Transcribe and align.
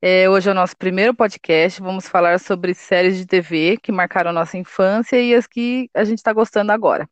É, 0.00 0.28
hoje 0.28 0.48
é 0.48 0.52
o 0.52 0.56
nosso 0.56 0.76
primeiro 0.76 1.14
podcast. 1.14 1.80
Vamos 1.80 2.08
falar 2.08 2.40
sobre 2.40 2.74
séries 2.74 3.16
de 3.16 3.24
TV 3.24 3.78
que 3.80 3.92
marcaram 3.92 4.32
nossa 4.32 4.58
infância 4.58 5.16
e 5.16 5.32
as 5.32 5.46
que 5.46 5.88
a 5.94 6.02
gente 6.02 6.18
está 6.18 6.32
gostando 6.32 6.72
agora. 6.72 7.08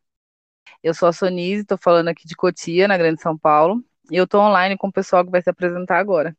Eu 0.83 0.93
sou 0.93 1.09
a 1.09 1.12
Sonise, 1.12 1.62
estou 1.62 1.79
falando 1.79 2.09
aqui 2.09 2.27
de 2.27 2.35
Cotia, 2.35 2.89
na 2.89 2.99
Grande 2.99 3.23
São 3.23 3.39
Paulo. 3.39 3.81
E 4.11 4.17
eu 4.17 4.25
estou 4.25 4.41
online 4.41 4.77
com 4.77 4.89
o 4.89 4.93
pessoal 4.93 5.25
que 5.25 5.31
vai 5.31 5.41
se 5.41 5.49
apresentar 5.49 5.99
agora. 5.99 6.37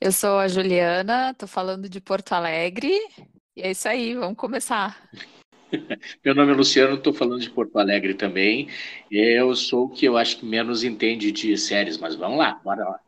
Eu 0.00 0.10
sou 0.10 0.38
a 0.38 0.48
Juliana, 0.48 1.30
estou 1.30 1.46
falando 1.46 1.88
de 1.88 2.00
Porto 2.00 2.32
Alegre. 2.32 2.90
E 3.54 3.62
é 3.62 3.70
isso 3.70 3.88
aí, 3.88 4.14
vamos 4.14 4.36
começar. 4.36 5.00
Meu 6.24 6.34
nome 6.34 6.52
é 6.52 6.54
Luciano, 6.54 6.96
estou 6.96 7.12
falando 7.14 7.40
de 7.40 7.50
Porto 7.50 7.78
Alegre 7.78 8.14
também. 8.14 8.68
Eu 9.10 9.54
sou 9.54 9.84
o 9.84 9.90
que 9.90 10.04
eu 10.04 10.16
acho 10.16 10.38
que 10.38 10.44
menos 10.44 10.82
entende 10.82 11.30
de 11.30 11.56
séries, 11.56 11.98
mas 11.98 12.16
vamos 12.16 12.38
lá, 12.38 12.54
bora 12.64 12.84
lá. 12.84 13.00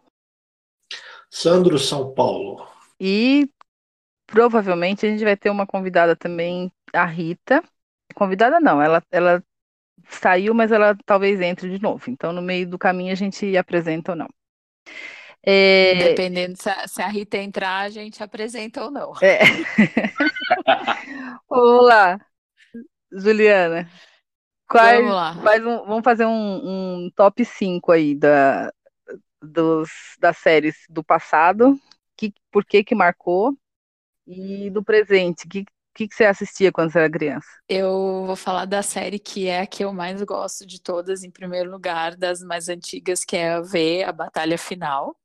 Sandro 1.30 1.78
São 1.80 2.14
Paulo. 2.14 2.64
E 3.00 3.48
provavelmente 4.26 5.04
a 5.04 5.10
gente 5.10 5.24
vai 5.24 5.36
ter 5.36 5.50
uma 5.50 5.66
convidada 5.66 6.14
também, 6.14 6.70
a 6.92 7.04
Rita. 7.04 7.60
Convidada 8.14 8.60
não, 8.60 8.80
ela, 8.80 9.02
ela 9.10 9.42
saiu, 10.08 10.54
mas 10.54 10.72
ela 10.72 10.96
talvez 11.04 11.40
entre 11.40 11.70
de 11.70 11.82
novo. 11.82 12.04
Então, 12.08 12.32
no 12.32 12.42
meio 12.42 12.68
do 12.68 12.78
caminho, 12.78 13.12
a 13.12 13.16
gente 13.16 13.56
apresenta 13.56 14.12
ou 14.12 14.16
não. 14.16 14.28
É... 15.42 15.94
Dependendo 15.96 16.60
se 16.60 16.68
a, 16.68 16.88
se 16.88 17.02
a, 17.02 17.08
Rita 17.08 17.36
entrar, 17.36 17.80
a 17.80 17.90
gente 17.90 18.22
apresenta 18.22 18.84
ou 18.84 18.90
não. 18.90 19.12
É. 19.22 19.40
Olá, 21.48 22.18
Juliana. 23.12 23.88
Quais, 24.66 24.98
vamos 24.98 25.14
lá. 25.14 25.38
Quais 25.42 25.66
um, 25.66 25.84
vamos 25.84 26.02
fazer 26.02 26.24
um, 26.24 27.04
um, 27.04 27.10
top 27.14 27.44
5 27.44 27.92
aí 27.92 28.14
da, 28.14 28.72
dos, 29.42 29.90
das 30.18 30.38
séries 30.38 30.76
do 30.88 31.04
passado, 31.04 31.78
que, 32.16 32.32
por 32.50 32.64
que 32.64 32.82
que 32.82 32.94
marcou, 32.94 33.54
e 34.26 34.70
do 34.70 34.82
presente, 34.82 35.46
que, 35.46 35.66
que, 35.94 36.08
que 36.08 36.14
você 36.14 36.24
assistia 36.26 36.72
quando 36.72 36.92
você 36.92 36.98
era 37.00 37.10
criança? 37.10 37.46
Eu 37.68 38.24
vou 38.26 38.36
falar 38.36 38.66
da 38.66 38.82
série 38.82 39.18
que 39.18 39.46
é 39.46 39.60
a 39.62 39.66
que 39.66 39.82
eu 39.84 39.92
mais 39.92 40.22
gosto 40.22 40.66
de 40.66 40.80
todas, 40.80 41.22
em 41.24 41.30
primeiro 41.30 41.70
lugar, 41.70 42.14
das 42.16 42.40
mais 42.42 42.68
antigas, 42.68 43.24
que 43.24 43.36
é 43.36 43.52
a 43.54 43.60
V, 43.62 44.02
a 44.04 44.12
Batalha 44.12 44.58
Final, 44.58 45.16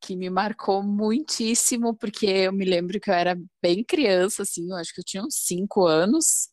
que 0.00 0.16
me 0.16 0.30
marcou 0.30 0.82
muitíssimo, 0.82 1.96
porque 1.96 2.26
eu 2.26 2.52
me 2.52 2.64
lembro 2.64 3.00
que 3.00 3.10
eu 3.10 3.14
era 3.14 3.36
bem 3.62 3.84
criança, 3.84 4.42
assim, 4.42 4.70
eu 4.70 4.76
acho 4.76 4.94
que 4.94 5.00
eu 5.00 5.04
tinha 5.04 5.22
uns 5.24 5.34
cinco 5.36 5.86
anos, 5.86 6.50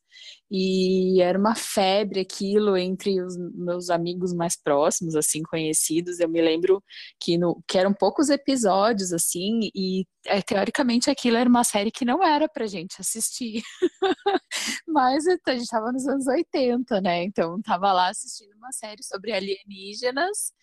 e 0.50 1.22
era 1.22 1.38
uma 1.38 1.56
febre 1.56 2.20
aquilo 2.20 2.78
entre 2.78 3.22
os 3.22 3.36
meus 3.38 3.90
amigos 3.90 4.34
mais 4.34 4.56
próximos, 4.56 5.16
assim, 5.16 5.42
conhecidos. 5.44 6.20
Eu 6.20 6.30
me 6.30 6.42
lembro 6.42 6.84
que, 7.20 7.38
no, 7.38 7.62
que 7.68 7.78
eram 7.78 7.94
poucos 7.94 8.30
episódios, 8.30 9.12
assim, 9.12 9.70
e 9.76 10.06
é, 10.28 10.42
teoricamente 10.42 11.10
aquilo 11.10 11.38
era 11.38 11.50
uma 11.50 11.64
série 11.64 11.92
que 11.92 12.06
não 12.06 12.24
era 12.24 12.48
pra 12.48 12.68
gente 12.68 12.96
assistir. 13.00 13.62
Mas 14.88 15.26
a 15.28 15.54
gente 15.54 15.68
tava 15.68 15.92
nos 15.92 16.08
anos 16.08 16.28
80, 16.28 17.02
né? 17.02 17.24
Então 17.24 17.62
tava 17.62 17.92
lá 17.92 18.10
assistindo 18.10 18.56
uma 18.56 18.72
série 18.72 19.04
sobre 19.04 19.32
alienígenas 19.32 20.54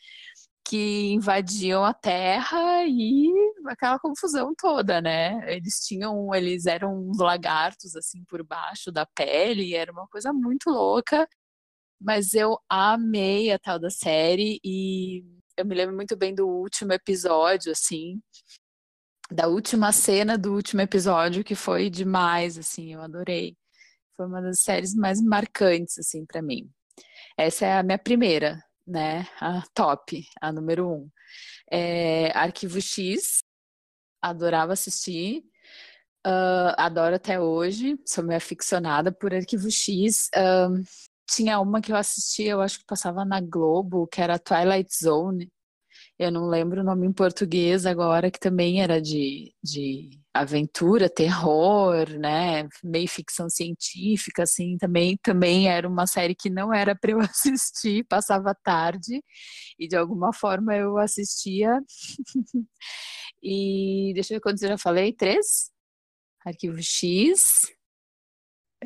que 0.72 1.12
invadiam 1.12 1.84
a 1.84 1.92
Terra 1.92 2.86
e 2.86 3.30
aquela 3.66 3.98
confusão 3.98 4.54
toda, 4.56 5.02
né? 5.02 5.38
Eles 5.54 5.80
tinham, 5.86 6.34
eles 6.34 6.64
eram 6.64 7.10
uns 7.10 7.18
lagartos 7.18 7.94
assim 7.94 8.24
por 8.24 8.42
baixo 8.42 8.90
da 8.90 9.04
pele, 9.04 9.74
era 9.74 9.92
uma 9.92 10.08
coisa 10.08 10.32
muito 10.32 10.70
louca. 10.70 11.28
Mas 12.00 12.32
eu 12.32 12.58
amei 12.70 13.52
a 13.52 13.58
tal 13.58 13.78
da 13.78 13.90
série 13.90 14.58
e 14.64 15.22
eu 15.58 15.66
me 15.66 15.74
lembro 15.74 15.94
muito 15.94 16.16
bem 16.16 16.34
do 16.34 16.48
último 16.48 16.94
episódio, 16.94 17.70
assim, 17.70 18.18
da 19.30 19.48
última 19.48 19.92
cena 19.92 20.38
do 20.38 20.54
último 20.54 20.80
episódio 20.80 21.44
que 21.44 21.54
foi 21.54 21.90
demais, 21.90 22.56
assim, 22.56 22.94
eu 22.94 23.02
adorei. 23.02 23.58
Foi 24.16 24.26
uma 24.26 24.40
das 24.40 24.60
séries 24.60 24.94
mais 24.94 25.20
marcantes, 25.20 25.98
assim, 25.98 26.24
para 26.24 26.40
mim. 26.40 26.70
Essa 27.36 27.66
é 27.66 27.78
a 27.78 27.82
minha 27.82 27.98
primeira, 27.98 28.58
né? 28.86 29.26
A 29.40 29.62
top, 29.74 30.24
a 30.40 30.52
número 30.52 30.88
um. 30.88 31.10
É, 31.70 32.30
Arquivo 32.36 32.80
X, 32.80 33.42
adorava 34.20 34.72
assistir. 34.72 35.44
Uh, 36.26 36.70
adoro 36.78 37.16
até 37.16 37.40
hoje, 37.40 37.98
sou 38.06 38.22
meio 38.22 38.38
aficionada 38.38 39.10
por 39.10 39.34
Arquivo 39.34 39.70
X. 39.70 40.30
Uh, 40.36 40.82
tinha 41.28 41.58
uma 41.60 41.80
que 41.80 41.90
eu 41.92 41.96
assistia, 41.96 42.52
eu 42.52 42.60
acho 42.60 42.78
que 42.78 42.84
passava 42.86 43.24
na 43.24 43.40
Globo, 43.40 44.06
que 44.06 44.20
era 44.20 44.38
Twilight 44.38 44.94
Zone. 44.96 45.50
Eu 46.22 46.30
não 46.30 46.46
lembro 46.46 46.82
o 46.82 46.84
nome 46.84 47.04
em 47.04 47.12
português 47.12 47.84
agora, 47.84 48.30
que 48.30 48.38
também 48.38 48.80
era 48.80 49.02
de, 49.02 49.52
de 49.60 50.20
aventura, 50.32 51.10
terror, 51.10 52.08
né, 52.10 52.68
meio 52.84 53.08
ficção 53.08 53.50
científica, 53.50 54.44
assim, 54.44 54.76
também, 54.78 55.18
também 55.20 55.68
era 55.68 55.88
uma 55.88 56.06
série 56.06 56.36
que 56.36 56.48
não 56.48 56.72
era 56.72 56.94
para 56.94 57.10
eu 57.10 57.18
assistir, 57.28 58.04
passava 58.04 58.54
tarde, 58.54 59.20
e 59.76 59.88
de 59.88 59.96
alguma 59.96 60.32
forma 60.32 60.76
eu 60.76 60.96
assistia. 60.96 61.80
e 63.42 64.12
deixa 64.14 64.32
eu 64.32 64.36
ver 64.36 64.42
quantos 64.42 64.62
eu 64.62 64.68
já 64.68 64.78
falei, 64.78 65.12
três? 65.12 65.72
Arquivo 66.46 66.80
X. 66.80 67.66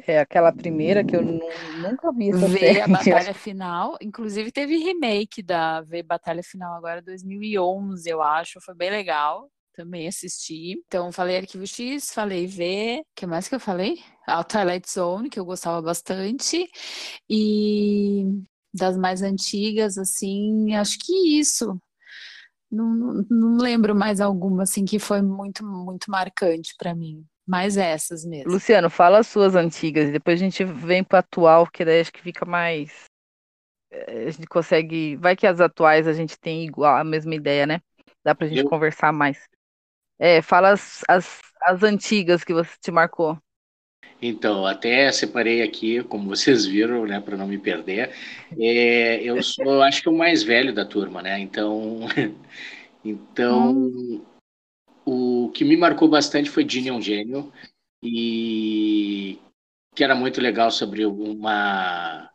É 0.07 0.19
aquela 0.19 0.53
primeira 0.53 1.05
que 1.05 1.17
eu 1.17 1.23
nunca 1.23 2.13
vi 2.13 2.31
essa 2.31 2.49
V 2.49 2.59
série. 2.59 2.81
a 2.81 2.89
Batalha 2.89 3.35
Final, 3.35 3.97
inclusive 4.01 4.53
teve 4.53 4.77
remake 4.77 5.43
da 5.43 5.81
V 5.83 6.03
Batalha 6.03 6.43
Final 6.43 6.75
agora 6.75 7.01
2011, 7.01 8.09
eu 8.09 8.21
acho, 8.23 8.61
foi 8.61 8.75
bem 8.75 8.91
legal 8.91 9.51
também 9.77 10.09
assisti. 10.09 10.83
Então, 10.87 11.13
falei 11.13 11.37
Arquivo 11.37 11.67
X, 11.67 12.11
falei 12.13 12.47
V, 12.47 13.01
o 13.01 13.05
que 13.15 13.27
mais 13.27 13.47
que 13.47 13.55
eu 13.55 13.61
falei? 13.61 14.03
A 14.27 14.43
Twilight 14.43 14.91
Zone, 14.91 15.29
que 15.29 15.39
eu 15.39 15.45
gostava 15.45 15.83
bastante. 15.83 16.67
E 17.29 18.25
das 18.73 18.97
mais 18.97 19.23
antigas, 19.23 19.99
assim, 19.99 20.75
acho 20.75 20.99
que 20.99 21.39
isso. 21.39 21.79
Não, 22.71 22.95
não, 22.95 23.27
não 23.31 23.57
lembro 23.59 23.95
mais 23.95 24.21
alguma, 24.21 24.65
assim, 24.65 24.85
que 24.85 24.99
foi 24.99 25.23
muito, 25.23 25.65
muito 25.65 26.11
marcante 26.11 26.75
para 26.79 26.95
mim. 26.95 27.25
Mais 27.47 27.77
essas 27.77 28.25
mesmo. 28.25 28.51
Luciano, 28.51 28.91
fala 28.91 29.19
as 29.19 29.29
suas 29.29 29.55
antigas, 29.55 30.11
depois 30.11 30.41
a 30.41 30.45
gente 30.45 30.65
vem 30.65 31.05
para 31.05 31.21
atual, 31.21 31.67
que 31.67 31.85
daí 31.85 32.01
acho 32.01 32.13
que 32.13 32.21
fica 32.21 32.45
mais. 32.45 33.05
Eh, 33.91 34.27
a 34.27 34.31
gente 34.31 34.49
consegue. 34.49 35.15
Vai 35.17 35.37
que 35.37 35.47
as 35.47 35.61
atuais 35.61 36.09
a 36.09 36.13
gente 36.13 36.37
tem 36.39 36.65
igual 36.65 36.97
a 36.97 37.05
mesma 37.05 37.35
ideia, 37.35 37.65
né? 37.65 37.81
Dá 38.25 38.35
pra 38.35 38.49
gente 38.49 38.63
eu, 38.63 38.69
conversar 38.69 39.13
mais. 39.13 39.49
É, 40.19 40.43
fala 40.43 40.71
as, 40.71 41.03
as, 41.09 41.41
as 41.63 41.83
antigas 41.85 42.43
que 42.43 42.53
você 42.53 42.73
te 42.81 42.91
marcou. 42.91 43.39
Então, 44.21 44.67
até 44.67 45.13
separei 45.13 45.63
aqui, 45.63 46.03
como 46.03 46.29
vocês 46.29 46.65
viram, 46.65 47.05
né, 47.07 47.21
para 47.21 47.37
não 47.37 47.47
me 47.47 47.59
perder. 47.59 48.15
É, 48.59 49.23
eu 49.23 49.43
sou, 49.43 49.83
acho 49.83 50.03
que 50.03 50.09
o 50.09 50.17
mais 50.17 50.43
velho 50.43 50.75
da 50.75 50.87
turma, 50.87 51.21
né? 51.23 51.39
Então, 51.39 52.01
então 53.05 53.73
hum. 53.73 54.25
O 55.07 55.51
que 55.55 55.65
me 55.65 55.77
marcou 55.77 56.09
bastante 56.09 56.51
foi 56.51 56.65
é 56.65 56.93
um 56.93 57.01
gênio 57.01 57.53
e 58.03 59.39
que 59.95 60.03
era 60.03 60.15
muito 60.15 60.41
legal 60.41 60.71
sobre 60.71 61.07
uma 61.07 62.31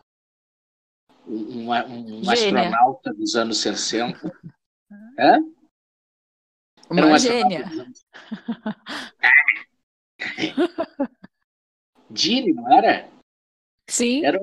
uma, 1.27 1.85
um 1.85 2.29
astronauta 2.29 3.13
dos 3.13 3.35
anos 3.35 3.59
60. 3.59 4.19
É? 5.19 5.37
Uma, 6.89 7.05
uma 7.05 7.19
gênia. 7.19 7.65
Dini, 12.09 12.53
não 12.55 12.71
era? 12.71 13.09
Sim. 13.87 14.25
Era, 14.25 14.39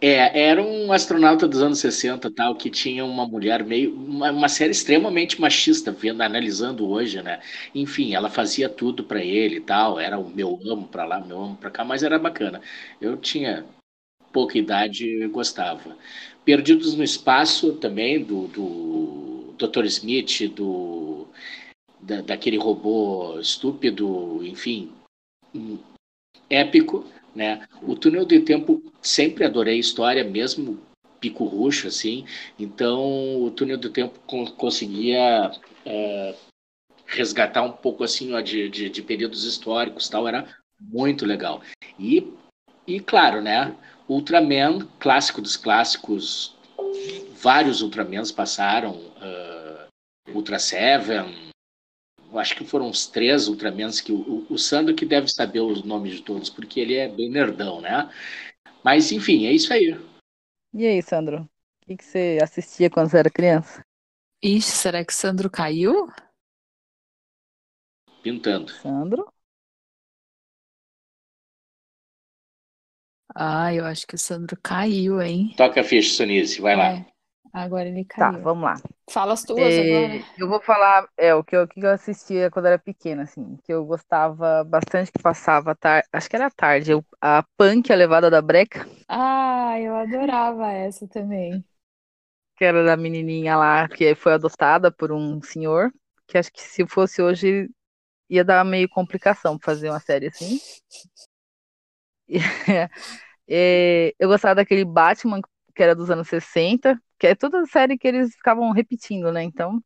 é, 0.00 0.48
era 0.48 0.62
um 0.62 0.92
astronauta 0.92 1.46
dos 1.46 1.62
anos 1.62 1.78
60 1.78 2.30
tal, 2.30 2.54
que 2.56 2.70
tinha 2.70 3.04
uma 3.04 3.26
mulher 3.26 3.64
meio. 3.64 3.94
Uma, 3.94 4.30
uma 4.30 4.48
série 4.48 4.70
extremamente 4.72 5.40
machista, 5.40 5.92
vendo, 5.92 6.22
analisando 6.22 6.88
hoje, 6.88 7.22
né? 7.22 7.40
Enfim, 7.74 8.14
ela 8.14 8.30
fazia 8.30 8.68
tudo 8.68 9.04
para 9.04 9.22
ele 9.22 9.60
tal. 9.60 10.00
Era 10.00 10.18
o 10.18 10.28
meu 10.30 10.58
amo 10.66 10.88
para 10.88 11.04
lá, 11.04 11.20
meu 11.20 11.42
amo 11.42 11.56
para 11.56 11.70
cá, 11.70 11.84
mas 11.84 12.02
era 12.02 12.18
bacana. 12.18 12.60
Eu 13.00 13.16
tinha 13.16 13.66
pouca 14.32 14.58
idade 14.58 15.04
e 15.06 15.28
gostava. 15.28 15.96
Perdidos 16.44 16.94
no 16.94 17.04
Espaço 17.04 17.74
também, 17.74 18.22
do, 18.24 18.46
do 18.48 19.54
Dr. 19.58 19.84
Smith, 19.84 20.48
do 20.54 21.28
da, 22.00 22.22
daquele 22.22 22.56
robô 22.56 23.38
estúpido, 23.38 24.40
enfim, 24.42 24.90
épico, 26.48 27.04
né? 27.34 27.66
O 27.82 27.94
Túnel 27.94 28.24
do 28.24 28.40
Tempo 28.42 28.82
sempre 29.00 29.44
adorei 29.44 29.78
história, 29.78 30.24
mesmo 30.24 30.80
pico 31.20 31.44
roxo, 31.44 31.86
assim. 31.86 32.24
Então, 32.58 33.42
o 33.42 33.50
túnel 33.50 33.76
do 33.76 33.90
tempo 33.90 34.18
conseguia 34.56 35.52
é, 35.84 36.34
resgatar 37.06 37.62
um 37.62 37.72
pouco 37.72 38.02
assim 38.02 38.32
ó, 38.32 38.40
de, 38.40 38.68
de, 38.68 38.88
de, 38.88 39.02
períodos 39.02 39.44
históricos 39.44 40.08
tal, 40.08 40.26
era 40.26 40.48
muito 40.80 41.26
legal. 41.26 41.60
E, 41.98 42.32
e 42.86 42.98
claro, 42.98 43.42
né? 43.42 43.76
Ultraman, 44.08 44.88
clássico 44.98 45.40
dos 45.40 45.56
clássicos, 45.56 46.56
vários 47.40 47.80
Ultramans 47.80 48.32
passaram, 48.32 48.92
uh, 48.92 50.34
Ultra 50.34 50.58
Seven, 50.58 51.49
acho 52.34 52.56
que 52.56 52.64
foram 52.64 52.88
uns 52.88 53.06
três 53.06 53.48
Ultramans 53.48 54.00
que 54.00 54.12
o, 54.12 54.46
o 54.48 54.58
Sandro 54.58 54.94
que 54.94 55.04
deve 55.04 55.28
saber 55.28 55.60
os 55.60 55.82
nomes 55.82 56.16
de 56.16 56.22
todos, 56.22 56.50
porque 56.50 56.80
ele 56.80 56.94
é 56.94 57.08
bem 57.08 57.30
nerdão, 57.30 57.80
né? 57.80 58.10
Mas 58.84 59.12
enfim, 59.12 59.46
é 59.46 59.52
isso 59.52 59.72
aí. 59.72 59.96
E 60.72 60.86
aí, 60.86 61.02
Sandro? 61.02 61.42
O 61.42 61.48
que, 61.86 61.96
que 61.96 62.04
você 62.04 62.38
assistia 62.42 62.88
quando 62.88 63.10
você 63.10 63.18
era 63.18 63.30
criança? 63.30 63.84
Ixi, 64.42 64.70
será 64.70 65.04
que 65.04 65.12
o 65.12 65.16
Sandro 65.16 65.50
caiu? 65.50 66.08
Pintando. 68.22 68.72
Sandro? 68.72 69.32
Ah, 73.34 73.72
eu 73.72 73.84
acho 73.84 74.06
que 74.06 74.14
o 74.14 74.18
Sandro 74.18 74.58
caiu, 74.62 75.20
hein? 75.20 75.54
Toca 75.56 75.80
a 75.80 75.84
ficha, 75.84 76.14
Sonice, 76.14 76.60
vai 76.60 76.74
é. 76.74 76.76
lá. 76.76 77.06
Agora 77.52 77.88
ele 77.88 78.04
tá, 78.04 78.14
caiu. 78.16 78.32
Tá, 78.32 78.38
vamos 78.38 78.64
lá. 78.64 78.74
Fala 79.10 79.32
as 79.32 79.42
tuas 79.42 79.60
é, 79.60 79.80
agora. 79.80 80.22
Eu 80.38 80.48
vou 80.48 80.60
falar 80.60 81.08
é, 81.16 81.34
o 81.34 81.42
que 81.42 81.56
eu, 81.56 81.66
que 81.66 81.80
eu 81.80 81.90
assistia 81.90 82.50
quando 82.50 82.66
era 82.66 82.78
pequena, 82.78 83.24
assim, 83.24 83.56
que 83.64 83.72
eu 83.72 83.84
gostava 83.84 84.62
bastante 84.64 85.10
que 85.10 85.20
passava 85.20 85.74
tarde, 85.74 86.06
acho 86.12 86.30
que 86.30 86.36
era 86.36 86.50
tarde, 86.50 86.92
eu, 86.92 87.04
a 87.20 87.44
Punk, 87.56 87.92
a 87.92 87.96
Levada 87.96 88.30
da 88.30 88.40
Breca. 88.40 88.86
Ah, 89.08 89.74
eu 89.80 89.96
adorava 89.96 90.70
essa 90.70 91.08
também. 91.08 91.64
Que 92.56 92.64
era 92.64 92.84
da 92.84 92.96
menininha 92.96 93.56
lá, 93.56 93.88
que 93.88 94.14
foi 94.14 94.34
adotada 94.34 94.92
por 94.92 95.10
um 95.10 95.42
senhor, 95.42 95.92
que 96.28 96.38
acho 96.38 96.52
que 96.52 96.62
se 96.62 96.86
fosse 96.86 97.20
hoje 97.20 97.68
ia 98.28 98.44
dar 98.44 98.64
meio 98.64 98.88
complicação 98.88 99.58
fazer 99.60 99.90
uma 99.90 100.00
série 100.00 100.28
assim. 100.28 100.60
É, 103.52 104.14
eu 104.16 104.28
gostava 104.28 104.54
daquele 104.54 104.84
Batman 104.84 105.40
que 105.74 105.82
era 105.82 105.92
dos 105.92 106.08
anos 106.08 106.28
60, 106.28 106.96
que 107.20 107.26
é 107.26 107.34
toda 107.34 107.60
a 107.60 107.66
série 107.66 107.98
que 107.98 108.08
eles 108.08 108.34
ficavam 108.34 108.70
repetindo, 108.72 109.30
né? 109.30 109.42
Então, 109.42 109.80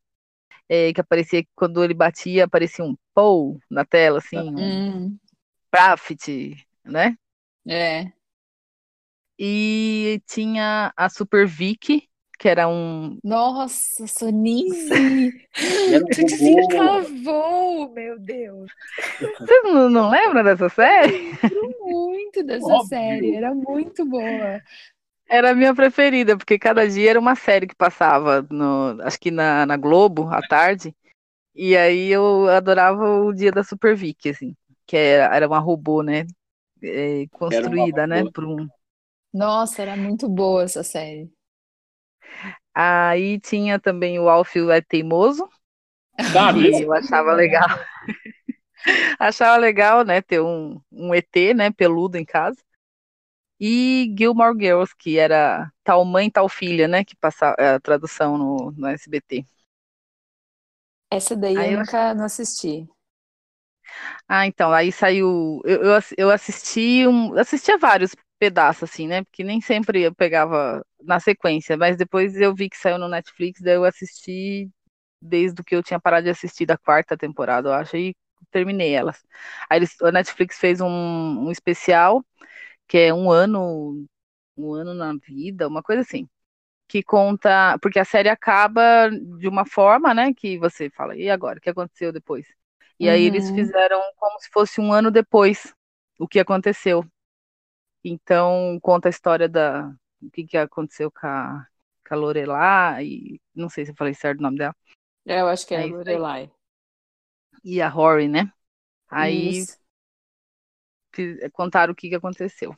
é, 0.69 0.93
que 0.93 1.01
aparecia 1.01 1.45
quando 1.53 1.83
ele 1.83 1.93
batia, 1.93 2.45
aparecia 2.45 2.83
um 2.85 2.95
Paul 3.13 3.59
na 3.69 3.83
tela, 3.83 4.19
assim, 4.19 4.37
um 4.37 4.57
hum. 4.57 5.17
Profit, 5.69 6.55
né? 6.85 7.17
É. 7.67 8.09
E 9.37 10.21
tinha 10.25 10.93
a 10.95 11.09
Super 11.09 11.45
Vicky, 11.45 12.07
que 12.39 12.47
era 12.47 12.69
um. 12.69 13.19
Nossa, 13.21 14.07
Sonice! 14.07 15.33
Descavou, 16.15 17.91
meu 17.91 18.17
Deus! 18.17 18.71
Vocês 19.19 19.63
não, 19.65 19.89
não 19.89 20.09
lembram 20.09 20.41
dessa 20.41 20.69
série? 20.69 21.31
Eu 21.43 21.61
lembro 21.61 21.85
muito 21.85 22.43
dessa 22.43 22.65
Óbvio. 22.65 22.87
série, 22.87 23.35
era 23.35 23.53
muito 23.53 24.05
boa. 24.05 24.61
Era 25.27 25.51
a 25.51 25.55
minha 25.55 25.73
preferida, 25.73 26.37
porque 26.37 26.59
cada 26.59 26.87
dia 26.87 27.09
era 27.09 27.19
uma 27.19 27.35
série 27.35 27.67
que 27.67 27.75
passava, 27.75 28.45
no, 28.49 29.01
acho 29.01 29.19
que 29.19 29.31
na, 29.31 29.65
na 29.65 29.75
Globo, 29.75 30.29
à 30.29 30.41
tarde. 30.41 30.95
E 31.53 31.75
aí 31.75 32.11
eu 32.11 32.47
adorava 32.49 33.21
o 33.21 33.33
dia 33.33 33.51
da 33.51 33.63
Super 33.63 33.95
Vicky, 33.95 34.29
assim, 34.29 34.55
que 34.85 34.95
era, 34.95 35.35
era 35.35 35.47
uma 35.47 35.59
robô, 35.59 36.03
né? 36.03 36.27
É, 36.83 37.25
construída, 37.31 38.05
né? 38.05 38.23
Por 38.31 38.45
um... 38.45 38.67
Nossa, 39.33 39.81
era 39.81 39.95
muito 39.95 40.29
boa 40.29 40.63
essa 40.63 40.83
série. 40.83 41.31
Aí 42.73 43.39
tinha 43.39 43.79
também 43.79 44.19
o 44.19 44.29
Alfio 44.29 44.69
é 44.69 44.81
Teimoso. 44.81 45.49
Sabe? 46.31 46.83
eu 46.83 46.93
achava 46.93 47.33
legal. 47.33 47.67
achava 49.17 49.57
legal, 49.57 50.03
né? 50.03 50.21
Ter 50.21 50.39
um, 50.39 50.79
um 50.91 51.15
ET, 51.15 51.53
né? 51.55 51.71
Peludo 51.71 52.17
em 52.17 52.25
casa 52.25 52.57
e 53.59 54.13
Gilmore 54.17 54.55
Girls, 54.59 54.93
que 54.97 55.17
era 55.17 55.71
tal 55.83 56.03
mãe, 56.05 56.29
tal 56.29 56.49
filha, 56.49 56.87
né? 56.87 57.03
Que 57.05 57.15
passava 57.15 57.55
a 57.75 57.79
tradução 57.79 58.37
no, 58.37 58.71
no 58.71 58.87
SBT. 58.87 59.45
Essa 61.09 61.35
daí 61.35 61.63
aí 61.63 61.73
eu 61.73 61.79
nunca 61.79 62.13
não 62.13 62.25
assisti. 62.25 62.87
Ah, 64.27 64.45
então, 64.47 64.71
aí 64.71 64.91
saiu. 64.91 65.61
Eu, 65.65 65.81
eu, 65.83 65.99
eu 66.17 66.29
assisti 66.31 67.07
um. 67.07 67.37
Assistia 67.37 67.77
vários 67.77 68.15
pedaços, 68.39 68.83
assim, 68.89 69.07
né? 69.07 69.23
Porque 69.23 69.43
nem 69.43 69.61
sempre 69.61 70.01
eu 70.03 70.13
pegava 70.15 70.85
na 71.01 71.19
sequência, 71.19 71.77
mas 71.77 71.97
depois 71.97 72.35
eu 72.39 72.53
vi 72.53 72.69
que 72.69 72.77
saiu 72.77 72.97
no 72.97 73.07
Netflix, 73.07 73.61
daí 73.61 73.75
eu 73.75 73.85
assisti 73.85 74.69
desde 75.21 75.63
que 75.63 75.75
eu 75.75 75.83
tinha 75.83 75.99
parado 75.99 76.25
de 76.25 76.29
assistir 76.31 76.65
da 76.65 76.77
quarta 76.77 77.17
temporada, 77.17 77.69
eu 77.69 77.73
acho, 77.73 77.97
e 77.97 78.15
terminei 78.51 78.93
elas. 78.95 79.23
Aí 79.69 79.79
eles, 79.79 79.99
a 80.01 80.11
Netflix 80.11 80.57
fez 80.59 80.81
um, 80.81 80.87
um 80.89 81.51
especial 81.51 82.23
que 82.87 82.97
é 82.97 83.13
um 83.13 83.31
ano, 83.31 84.05
um 84.57 84.73
ano 84.73 84.93
na 84.93 85.13
vida, 85.13 85.67
uma 85.67 85.81
coisa 85.81 86.01
assim, 86.01 86.27
que 86.87 87.01
conta, 87.03 87.77
porque 87.81 87.99
a 87.99 88.05
série 88.05 88.29
acaba 88.29 89.09
de 89.09 89.47
uma 89.47 89.65
forma, 89.65 90.13
né, 90.13 90.33
que 90.33 90.57
você 90.57 90.89
fala, 90.89 91.15
e 91.15 91.29
agora, 91.29 91.57
o 91.57 91.61
que 91.61 91.69
aconteceu 91.69 92.11
depois? 92.11 92.47
E 92.99 93.07
uhum. 93.07 93.13
aí 93.13 93.23
eles 93.23 93.49
uhum. 93.49 93.55
fizeram 93.55 94.01
como 94.17 94.39
se 94.39 94.49
fosse 94.51 94.79
um 94.79 94.93
ano 94.93 95.11
depois 95.11 95.73
o 96.19 96.27
que 96.27 96.39
aconteceu. 96.39 97.05
Então 98.03 98.79
conta 98.81 99.09
a 99.09 99.11
história 99.11 99.49
da 99.49 99.91
o 100.21 100.29
que, 100.31 100.45
que 100.45 100.57
aconteceu 100.57 101.11
com 101.11 101.27
a, 101.27 101.67
com 102.07 102.13
a 102.13 102.17
Lorelai, 102.17 103.05
e 103.05 103.41
não 103.53 103.67
sei 103.67 103.85
se 103.85 103.91
eu 103.91 103.95
falei 103.95 104.13
certo 104.13 104.39
o 104.39 104.43
nome 104.43 104.57
dela. 104.57 104.75
É, 105.25 105.41
eu 105.41 105.47
acho 105.47 105.67
que 105.67 105.75
é, 105.75 105.83
a 105.83 105.85
Lorelai. 105.85 106.51
E 107.63 107.81
a 107.81 107.89
Rory, 107.89 108.27
né? 108.27 108.51
Aí 109.09 109.59
Isso 109.59 109.84
contaram 111.53 111.93
o 111.93 111.95
que, 111.95 112.09
que 112.09 112.15
aconteceu. 112.15 112.75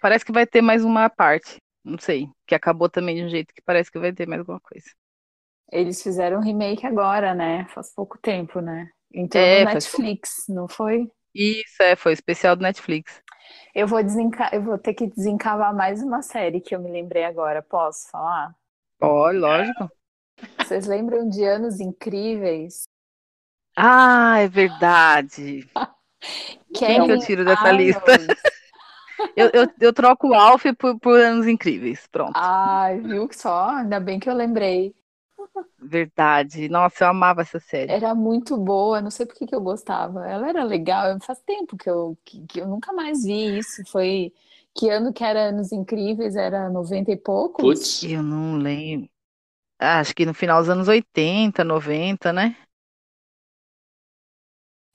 Parece 0.00 0.24
que 0.24 0.32
vai 0.32 0.46
ter 0.46 0.60
mais 0.60 0.84
uma 0.84 1.08
parte, 1.08 1.56
não 1.84 1.98
sei, 1.98 2.28
que 2.46 2.54
acabou 2.54 2.88
também 2.88 3.16
de 3.16 3.24
um 3.24 3.28
jeito 3.28 3.54
que 3.54 3.62
parece 3.62 3.90
que 3.90 3.98
vai 3.98 4.12
ter 4.12 4.26
mais 4.26 4.40
alguma 4.40 4.60
coisa. 4.60 4.86
Eles 5.70 6.02
fizeram 6.02 6.38
um 6.38 6.42
remake 6.42 6.86
agora, 6.86 7.34
né? 7.34 7.66
Faz 7.68 7.92
pouco 7.92 8.18
tempo, 8.18 8.60
né? 8.60 8.88
Então 9.12 9.40
é, 9.40 9.64
no 9.64 9.72
Netflix, 9.72 10.44
não 10.48 10.68
foi? 10.68 11.10
Isso, 11.34 11.82
é, 11.82 11.96
foi 11.96 12.12
especial 12.12 12.56
do 12.56 12.62
Netflix. 12.62 13.22
Eu 13.74 13.86
vou, 13.86 14.02
desenca... 14.02 14.50
eu 14.52 14.62
vou 14.62 14.78
ter 14.78 14.94
que 14.94 15.06
desencavar 15.06 15.74
mais 15.74 16.02
uma 16.02 16.22
série 16.22 16.60
que 16.60 16.74
eu 16.74 16.80
me 16.80 16.90
lembrei 16.90 17.24
agora. 17.24 17.62
Posso 17.62 18.10
falar? 18.10 18.54
Pode, 18.98 19.38
lógico. 19.38 19.90
Vocês 20.58 20.86
lembram 20.86 21.28
de 21.28 21.44
Anos 21.44 21.80
Incríveis? 21.80 22.84
Ah, 23.76 24.38
é 24.38 24.48
verdade. 24.48 25.68
Quem 26.74 27.04
que 27.04 27.12
eu 27.12 27.20
tiro 27.20 27.44
dessa 27.44 27.62
Arnold. 27.62 27.84
lista? 27.84 28.46
Eu, 29.34 29.50
eu, 29.52 29.68
eu, 29.80 29.92
troco 29.92 30.28
o 30.28 30.34
Alf 30.34 30.64
por, 30.78 30.98
por 30.98 31.18
Anos 31.18 31.46
Incríveis. 31.46 32.06
Pronto. 32.10 32.34
Ai, 32.34 33.00
viu 33.00 33.26
que 33.26 33.36
só? 33.36 33.70
Ainda 33.70 33.98
bem 33.98 34.20
que 34.20 34.28
eu 34.28 34.34
lembrei. 34.34 34.94
Verdade. 35.78 36.68
Nossa, 36.68 37.04
eu 37.04 37.08
amava 37.08 37.42
essa 37.42 37.58
série. 37.58 37.92
Era 37.92 38.14
muito 38.14 38.56
boa, 38.56 39.00
não 39.00 39.10
sei 39.10 39.24
por 39.26 39.34
que, 39.34 39.46
que 39.46 39.54
eu 39.54 39.60
gostava. 39.60 40.26
Ela 40.26 40.48
era 40.48 40.64
legal, 40.64 41.18
faz 41.20 41.40
tempo 41.40 41.76
que 41.76 41.88
eu, 41.88 42.16
que, 42.24 42.46
que 42.46 42.60
eu 42.60 42.68
nunca 42.68 42.92
mais 42.92 43.24
vi 43.24 43.58
isso. 43.58 43.82
Foi. 43.86 44.32
Que 44.74 44.90
ano 44.90 45.12
que 45.12 45.24
era 45.24 45.48
Anos 45.48 45.72
Incríveis? 45.72 46.36
Era 46.36 46.68
90 46.68 47.10
e 47.10 47.16
poucos? 47.16 47.64
Putz. 47.64 48.02
Eu 48.02 48.22
não 48.22 48.58
lembro. 48.58 49.08
Ah, 49.78 50.00
acho 50.00 50.14
que 50.14 50.26
no 50.26 50.34
final 50.34 50.60
dos 50.60 50.70
anos 50.70 50.88
80, 50.88 51.62
90, 51.62 52.32
né? 52.32 52.56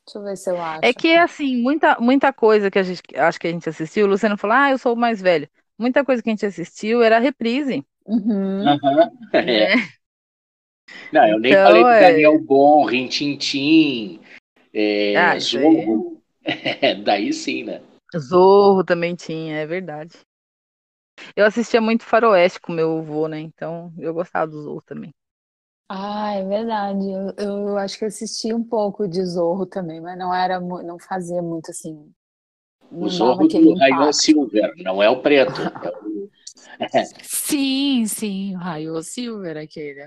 Deixa 0.05 0.19
eu 0.19 0.23
ver 0.23 0.37
se 0.37 0.49
eu 0.49 0.61
acho. 0.61 0.79
É 0.83 0.93
que, 0.93 1.15
assim, 1.15 1.61
muita, 1.61 1.97
muita 1.99 2.33
coisa 2.33 2.71
que 2.71 2.79
a 2.79 2.83
gente 2.83 3.01
acho 3.15 3.39
que 3.39 3.47
a 3.47 3.51
gente 3.51 3.69
assistiu, 3.69 4.05
o 4.05 4.09
Luciano 4.09 4.37
falou, 4.37 4.57
ah, 4.57 4.71
eu 4.71 4.77
sou 4.77 4.93
o 4.93 4.97
mais 4.97 5.21
velho. 5.21 5.47
Muita 5.77 6.03
coisa 6.03 6.21
que 6.21 6.29
a 6.29 6.33
gente 6.33 6.45
assistiu 6.45 7.01
era 7.01 7.19
reprise. 7.19 7.85
Uhum. 8.05 8.63
Uhum. 8.63 9.11
É. 9.33 9.75
Não, 11.11 11.25
eu 11.25 11.39
nem 11.39 11.51
então, 11.51 11.67
falei 11.67 11.83
do 11.83 11.89
é... 11.89 12.11
Daniel 12.11 12.39
Bom, 12.43 12.83
Rintintim, 12.83 14.19
é, 14.73 15.15
ah, 15.15 15.39
Zorro. 15.39 16.21
É, 16.43 16.95
daí 16.95 17.31
sim, 17.31 17.63
né? 17.63 17.81
Zorro 18.17 18.83
também 18.83 19.13
tinha, 19.13 19.57
é 19.57 19.65
verdade. 19.65 20.17
Eu 21.35 21.45
assistia 21.45 21.79
muito 21.79 22.03
Faroeste 22.03 22.59
com 22.59 22.71
meu 22.71 22.97
avô, 22.97 23.27
né? 23.27 23.39
Então 23.39 23.93
eu 23.99 24.11
gostava 24.11 24.47
do 24.47 24.61
Zorro 24.63 24.81
também. 24.81 25.13
Ah, 25.93 26.31
é 26.35 26.45
verdade. 26.45 27.05
Eu, 27.11 27.33
eu 27.37 27.77
acho 27.77 27.99
que 27.99 28.05
assisti 28.05 28.53
um 28.53 28.63
pouco 28.63 29.09
de 29.09 29.21
Zorro 29.25 29.65
também, 29.65 29.99
mas 29.99 30.17
não 30.17 30.33
era, 30.33 30.57
não 30.57 30.97
fazia 30.97 31.41
muito 31.41 31.69
assim. 31.69 32.09
O 32.89 33.09
Zorro 33.09 33.45
do 33.45 33.73
Raio 33.75 34.13
Silver, 34.13 34.73
não 34.77 35.03
é 35.03 35.09
o 35.09 35.21
preto. 35.21 35.51
É 36.79 37.03
sim, 37.23 38.05
sim, 38.05 38.55
o 38.55 38.59
Raio 38.59 39.01
Silver, 39.01 39.57
aquele. 39.57 40.05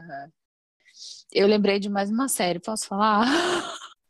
Eu 1.33 1.47
lembrei 1.47 1.79
de 1.79 1.89
mais 1.89 2.11
uma 2.11 2.29
série, 2.29 2.61
posso 2.61 2.87
falar? 2.87 3.27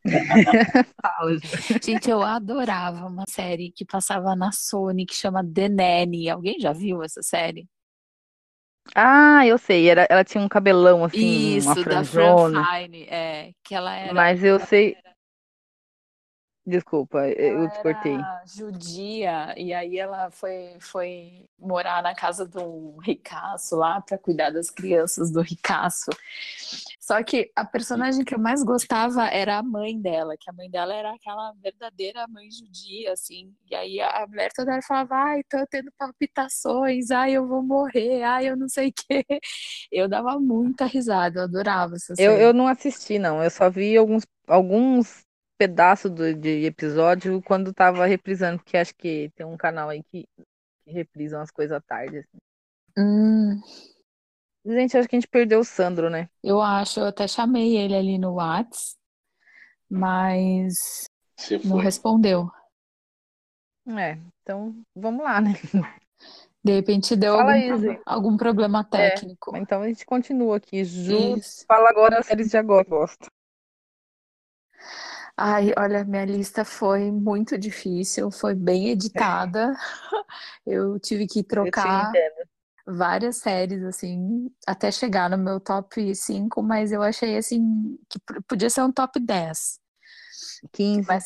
Gente, 1.82 2.10
eu 2.10 2.22
adorava 2.22 3.06
uma 3.06 3.24
série 3.28 3.70
que 3.70 3.84
passava 3.84 4.36
na 4.36 4.52
Sony 4.52 5.06
que 5.06 5.14
chama 5.14 5.44
The 5.44 5.68
Nanny. 5.68 6.28
Alguém 6.28 6.58
já 6.58 6.72
viu 6.72 7.02
essa 7.02 7.22
série? 7.22 7.66
Ah, 8.94 9.46
eu 9.46 9.56
sei, 9.58 9.88
era, 9.88 10.06
ela 10.10 10.24
tinha 10.24 10.42
um 10.42 10.48
cabelão 10.48 11.04
assim, 11.04 11.56
Isso, 11.56 11.66
uma 11.66 11.74
da 11.74 11.82
Fran 11.82 12.04
franjona. 12.04 12.64
Fine, 12.64 13.04
é, 13.04 13.52
que 13.62 13.74
ela 13.74 13.94
era, 13.94 14.12
Mas 14.14 14.42
eu 14.44 14.58
sei. 14.60 14.96
Desculpa, 16.66 17.26
ela 17.26 17.64
eu 17.64 17.70
te 17.70 17.82
cortei. 17.82 18.18
judia 18.46 19.54
e 19.58 19.74
aí 19.74 19.98
ela 19.98 20.30
foi, 20.30 20.76
foi 20.80 21.44
morar 21.58 22.02
na 22.02 22.14
casa 22.14 22.46
do 22.46 22.96
ricaço 23.00 23.76
lá 23.76 24.00
para 24.00 24.16
cuidar 24.16 24.50
das 24.50 24.70
crianças 24.70 25.30
do 25.30 25.42
ricaço. 25.42 26.10
Só 26.98 27.22
que 27.22 27.52
a 27.54 27.66
personagem 27.66 28.24
que 28.24 28.34
eu 28.34 28.38
mais 28.38 28.62
gostava 28.62 29.26
era 29.26 29.58
a 29.58 29.62
mãe 29.62 30.00
dela, 30.00 30.36
que 30.40 30.48
a 30.48 30.54
mãe 30.54 30.70
dela 30.70 30.94
era 30.94 31.12
aquela 31.12 31.52
verdadeira 31.62 32.26
mãe 32.28 32.50
judia, 32.50 33.12
assim. 33.12 33.54
E 33.70 33.74
aí 33.74 34.00
a 34.00 34.26
mulher 34.26 34.50
toda 34.54 34.72
hora 34.72 34.80
falava, 34.80 35.14
ai, 35.16 35.42
tô 35.44 35.58
tendo 35.70 35.92
palpitações, 35.98 37.10
ai, 37.10 37.32
eu 37.32 37.46
vou 37.46 37.62
morrer, 37.62 38.22
ai, 38.22 38.48
eu 38.48 38.56
não 38.56 38.70
sei 38.70 38.88
o 38.88 38.92
quê. 38.92 39.22
Eu 39.92 40.08
dava 40.08 40.40
muita 40.40 40.86
risada, 40.86 41.40
eu 41.40 41.44
adorava 41.44 41.94
essa 41.94 42.14
Eu, 42.18 42.32
eu 42.36 42.52
não 42.52 42.66
assisti, 42.66 43.18
não. 43.18 43.42
Eu 43.42 43.50
só 43.50 43.70
vi 43.70 43.96
alguns, 43.96 44.24
alguns 44.48 45.23
pedaços 45.58 46.10
do, 46.10 46.34
de 46.34 46.64
episódio 46.66 47.42
quando 47.42 47.72
tava 47.72 48.06
reprisando, 48.06 48.58
porque 48.62 48.76
acho 48.76 48.94
que 48.96 49.30
tem 49.36 49.46
um 49.46 49.56
canal 49.56 49.88
aí 49.90 50.02
que, 50.04 50.26
que 50.84 50.92
reprisam 50.92 51.40
as 51.42 51.50
coisas 51.50 51.76
à 51.76 51.80
tarde. 51.80 52.18
assim. 52.18 52.38
Hum, 52.96 53.62
Gente, 54.66 54.96
acho 54.98 55.08
que 55.08 55.16
a 55.16 55.20
gente 55.20 55.28
perdeu 55.28 55.60
o 55.60 55.64
Sandro, 55.64 56.10
né? 56.10 56.28
eu 56.42 56.60
acho, 56.60 57.00
eu 57.00 57.06
até 57.06 57.26
chamei 57.28 57.76
ele 57.76 57.94
ali 57.94 58.18
no 58.18 58.34
Whats, 58.34 58.96
mas 59.90 61.06
não 61.64 61.78
respondeu. 61.78 62.50
É, 63.86 64.18
então 64.42 64.74
vamos 64.94 65.22
lá, 65.24 65.40
né? 65.40 65.52
De 66.64 66.72
repente 66.74 67.14
deu 67.16 67.34
algum, 67.34 67.50
aí, 67.50 67.62
pro- 67.62 68.00
algum 68.04 68.36
problema 68.36 68.84
É, 68.92 69.26
técnico. 69.52 69.52
então 69.52 69.82
a 69.82 69.88
gente 69.88 70.06
continua 70.06 70.56
aqui. 70.56 70.84
Ju, 70.84 71.38
Isso. 71.38 71.66
fala 71.68 71.90
agora 71.90 72.18
as 72.20 72.26
séries 72.26 72.50
de 72.50 72.56
agora, 72.56 72.84
gosto. 72.88 73.28
Ai, 75.36 75.72
olha, 75.76 76.04
minha 76.04 76.24
lista 76.24 76.64
foi 76.64 77.10
muito 77.10 77.58
difícil, 77.58 78.30
foi 78.30 78.54
bem 78.54 78.88
editada. 78.90 79.74
Eu 80.64 80.98
tive 81.00 81.26
que 81.26 81.42
trocar 81.42 82.12
várias 82.86 83.38
séries, 83.38 83.82
assim, 83.84 84.50
até 84.66 84.92
chegar 84.92 85.28
no 85.30 85.38
meu 85.38 85.58
top 85.60 86.14
5, 86.14 86.62
mas 86.62 86.92
eu 86.92 87.02
achei, 87.02 87.36
assim, 87.36 87.98
que 88.10 88.18
podia 88.48 88.70
ser 88.70 88.82
um 88.82 88.92
top 88.92 89.18
10. 89.20 89.80
15. 90.72 91.06
Mas 91.08 91.24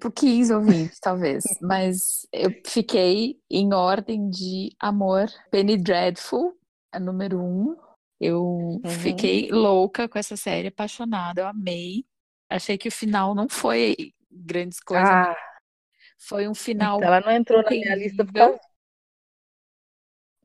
por 0.00 0.12
15 0.12 0.52
ou 0.54 0.60
20, 0.60 1.00
talvez. 1.00 1.44
Mas 1.60 2.26
eu 2.32 2.52
fiquei 2.66 3.40
em 3.50 3.72
ordem 3.72 4.28
de 4.30 4.74
amor. 4.78 5.28
Penny 5.50 5.76
Dreadful, 5.76 6.54
a 6.92 7.00
número 7.00 7.40
1. 7.40 7.76
Eu 8.20 8.80
Uhum. 8.84 8.86
fiquei 9.02 9.50
louca 9.50 10.08
com 10.08 10.18
essa 10.18 10.36
série, 10.36 10.68
apaixonada, 10.68 11.40
eu 11.40 11.46
amei. 11.46 12.04
Achei 12.50 12.76
que 12.76 12.88
o 12.88 12.92
final 12.92 13.34
não 13.34 13.48
foi 13.48 13.96
grandes 14.30 14.80
coisas, 14.80 15.08
Ah, 15.08 15.36
foi 16.18 16.48
um 16.48 16.54
final 16.54 16.98
então 16.98 17.08
ela 17.08 17.20
não 17.20 17.32
entrou 17.32 17.62
na 17.62 17.70
minha 17.70 17.94
lista 17.96 18.24
por 18.24 18.32
causa. 18.32 18.60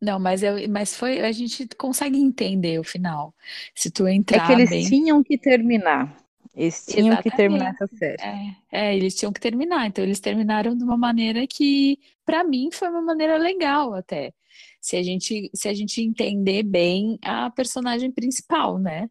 Não, 0.01 0.19
mas, 0.19 0.43
eu, 0.43 0.69
mas 0.69 0.95
foi, 0.95 1.21
a 1.21 1.31
gente 1.31 1.67
consegue 1.77 2.17
entender 2.17 2.79
o 2.79 2.83
final. 2.83 3.33
Se 3.73 3.89
tu 3.89 4.05
É 4.29 4.43
que 4.43 4.51
entrar 4.51 4.51
eles 4.51 4.69
bem. 4.69 4.85
tinham 4.85 5.23
que 5.23 5.37
terminar. 5.37 6.15
Eles 6.53 6.85
tinham 6.85 7.17
que 7.17 7.31
terminar 7.31 7.69
Exatamente. 7.69 7.83
essa 7.83 7.87
série. 7.87 8.21
É, 8.21 8.55
é, 8.71 8.95
eles 8.95 9.15
tinham 9.15 9.33
que 9.33 9.39
terminar. 9.41 9.87
Então, 9.87 10.03
eles 10.03 10.19
terminaram 10.19 10.75
de 10.77 10.83
uma 10.83 10.97
maneira 10.97 11.45
que, 11.47 11.99
para 12.25 12.43
mim, 12.43 12.69
foi 12.71 12.89
uma 12.89 13.01
maneira 13.01 13.37
legal 13.37 13.93
até. 13.93 14.33
Se 14.81 14.95
a 14.97 15.03
gente, 15.03 15.49
se 15.53 15.67
a 15.67 15.73
gente 15.73 16.01
entender 16.01 16.63
bem 16.63 17.17
a 17.23 17.49
personagem 17.49 18.11
principal, 18.11 18.77
né? 18.79 19.09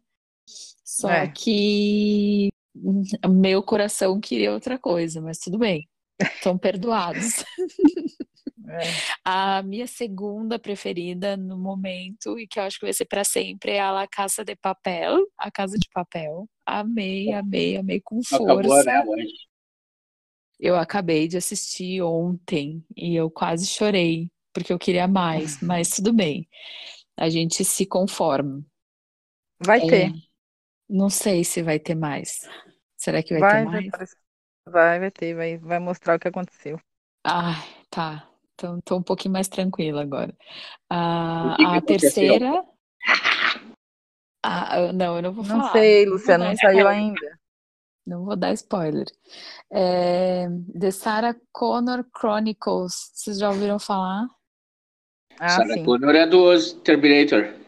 Só 0.83 1.09
É. 1.09 1.27
que 1.27 2.49
meu 3.29 3.63
coração 3.63 4.19
queria 4.19 4.51
outra 4.53 4.77
coisa, 4.77 5.21
mas 5.21 5.39
tudo 5.39 5.57
bem. 5.57 5.87
Estão 6.19 6.57
perdoados. 6.57 7.43
É. 8.67 8.79
A 9.23 9.61
minha 9.61 9.85
segunda 9.85 10.57
preferida 10.57 11.37
no 11.37 11.57
momento, 11.57 12.39
e 12.39 12.47
que 12.47 12.59
eu 12.59 12.63
acho 12.63 12.79
que 12.79 12.85
vai 12.85 12.93
ser 12.93 13.05
para 13.05 13.23
sempre, 13.23 13.73
é 13.73 13.79
a 13.79 13.91
La 13.91 14.07
Casa 14.07 14.43
de 14.43 14.55
Papel, 14.55 15.23
a 15.37 15.51
Casa 15.51 15.77
de 15.77 15.87
Papel. 15.93 16.49
Amei, 16.65 17.31
amei, 17.31 17.77
amei 17.77 18.01
com 18.01 18.19
Acabou, 18.25 18.63
força. 18.63 18.83
né, 18.85 19.03
hoje. 19.05 19.33
Eu 20.59 20.75
acabei 20.77 21.27
de 21.27 21.37
assistir 21.37 22.01
ontem 22.01 22.83
e 22.95 23.15
eu 23.15 23.29
quase 23.29 23.67
chorei, 23.67 24.31
porque 24.53 24.73
eu 24.73 24.79
queria 24.79 25.07
mais, 25.07 25.61
mas 25.61 25.89
tudo 25.89 26.11
bem. 26.13 26.47
A 27.17 27.29
gente 27.29 27.63
se 27.63 27.85
conforma. 27.85 28.65
Vai 29.63 29.81
É, 29.81 29.87
ter. 29.87 30.13
Não 30.89 31.09
sei 31.09 31.43
se 31.43 31.61
vai 31.61 31.79
ter 31.79 31.95
mais. 31.95 32.47
Será 32.97 33.21
que 33.21 33.33
vai 33.33 33.41
ter 33.41 33.47
Vai, 33.47 33.65
vai, 33.65 33.73
mais? 33.73 33.87
aparecer. 33.87 34.17
vai, 34.67 34.99
vai 34.99 35.11
ter, 35.11 35.35
vai, 35.35 35.57
vai 35.57 35.79
mostrar 35.79 36.15
o 36.15 36.19
que 36.19 36.27
aconteceu. 36.27 36.79
Ah, 37.23 37.55
tá. 37.89 38.29
Então, 38.53 38.79
tô 38.81 38.97
um 38.97 39.03
pouquinho 39.03 39.33
mais 39.33 39.47
tranquila 39.47 40.01
agora. 40.01 40.31
Que 40.31 41.57
que 41.57 41.63
A, 41.63 41.81
terceira. 41.81 42.65
Ah, 44.43 44.93
não, 44.93 45.15
eu 45.17 45.21
não 45.23 45.33
vou 45.33 45.43
Não 45.43 45.57
falar. 45.57 45.71
sei, 45.71 46.05
não 46.05 46.11
vou 46.11 46.19
Luciano, 46.19 46.43
dar 46.43 46.49
não 46.49 46.55
saiu 46.57 46.77
spoiler. 46.77 46.87
ainda. 46.87 47.39
Não 48.05 48.23
vou 48.25 48.35
dar 48.35 48.53
spoiler. 48.53 49.05
É, 49.71 50.47
The 50.79 50.91
Sarah 50.91 51.35
Connor 51.51 52.05
Chronicles. 52.15 53.11
Vocês 53.13 53.39
já 53.39 53.49
ouviram 53.49 53.79
falar? 53.79 54.27
Ah, 55.39 55.49
Sarah 55.49 55.73
sim. 55.73 55.83
Connor 55.83 56.15
é 56.15 56.27
do 56.27 56.73
Terminator. 56.81 57.59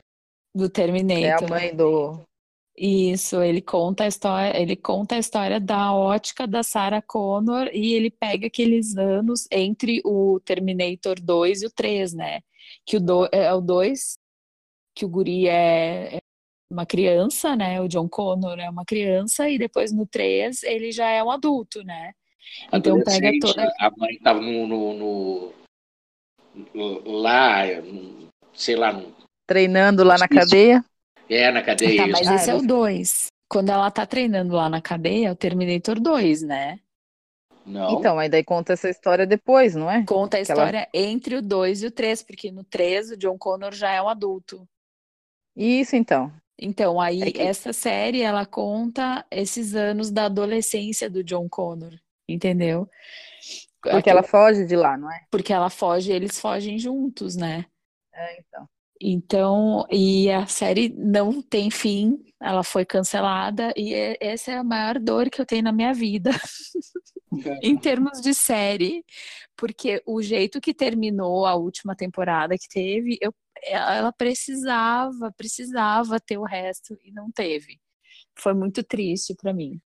Do 0.55 0.65
É 0.65 0.67
a 0.67 0.69
Terminator. 0.69 1.49
mãe 1.49 1.75
do. 1.75 2.21
Isso, 2.77 3.41
ele 3.41 3.59
conta 3.59 4.03
a 4.03 4.07
história, 4.07 4.55
ele 4.61 4.75
conta 4.75 5.15
a 5.15 5.17
história 5.19 5.59
da 5.59 5.91
ótica 5.93 6.45
da 6.45 6.61
Sarah 6.61 7.01
Connor 7.01 7.69
e 7.73 7.93
ele 7.93 8.11
pega 8.11 8.45
aqueles 8.45 8.95
anos 8.95 9.47
entre 9.51 9.99
o 10.05 10.39
Terminator 10.41 11.19
2 11.19 11.63
e 11.63 11.65
o 11.65 11.71
3, 11.71 12.13
né? 12.13 12.41
Que 12.85 12.97
o 12.97 12.99
do, 12.99 13.27
é 13.31 13.51
o 13.51 13.59
2, 13.61 14.19
que 14.95 15.05
o 15.05 15.09
guri 15.09 15.47
é, 15.47 16.17
é 16.17 16.19
uma 16.71 16.85
criança, 16.85 17.55
né? 17.55 17.81
O 17.81 17.87
John 17.87 18.07
Connor 18.07 18.59
é 18.59 18.69
uma 18.69 18.85
criança 18.85 19.49
e 19.49 19.57
depois 19.57 19.91
no 19.91 20.05
3 20.05 20.61
ele 20.61 20.91
já 20.91 21.09
é 21.09 21.23
um 21.23 21.31
adulto, 21.31 21.83
né? 21.83 22.13
Então 22.71 23.01
pega 23.03 23.31
toda 23.41 23.73
a 23.79 23.91
mãe 23.97 24.19
tava 24.19 24.39
no, 24.39 24.67
no- 24.67 25.53
no- 26.75 27.21
lá, 27.21 27.63
sei 28.53 28.75
lá, 28.75 28.93
no, 28.93 29.15
Treinando 29.47 30.03
lá 30.03 30.17
na 30.17 30.27
cadeia. 30.27 30.83
É 31.29 31.51
na 31.51 31.61
cadeia. 31.61 31.97
Tá, 31.97 32.03
isso. 32.03 32.11
mas 32.11 32.27
Ah, 32.27 32.35
esse 32.35 32.49
é 32.49 32.55
o 32.55 32.61
2. 32.61 33.27
Quando 33.49 33.69
ela 33.69 33.89
tá 33.91 34.05
treinando 34.05 34.53
lá 34.55 34.69
na 34.69 34.81
cadeia, 34.81 35.27
é 35.27 35.31
o 35.31 35.35
Terminator 35.35 35.99
2, 35.99 36.41
né? 36.41 36.79
Não, 37.65 37.99
Então, 37.99 38.17
aí 38.17 38.29
daí 38.29 38.43
conta 38.43 38.73
essa 38.73 38.89
história 38.89 39.25
depois, 39.27 39.75
não 39.75 39.91
é? 39.91 40.03
Conta 40.05 40.37
a 40.37 40.43
Que 40.45 40.51
ela- 40.51 40.61
história 40.63 40.89
entre 40.93 41.35
o 41.35 41.41
2 41.41 41.83
e 41.83 41.87
o 41.87 41.91
3, 41.91 42.23
porque 42.23 42.49
no 42.51 42.63
3 42.63 43.11
o 43.11 43.17
John 43.17 43.37
Connor 43.37 43.73
já 43.73 43.91
é 43.91 44.01
um 44.01 44.07
adulto. 44.07 44.65
Isso, 45.55 45.95
então. 45.95 46.31
Então, 46.57 46.99
aí 46.99 47.21
É 47.21 47.31
que- 47.31 47.41
essa 47.41 47.73
série 47.73 48.21
ela 48.21 48.45
conta 48.45 49.25
esses 49.29 49.75
anos 49.75 50.09
da 50.09 50.25
adolescência 50.25 51.09
do 51.09 51.23
John 51.23 51.47
Connor, 51.49 51.93
entendeu? 52.27 52.89
Porque 53.81 53.97
Aquele- 53.97 54.17
ela 54.19 54.23
foge 54.23 54.65
de 54.65 54.75
lá, 54.75 54.97
não 54.97 55.11
é? 55.11 55.25
porque 55.29 55.51
ela 55.53 55.69
foge, 55.69 56.11
eles 56.11 56.39
fogem 56.39 56.79
juntos, 56.79 57.35
né? 57.35 57.65
É, 58.13 58.39
então. 58.39 58.67
Então, 59.01 59.85
e 59.91 60.29
a 60.31 60.47
série 60.47 60.89
não 60.89 61.41
tem 61.41 61.69
fim, 61.69 62.17
ela 62.41 62.63
foi 62.63 62.85
cancelada 62.85 63.73
e 63.75 63.93
é- 63.93 64.17
essa 64.19 64.51
é 64.51 64.57
a 64.57 64.63
maior 64.63 64.99
dor 64.99 65.29
que 65.29 65.39
eu 65.41 65.45
tenho 65.45 65.63
na 65.63 65.71
minha 65.71 65.93
vida, 65.93 66.31
em 67.61 67.77
termos 67.77 68.21
de 68.21 68.33
série, 68.33 69.03
porque 69.55 70.01
o 70.05 70.21
jeito 70.21 70.61
que 70.61 70.73
terminou 70.73 71.45
a 71.45 71.55
última 71.55 71.95
temporada 71.95 72.55
que 72.57 72.67
teve, 72.69 73.17
eu, 73.21 73.33
ela 73.63 74.11
precisava, 74.11 75.31
precisava 75.35 76.19
ter 76.19 76.37
o 76.37 76.43
resto 76.43 76.97
e 77.03 77.11
não 77.11 77.31
teve. 77.31 77.79
Foi 78.39 78.53
muito 78.53 78.83
triste 78.83 79.35
pra 79.35 79.53
mim. 79.53 79.79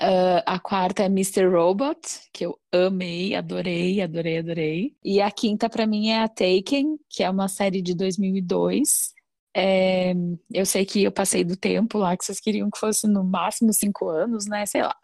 Ah, 0.00 0.42
a 0.46 0.58
quarta 0.58 1.02
é 1.02 1.06
Mr. 1.06 1.46
Robot, 1.48 2.00
que 2.32 2.46
eu 2.46 2.58
amei, 2.72 3.34
adorei, 3.34 4.00
adorei, 4.00 4.38
adorei. 4.38 4.96
E 5.04 5.20
a 5.20 5.30
quinta 5.30 5.68
pra 5.68 5.86
mim 5.86 6.08
é 6.08 6.22
a 6.22 6.28
Taken, 6.28 6.98
que 7.08 7.22
é 7.22 7.30
uma 7.30 7.48
série 7.48 7.82
de 7.82 7.94
2002. 7.94 9.12
É, 9.54 10.14
eu 10.52 10.64
sei 10.64 10.86
que 10.86 11.02
eu 11.02 11.12
passei 11.12 11.44
do 11.44 11.56
tempo 11.56 11.98
lá, 11.98 12.16
que 12.16 12.24
vocês 12.24 12.40
queriam 12.40 12.70
que 12.70 12.78
fosse 12.78 13.06
no 13.06 13.22
máximo 13.22 13.72
cinco 13.72 14.08
anos, 14.08 14.46
né? 14.46 14.64
Sei 14.64 14.82
lá. 14.82 14.96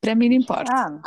Pra 0.00 0.14
mim 0.14 0.28
não 0.28 0.36
importa. 0.36 0.70
Ah, 0.72 1.00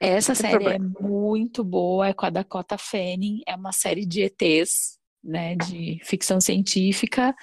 Essa 0.00 0.34
série 0.34 0.54
é 0.54 0.78
problema. 0.78 0.94
muito 1.00 1.62
boa, 1.62 2.08
é 2.08 2.14
com 2.14 2.24
a 2.24 2.30
Dakota 2.30 2.78
Fanning, 2.78 3.42
é 3.46 3.54
uma 3.54 3.72
série 3.72 4.06
de 4.06 4.22
ETs, 4.22 4.98
né, 5.22 5.56
de 5.56 6.00
ficção 6.04 6.40
científica, 6.40 7.34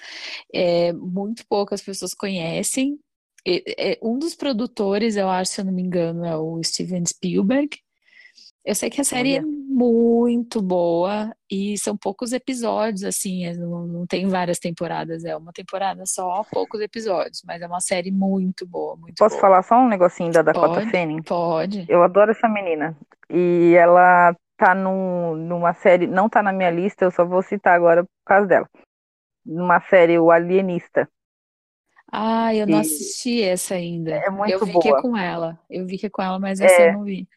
é, 0.53 0.93
muito 0.93 1.45
poucas 1.47 1.81
pessoas 1.81 2.13
conhecem. 2.13 2.97
É, 3.47 3.99
um 4.01 4.17
dos 4.17 4.33
produtores, 4.33 5.15
eu 5.15 5.29
acho, 5.29 5.51
se 5.51 5.61
eu 5.61 5.65
não 5.65 5.73
me 5.73 5.83
engano, 5.83 6.25
é 6.25 6.35
o 6.35 6.61
Steven 6.63 7.05
Spielberg. 7.05 7.77
Eu 8.65 8.73
sei 8.73 8.89
que 8.89 8.99
a 8.99 9.03
série 9.03 9.35
é 9.35 9.41
muito 9.41 10.59
boa 10.59 11.31
e 11.51 11.77
são 11.77 11.95
poucos 11.95 12.33
episódios, 12.33 13.03
assim, 13.03 13.45
é, 13.45 13.53
não, 13.53 13.85
não 13.85 14.07
tem 14.07 14.27
várias 14.27 14.57
temporadas, 14.57 15.23
é 15.23 15.37
uma 15.37 15.53
temporada 15.53 16.03
só, 16.07 16.43
poucos 16.51 16.81
episódios, 16.81 17.43
mas 17.45 17.61
é 17.61 17.67
uma 17.67 17.79
série 17.79 18.09
muito 18.09 18.65
boa, 18.65 18.95
muito 18.95 19.17
Posso 19.19 19.35
boa. 19.35 19.41
falar 19.41 19.61
só 19.61 19.75
um 19.75 19.87
negocinho 19.87 20.31
da 20.31 20.41
Dakota 20.41 20.79
Pode, 20.79 20.89
Fanning? 20.89 21.21
Pode. 21.21 21.85
Eu 21.87 22.01
adoro 22.01 22.31
essa 22.31 22.49
menina. 22.49 22.97
E 23.29 23.75
ela 23.77 24.35
tá 24.57 24.73
num, 24.73 25.35
numa 25.35 25.73
série, 25.73 26.07
não 26.07 26.27
tá 26.27 26.41
na 26.41 26.51
minha 26.51 26.71
lista, 26.71 27.05
eu 27.05 27.11
só 27.11 27.23
vou 27.23 27.43
citar 27.43 27.75
agora 27.75 28.03
por 28.03 28.25
causa 28.25 28.47
dela. 28.47 28.69
Numa 29.45 29.79
série, 29.81 30.17
O 30.17 30.31
Alienista. 30.31 31.07
Ah, 32.12 32.53
eu 32.55 32.65
não 32.67 32.77
E- 32.79 32.81
assisti 32.81 33.41
essa 33.43 33.75
ainda. 33.75 34.12
É 34.12 34.29
muito 34.29 34.53
eu 34.53 34.65
vi 34.65 34.71
que 34.79 34.88
é 34.88 34.91
boa. 34.91 35.01
com 35.01 35.17
ela. 35.17 35.59
Eu 35.69 35.85
vi 35.85 35.97
que 35.97 36.05
é 36.07 36.09
com 36.09 36.21
ela, 36.21 36.39
mas 36.39 36.59
essa 36.62 36.81
É. 36.81 36.89
eu 36.89 36.93
não 36.93 37.03
vi. 37.03 37.27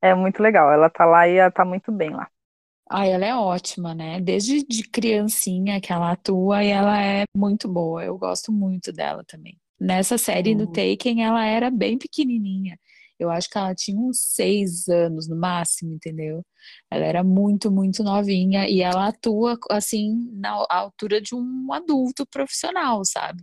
É 0.00 0.14
muito 0.14 0.42
legal. 0.42 0.72
Ela 0.72 0.88
tá 0.88 1.04
lá 1.04 1.28
e 1.28 1.34
ela 1.36 1.50
tá 1.50 1.62
muito 1.64 1.92
bem 1.92 2.08
lá. 2.10 2.30
Ah, 2.88 3.04
ela 3.06 3.24
é 3.26 3.34
ótima, 3.34 3.94
né? 3.94 4.20
Desde 4.20 4.62
de 4.64 4.88
criancinha 4.88 5.80
que 5.80 5.92
ela 5.92 6.12
atua 6.12 6.62
e 6.62 6.68
ela 6.68 7.00
é 7.02 7.24
muito 7.36 7.68
boa. 7.68 8.04
Eu 8.04 8.16
gosto 8.16 8.52
muito 8.52 8.92
dela 8.92 9.24
também. 9.24 9.58
Nessa 9.78 10.16
série 10.16 10.54
Uhum. 10.54 10.66
Taken, 10.66 11.24
ela 11.24 11.44
era 11.44 11.70
bem 11.70 11.98
pequenininha. 11.98 12.78
Eu 13.18 13.30
acho 13.30 13.48
que 13.48 13.56
ela 13.56 13.74
tinha 13.74 13.98
uns 13.98 14.34
seis 14.34 14.88
anos 14.88 15.28
no 15.28 15.36
máximo, 15.36 15.92
entendeu? 15.92 16.44
Ela 16.90 17.04
era 17.04 17.24
muito, 17.24 17.70
muito 17.70 18.02
novinha 18.02 18.68
e 18.68 18.82
ela 18.82 19.08
atua 19.08 19.58
assim 19.70 20.30
na 20.34 20.66
altura 20.68 21.20
de 21.20 21.34
um 21.34 21.72
adulto 21.72 22.26
profissional, 22.26 23.02
sabe? 23.04 23.42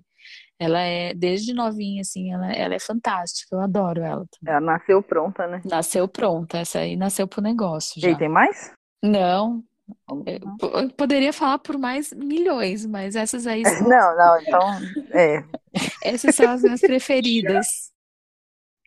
Ela 0.59 0.79
é 0.79 1.13
desde 1.13 1.53
novinha 1.53 2.01
assim, 2.01 2.31
ela, 2.31 2.51
ela 2.53 2.75
é 2.75 2.79
fantástica. 2.79 3.55
Eu 3.55 3.61
adoro 3.61 4.01
ela 4.01 4.25
também. 4.39 4.55
Ela 4.55 4.61
nasceu 4.61 5.01
pronta, 5.01 5.47
né? 5.47 5.61
Nasceu 5.65 6.07
pronta, 6.07 6.59
essa 6.59 6.79
aí 6.79 6.95
nasceu 6.95 7.27
pro 7.27 7.41
negócio 7.41 7.99
E 7.99 8.01
já. 8.01 8.15
tem 8.15 8.29
mais? 8.29 8.71
Não, 9.03 9.63
eu 10.07 10.89
poderia 10.95 11.33
falar 11.33 11.59
por 11.59 11.77
mais 11.77 12.13
milhões, 12.13 12.85
mas 12.85 13.15
essas 13.15 13.45
aí 13.45 13.63
são, 13.65 13.73
Não, 13.89 14.15
não, 14.15 14.39
então. 14.39 14.79
É. 15.11 15.43
essas 16.03 16.35
são 16.35 16.49
as 16.49 16.61
minhas 16.61 16.79
preferidas. 16.81 17.91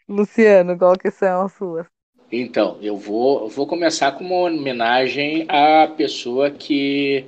Luciano, 0.09 0.79
qual 0.79 0.97
que 0.97 1.11
são 1.11 1.43
as 1.43 1.53
suas? 1.53 1.87
Então, 2.31 2.79
eu 2.83 2.97
vou, 2.97 3.49
vou 3.49 3.67
começar 3.67 4.13
com 4.13 4.25
uma 4.25 4.49
homenagem 4.51 5.47
à 5.49 5.87
pessoa 5.87 6.51
que 6.51 7.25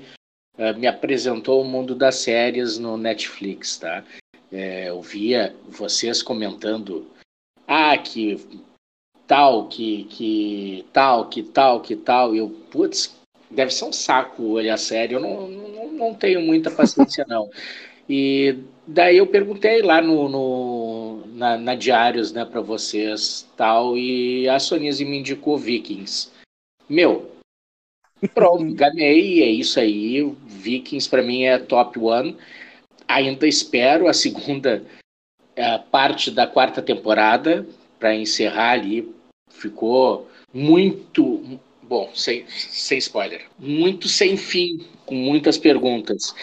eh, 0.57 0.73
me 0.75 0.87
apresentou 0.87 1.63
o 1.63 1.65
mundo 1.65 1.95
das 1.95 2.17
séries 2.17 2.79
no 2.79 2.97
Netflix, 2.97 3.79
tá? 3.79 4.03
Eh, 4.53 4.89
eu 4.89 5.01
via 5.01 5.55
vocês 5.69 6.23
comentando, 6.23 7.07
ah, 7.67 7.97
que 7.97 8.45
tal, 9.27 9.69
que, 9.69 10.05
que 10.05 10.85
tal, 10.93 11.29
que 11.29 11.43
tal, 11.43 11.81
que 11.81 11.95
tal. 11.95 12.35
Eu, 12.35 12.51
putz, 12.71 13.17
deve 13.51 13.73
ser 13.73 13.85
um 13.85 13.93
saco 13.93 14.43
olhar 14.45 14.75
a 14.75 14.79
série. 14.79 15.15
Eu 15.15 15.21
não, 15.21 15.49
não, 15.49 15.93
não 15.93 16.15
tenho 16.15 16.41
muita 16.41 16.71
paciência, 16.73 17.25
não. 17.29 17.49
E 18.09 18.59
daí 18.87 19.19
eu 19.19 19.27
perguntei 19.27 19.83
lá 19.83 20.01
no, 20.03 20.29
no- 20.29 21.18
na, 21.39 21.57
na 21.57 21.75
Diários, 21.75 22.33
né, 22.33 22.45
para 22.45 22.61
vocês 22.61 23.47
tal, 23.57 23.97
e 23.97 24.49
a 24.49 24.59
Sonise 24.59 25.05
me 25.05 25.19
indicou 25.19 25.57
Vikings. 25.57 26.31
Meu, 26.89 27.31
pronto, 28.35 28.65
ganhei, 28.75 29.43
é 29.43 29.47
isso 29.47 29.79
aí. 29.79 30.23
Vikings 30.45 31.09
para 31.09 31.23
mim 31.23 31.45
é 31.45 31.59
top 31.59 31.99
one. 32.01 32.37
Ainda 33.07 33.47
espero 33.47 34.09
a 34.09 34.13
segunda 34.13 34.85
eh, 35.55 35.79
parte 35.91 36.31
da 36.31 36.47
quarta 36.47 36.83
temporada 36.83 37.65
para 37.99 38.15
encerrar 38.15 38.73
ali. 38.73 39.15
Ficou 39.49 40.29
muito, 40.53 41.61
bom, 41.83 42.11
sem, 42.15 42.47
sem 42.49 42.99
spoiler, 42.99 43.47
muito 43.59 44.09
sem 44.09 44.37
fim, 44.37 44.87
com 45.07 45.15
muitas 45.15 45.57
perguntas 45.57 46.35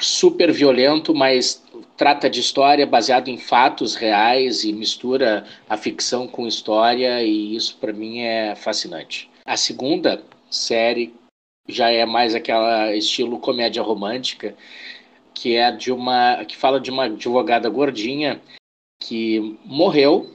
super 0.00 0.52
violento, 0.52 1.14
mas 1.14 1.62
trata 1.96 2.28
de 2.28 2.40
história 2.40 2.86
baseado 2.86 3.28
em 3.28 3.36
fatos 3.36 3.94
reais 3.94 4.64
e 4.64 4.72
mistura 4.72 5.46
a 5.68 5.76
ficção 5.76 6.26
com 6.26 6.46
história 6.46 7.22
e 7.22 7.54
isso 7.54 7.76
para 7.78 7.92
mim 7.92 8.20
é 8.20 8.54
fascinante. 8.54 9.30
A 9.44 9.56
segunda 9.56 10.22
série 10.50 11.14
já 11.68 11.90
é 11.90 12.04
mais 12.06 12.34
aquela 12.34 12.94
estilo 12.94 13.38
comédia 13.38 13.82
romântica, 13.82 14.56
que 15.34 15.54
é 15.54 15.70
de 15.70 15.92
uma 15.92 16.44
que 16.44 16.56
fala 16.56 16.80
de 16.80 16.90
uma 16.90 17.04
advogada 17.04 17.68
gordinha 17.68 18.40
que 19.00 19.58
morreu 19.64 20.34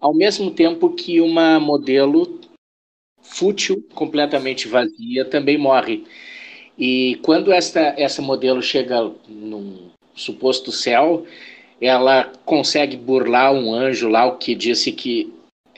ao 0.00 0.14
mesmo 0.14 0.50
tempo 0.50 0.94
que 0.94 1.20
uma 1.20 1.60
modelo 1.60 2.40
fútil, 3.20 3.86
completamente 3.94 4.66
vazia, 4.66 5.24
também 5.24 5.58
morre. 5.58 6.04
E 6.78 7.18
quando 7.22 7.52
esta, 7.52 7.94
essa 7.96 8.22
modelo 8.22 8.62
chega 8.62 9.10
num 9.28 9.90
suposto 10.14 10.72
céu, 10.72 11.26
ela 11.80 12.30
consegue 12.44 12.96
burlar 12.96 13.52
um 13.52 13.72
anjo 13.72 14.08
lá, 14.08 14.26
o 14.26 14.36
que 14.36 14.54
disse 14.54 14.92
que 14.92 15.32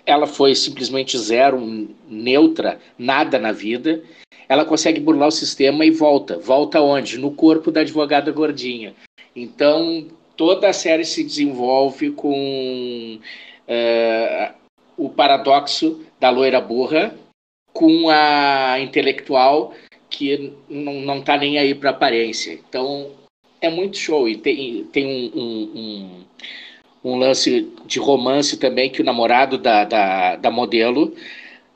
ela 0.05 0.27
foi 0.27 0.55
simplesmente 0.55 1.17
zero, 1.19 1.61
neutra, 2.09 2.79
nada 2.99 3.39
na 3.39 3.53
vida. 3.53 4.03
Ela 4.49 4.65
consegue 4.65 5.01
burlar 5.01 5.29
o 5.29 5.33
sistema 5.33 5.85
e 5.85 5.91
volta. 5.91 6.39
Volta 6.39 6.81
onde? 6.81 7.19
No 7.19 7.31
corpo 7.31 7.71
da 7.71 7.81
advogada 7.81 8.33
gordinha. 8.33 8.95
Então, 9.35 10.09
toda 10.37 10.69
a 10.69 10.73
série 10.73 11.05
se 11.05 11.23
desenvolve 11.23 12.11
com 12.11 13.19
eh, 13.69 14.53
o 14.97 15.09
paradoxo 15.09 16.05
da 16.21 16.31
loira 16.31 16.61
burra 16.61 17.15
com 17.73 18.11
a 18.11 18.79
intelectual 18.81 19.73
que 20.13 20.53
não, 20.69 20.95
não 21.01 21.23
tá 21.23 21.37
nem 21.37 21.59
aí 21.59 21.75
para 21.75 21.91
aparência. 21.91 22.53
Então 22.53 23.11
é 23.61 23.71
muito 23.71 23.97
show 23.97 24.29
e 24.29 24.37
tem, 24.37 24.85
tem 24.85 25.07
um, 25.07 25.41
um, 25.41 25.73
um, 27.05 27.13
um 27.13 27.17
lance 27.19 27.73
de 27.87 27.99
romance 27.99 28.57
também 28.59 28.91
que 28.91 29.01
o 29.01 29.05
namorado 29.05 29.57
da, 29.57 29.85
da, 29.85 30.37
da 30.37 30.51
modelo 30.51 31.15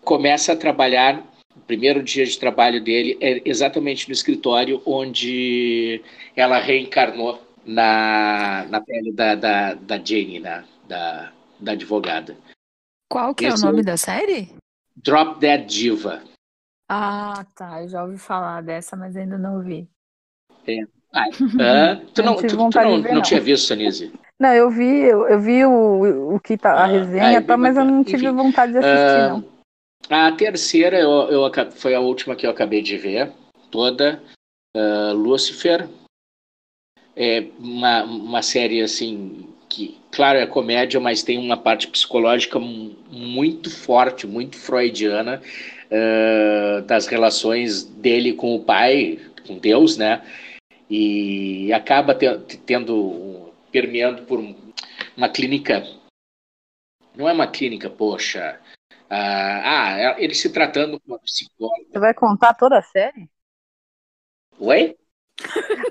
começa 0.03 0.53
a 0.53 0.57
trabalhar. 0.57 1.25
O 1.57 1.61
primeiro 1.61 2.03
dia 2.03 2.25
de 2.27 2.39
trabalho 2.39 2.83
dele 2.83 3.17
é 3.21 3.41
exatamente 3.45 4.07
no 4.07 4.13
escritório 4.13 4.83
onde 4.85 6.03
ela 6.37 6.59
reencarnou 6.59 7.41
na, 7.65 8.67
na 8.69 8.81
pele 8.81 9.11
da, 9.13 9.35
da, 9.35 9.75
da 9.75 9.97
Jane, 9.97 10.39
né? 10.39 10.65
da, 10.87 11.33
da 11.59 11.73
advogada. 11.73 12.37
Qual 13.11 13.35
que 13.35 13.47
é 13.47 13.51
o 13.51 13.55
Esse 13.55 13.65
nome 13.65 13.81
é- 13.81 13.85
da 13.85 13.97
série? 13.97 14.49
Drop 14.97 15.39
Dead 15.39 15.67
Diva. 15.67 16.23
Ah, 16.89 17.45
tá. 17.55 17.83
Eu 17.83 17.89
já 17.89 18.05
ouvi 18.05 18.19
falar 18.19 18.63
dessa, 18.63 18.97
mas 18.97 19.17
ainda 19.17 19.37
não 19.39 19.61
vi. 19.63 19.89
Hã? 21.59 21.97
tu 22.15 22.23
Não 22.23 22.37
tu, 22.37 22.47
tu 22.47 22.57
não, 22.57 22.71
ver, 22.71 23.15
não 23.15 23.15
não. 23.15 23.23
tinha 23.23 23.41
visto, 23.41 23.67
Sanise? 23.67 24.13
Não, 24.39 24.53
eu 24.53 24.71
vi, 24.71 24.85
eu, 24.85 25.27
eu 25.29 25.41
vi 25.41 25.65
o, 25.65 26.35
o 26.35 26.41
que 26.41 26.59
tá, 26.59 26.73
a 26.75 26.83
Ah, 26.83 26.87
resenha, 26.87 27.39
ah, 27.39 27.43
tá, 27.43 27.57
mas 27.57 27.77
eu 27.77 27.85
não 27.85 28.05
tive 28.05 28.27
Enfim, 28.27 28.37
vontade 28.37 28.73
de 28.73 28.79
assistir, 28.79 29.23
Ah, 29.23 29.29
não. 29.31 29.45
A 30.11 30.33
terceira 30.33 30.99
eu, 31.01 31.11
eu, 31.31 31.73
foi 31.73 31.95
a 31.95 32.01
última 32.01 32.37
que 32.37 32.47
eu 32.47 32.51
acabei 32.51 32.83
de 32.83 32.97
ver, 32.99 33.33
toda. 33.71 34.23
Ah, 34.77 35.13
Lucifer. 35.13 35.89
É 37.19 37.47
uma, 37.59 38.05
uma 38.05 38.43
série 38.43 38.83
assim 38.83 39.49
que, 39.71 39.99
claro, 40.13 40.39
é 40.39 40.47
comédia, 40.47 41.01
mas 41.01 41.23
tem 41.23 41.39
uma 41.39 41.57
parte 41.57 41.89
psicológica 41.89 42.59
mu- 42.59 42.95
muito 43.11 43.71
forte, 43.71 44.27
muito 44.27 44.57
freudiana, 44.59 45.41
ah, 45.91 46.81
das 46.87 47.07
relações 47.07 47.85
dele 47.85 48.33
com 48.33 48.55
o 48.55 48.65
pai, 48.65 49.19
com 49.47 49.59
Deus, 49.59 49.97
né? 49.97 50.23
E 50.89 51.73
acaba 51.73 52.15
te- 52.15 52.59
tendo, 52.65 53.53
permeando 53.73 54.23
por 54.23 54.39
um- 54.39 54.73
uma 55.17 55.29
clínica. 55.29 55.83
Não 57.17 57.29
é 57.29 57.33
uma 57.33 57.47
clínica, 57.51 57.89
poxa. 57.91 58.61
Ah, 59.09 60.15
ah, 60.15 60.21
ele 60.21 60.35
se 60.35 60.53
tratando 60.53 60.99
com 61.01 61.13
uma 61.13 61.19
psicóloga. 61.21 61.85
Você 61.93 61.99
vai 61.99 62.13
contar 62.15 62.55
toda 62.55 62.79
a 62.79 62.83
série? 62.83 63.29
Oi? 64.59 64.97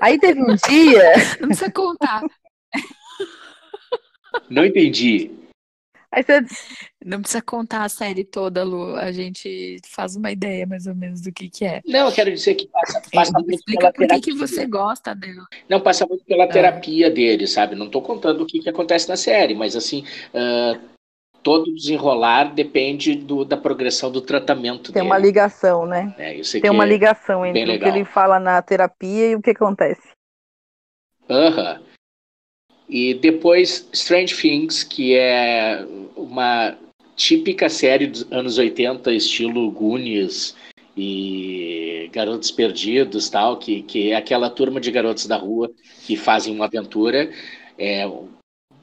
Aí 0.01 0.19
teve 0.19 0.41
um 0.41 0.55
dia, 0.55 1.13
Não 1.39 1.47
precisa 1.47 1.71
contar. 1.71 2.23
Não 4.49 4.65
entendi. 4.65 5.31
Aí 6.11 6.23
você, 6.23 6.41
Não 7.03 7.19
precisa 7.21 7.41
contar 7.41 7.83
a 7.83 7.89
série 7.89 8.23
toda, 8.23 8.63
Lu. 8.63 8.95
A 8.95 9.11
gente 9.11 9.77
faz 9.85 10.15
uma 10.15 10.31
ideia 10.31 10.65
mais 10.65 10.87
ou 10.87 10.95
menos 10.95 11.21
do 11.21 11.31
que 11.31 11.49
que 11.49 11.65
é. 11.65 11.81
Não, 11.85 12.07
eu 12.07 12.11
quero 12.13 12.31
dizer 12.31 12.55
que 12.55 12.67
passa, 12.67 13.01
passa 13.13 13.31
muito 13.33 13.53
Explica 13.53 13.79
pela 13.79 13.91
por 13.93 14.01
que 14.01 14.07
terapia. 14.07 14.33
que 14.33 14.39
você 14.39 14.65
gosta 14.65 15.13
dela. 15.13 15.45
Não, 15.69 15.79
passa 15.81 16.05
muito 16.07 16.23
pela 16.25 16.47
terapia 16.47 17.09
dele, 17.11 17.45
sabe? 17.47 17.75
Não 17.75 17.85
estou 17.85 18.01
contando 18.01 18.41
o 18.41 18.45
que, 18.45 18.59
que 18.59 18.69
acontece 18.69 19.07
na 19.07 19.15
série, 19.17 19.53
mas 19.53 19.75
assim, 19.75 20.03
ah, 20.33 20.79
todo 21.43 21.71
desenrolar 21.75 22.53
depende 22.55 23.15
do- 23.15 23.45
da 23.45 23.55
progressão 23.55 24.11
do 24.11 24.19
tratamento 24.21 24.85
tem 24.91 24.93
dele. 24.93 25.05
uma 25.05 25.17
ligação, 25.19 25.85
né? 25.85 26.15
Isso 26.37 26.59
Tem 26.59 26.71
uma 26.71 26.85
é- 26.85 26.87
ligação 26.87 27.45
entre 27.45 27.75
o 27.75 27.79
que 27.79 27.85
ele 27.87 28.03
fala 28.03 28.39
na 28.39 28.59
terapia 28.63 29.29
e 29.31 29.35
o 29.35 29.41
que 29.41 29.51
acontece. 29.51 30.09
Aham. 31.29 31.81
E 32.87 33.13
depois 33.15 33.87
Strange 33.93 34.35
Things, 34.35 34.83
que 34.83 35.15
é 35.15 35.85
uma 36.15 36.77
típica 37.15 37.69
série 37.69 38.07
dos 38.07 38.31
anos 38.31 38.57
80, 38.57 39.11
estilo 39.13 39.71
Goonies 39.71 40.55
e 40.95 42.09
Garotos 42.11 42.51
Perdidos, 42.51 43.29
tal, 43.29 43.57
que, 43.57 43.81
que 43.81 44.11
é 44.11 44.15
aquela 44.15 44.49
turma 44.49 44.79
de 44.79 44.91
garotos 44.91 45.25
da 45.25 45.37
rua 45.37 45.71
que 46.05 46.15
fazem 46.15 46.53
uma 46.53 46.65
aventura. 46.65 47.31
É, 47.77 48.09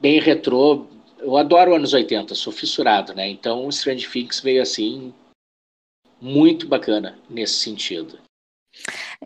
bem 0.01 0.19
retrô. 0.19 0.85
Eu 1.19 1.37
adoro 1.37 1.75
anos 1.75 1.93
80, 1.93 2.35
sou 2.35 2.51
fissurado, 2.51 3.13
né? 3.13 3.29
Então 3.29 3.69
Strange 3.69 4.09
Things 4.09 4.41
veio 4.41 4.61
assim 4.61 5.13
muito 6.19 6.67
bacana 6.67 7.17
nesse 7.29 7.55
sentido. 7.55 8.19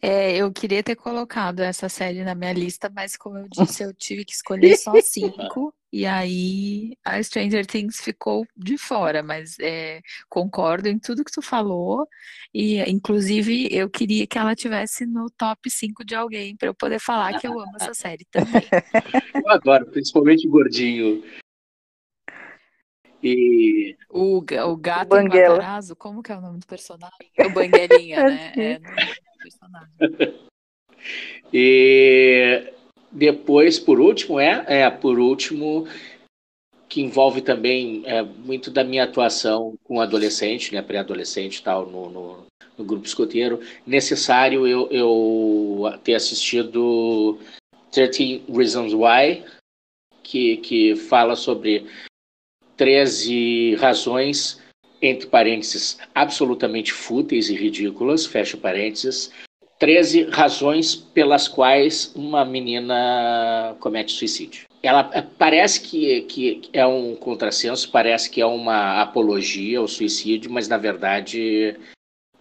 É, 0.01 0.35
eu 0.35 0.51
queria 0.51 0.83
ter 0.83 0.95
colocado 0.95 1.61
essa 1.61 1.89
série 1.89 2.23
na 2.23 2.35
minha 2.35 2.53
lista, 2.53 2.91
mas 2.93 3.15
como 3.15 3.37
eu 3.37 3.47
disse, 3.51 3.83
eu 3.83 3.93
tive 3.93 4.25
que 4.25 4.33
escolher 4.33 4.75
só 4.77 4.93
cinco, 5.01 5.73
e 5.91 6.05
aí 6.05 6.97
a 7.03 7.21
Stranger 7.21 7.65
Things 7.65 8.01
ficou 8.01 8.45
de 8.55 8.77
fora, 8.77 9.23
mas 9.23 9.57
é, 9.59 10.01
concordo 10.29 10.87
em 10.89 10.99
tudo 10.99 11.23
que 11.23 11.31
tu 11.31 11.41
falou, 11.41 12.07
e 12.53 12.79
inclusive 12.89 13.67
eu 13.71 13.89
queria 13.89 14.27
que 14.27 14.37
ela 14.37 14.55
tivesse 14.55 15.05
no 15.05 15.29
top 15.29 15.69
5 15.69 16.05
de 16.05 16.15
alguém 16.15 16.55
para 16.55 16.67
eu 16.67 16.75
poder 16.75 16.99
falar 16.99 17.39
que 17.39 17.47
eu 17.47 17.59
amo 17.59 17.75
essa 17.79 17.93
série 17.95 18.25
também. 18.29 18.63
Eu 19.33 19.49
adoro, 19.49 19.85
principalmente 19.87 20.47
o 20.47 20.51
gordinho. 20.51 21.23
E... 23.23 23.97
O, 24.09 24.37
o 24.37 24.77
gato 24.77 25.15
o 25.15 25.23
Matarazzo, 25.23 25.95
como 25.95 26.21
que 26.21 26.31
é 26.31 26.37
o 26.37 26.41
nome 26.41 26.59
do 26.59 26.67
personagem? 26.67 27.31
O 27.39 27.49
Banguelinha, 27.49 28.23
né? 28.29 28.53
É, 28.55 28.79
personagem. 29.37 30.39
e 31.53 32.73
depois, 33.11 33.79
por 33.79 33.99
último, 33.99 34.39
é, 34.39 34.63
é 34.67 34.89
por 34.89 35.19
último, 35.19 35.87
que 36.89 37.01
envolve 37.01 37.41
também 37.41 38.03
é, 38.05 38.21
muito 38.21 38.71
da 38.71 38.83
minha 38.83 39.03
atuação 39.03 39.77
com 39.83 39.99
adolescente, 39.99 40.73
né, 40.73 40.81
pré-adolescente 40.81 41.57
e 41.57 41.63
tal, 41.63 41.85
no, 41.85 42.09
no, 42.09 42.45
no, 42.77 42.85
grupo 42.85 43.05
escoteiro, 43.05 43.59
necessário 43.85 44.65
eu, 44.65 44.89
eu 44.89 45.99
ter 46.03 46.15
assistido 46.15 47.39
13 47.91 48.43
Reasons 48.49 48.93
Why, 48.93 49.43
que, 50.23 50.57
que 50.57 50.95
fala 50.95 51.35
sobre 51.35 51.85
13 52.75 53.75
razões 53.75 54.61
entre 55.01 55.27
parênteses, 55.27 55.97
absolutamente 56.13 56.91
fúteis 56.91 57.49
e 57.49 57.55
ridículas, 57.55 58.25
fecha 58.25 58.57
parênteses, 58.57 59.31
13 59.79 60.23
razões 60.23 60.95
pelas 60.95 61.47
quais 61.47 62.11
uma 62.15 62.43
menina 62.43 63.75
comete 63.79 64.11
suicídio. 64.11 64.65
Ela 64.81 65.09
eh, 65.13 65.23
parece 65.37 65.81
que, 65.81 66.21
que 66.21 66.61
é 66.73 66.85
um 66.85 67.15
contrassenso, 67.15 67.91
parece 67.91 68.29
que 68.29 68.41
é 68.41 68.45
uma 68.45 69.01
apologia 69.01 69.79
ao 69.79 69.87
suicídio, 69.87 70.51
mas 70.51 70.67
na 70.67 70.77
verdade 70.77 71.75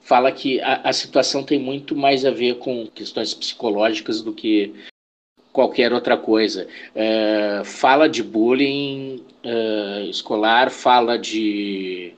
fala 0.01 0.31
que 0.33 0.61
a, 0.61 0.83
a 0.85 0.93
situação 0.93 1.43
tem 1.43 1.59
muito 1.59 1.95
mais 1.97 2.25
a 2.25 2.31
ver 2.31 2.59
com 2.59 2.87
questões 2.87 3.35
psicológicas 3.35 4.23
do 4.23 4.33
que 4.33 4.73
qualquer 5.53 5.93
outra 5.93 6.17
coisa. 6.17 6.69
É, 6.95 7.63
fala 7.65 8.09
de 8.09 8.23
bullying 8.23 9.25
é, 9.43 10.05
escolar, 10.05 10.71
fala 10.71 11.19
de 11.19 12.15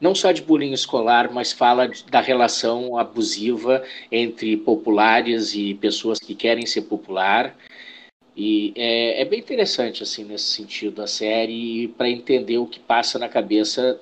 não 0.00 0.14
só 0.14 0.32
de 0.32 0.42
bullying 0.42 0.72
escolar, 0.72 1.32
mas 1.32 1.52
fala 1.52 1.90
da 2.10 2.20
relação 2.20 2.98
abusiva 2.98 3.82
entre 4.10 4.56
populares 4.56 5.54
e 5.54 5.74
pessoas 5.74 6.18
que 6.18 6.34
querem 6.34 6.66
ser 6.66 6.82
popular. 6.82 7.56
E 8.36 8.74
é, 8.76 9.22
é 9.22 9.24
bem 9.24 9.40
interessante, 9.40 10.02
assim, 10.02 10.24
nesse 10.24 10.44
sentido, 10.44 11.02
a 11.02 11.06
série, 11.06 11.88
para 11.96 12.10
entender 12.10 12.58
o 12.58 12.66
que 12.66 12.78
passa 12.78 13.18
na 13.18 13.28
cabeça 13.28 13.98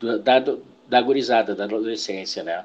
da, 0.00 0.38
da, 0.40 0.56
da 0.88 1.00
gurizada, 1.00 1.54
da 1.54 1.64
adolescência, 1.64 2.42
né? 2.42 2.64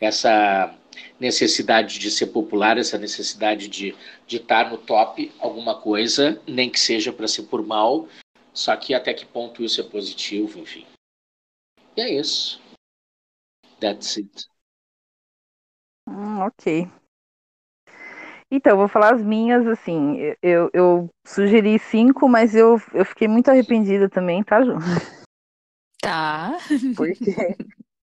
Essa 0.00 0.74
necessidade 1.20 1.98
de 1.98 2.10
ser 2.10 2.26
popular, 2.26 2.76
essa 2.78 2.98
necessidade 2.98 3.68
de, 3.68 3.94
de 4.26 4.36
estar 4.36 4.70
no 4.70 4.76
top 4.76 5.30
alguma 5.38 5.76
coisa, 5.76 6.40
nem 6.46 6.68
que 6.68 6.80
seja 6.80 7.12
para 7.12 7.28
ser 7.28 7.44
por 7.44 7.64
mal, 7.64 8.08
só 8.52 8.74
que 8.76 8.92
até 8.92 9.14
que 9.14 9.24
ponto 9.24 9.62
isso 9.62 9.80
é 9.80 9.84
positivo, 9.84 10.58
enfim. 10.58 10.84
E 11.96 12.02
é 12.02 12.10
isso. 12.10 12.60
That's 13.80 14.18
it. 14.18 14.46
Hum, 16.06 16.40
ok. 16.40 16.88
Então, 18.50 18.76
vou 18.76 18.86
falar 18.86 19.14
as 19.14 19.22
minhas, 19.22 19.66
assim, 19.66 20.18
eu, 20.40 20.70
eu 20.72 21.10
sugeri 21.24 21.78
cinco, 21.78 22.28
mas 22.28 22.54
eu, 22.54 22.80
eu 22.94 23.04
fiquei 23.04 23.26
muito 23.26 23.50
arrependida 23.50 24.08
também, 24.08 24.42
tá, 24.44 24.62
Ju? 24.62 24.74
Tá. 26.00 26.56
Porque 26.96 27.34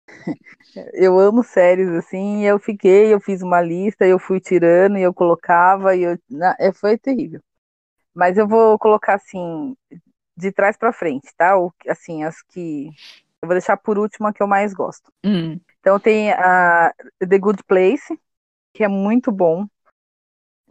eu 0.94 1.18
amo 1.18 1.44
séries, 1.44 1.88
assim, 1.90 2.42
e 2.42 2.46
eu 2.46 2.60
fiquei, 2.60 3.14
eu 3.14 3.22
fiz 3.22 3.42
uma 3.42 3.62
lista, 3.62 4.06
eu 4.06 4.20
fui 4.20 4.42
tirando, 4.42 4.98
e 4.98 5.02
eu 5.02 5.14
colocava, 5.14 5.96
e 5.96 6.04
eu, 6.04 6.18
é, 6.60 6.74
foi 6.74 6.98
terrível. 6.98 7.42
Mas 8.14 8.38
eu 8.38 8.48
vou 8.48 8.78
colocar, 8.78 9.16
assim, 9.16 9.76
de 10.36 10.52
trás 10.52 10.76
para 10.76 10.92
frente, 10.92 11.34
tá? 11.38 11.58
O, 11.58 11.72
assim, 11.88 12.24
as 12.24 12.42
que 12.42 12.90
eu 13.44 13.48
vou 13.48 13.56
deixar 13.56 13.76
por 13.76 14.00
último 14.00 14.26
a 14.26 14.34
que 14.34 14.42
eu 14.42 14.48
mais 14.48 14.74
gosto. 14.74 15.12
Hum. 15.24 15.60
Então 15.82 16.00
tem 16.00 16.32
a 16.32 16.94
The 17.20 17.38
Good 17.38 17.64
Place, 17.66 18.18
que 18.74 18.86
é 18.86 18.88
muito 18.88 19.34
bom 19.34 19.68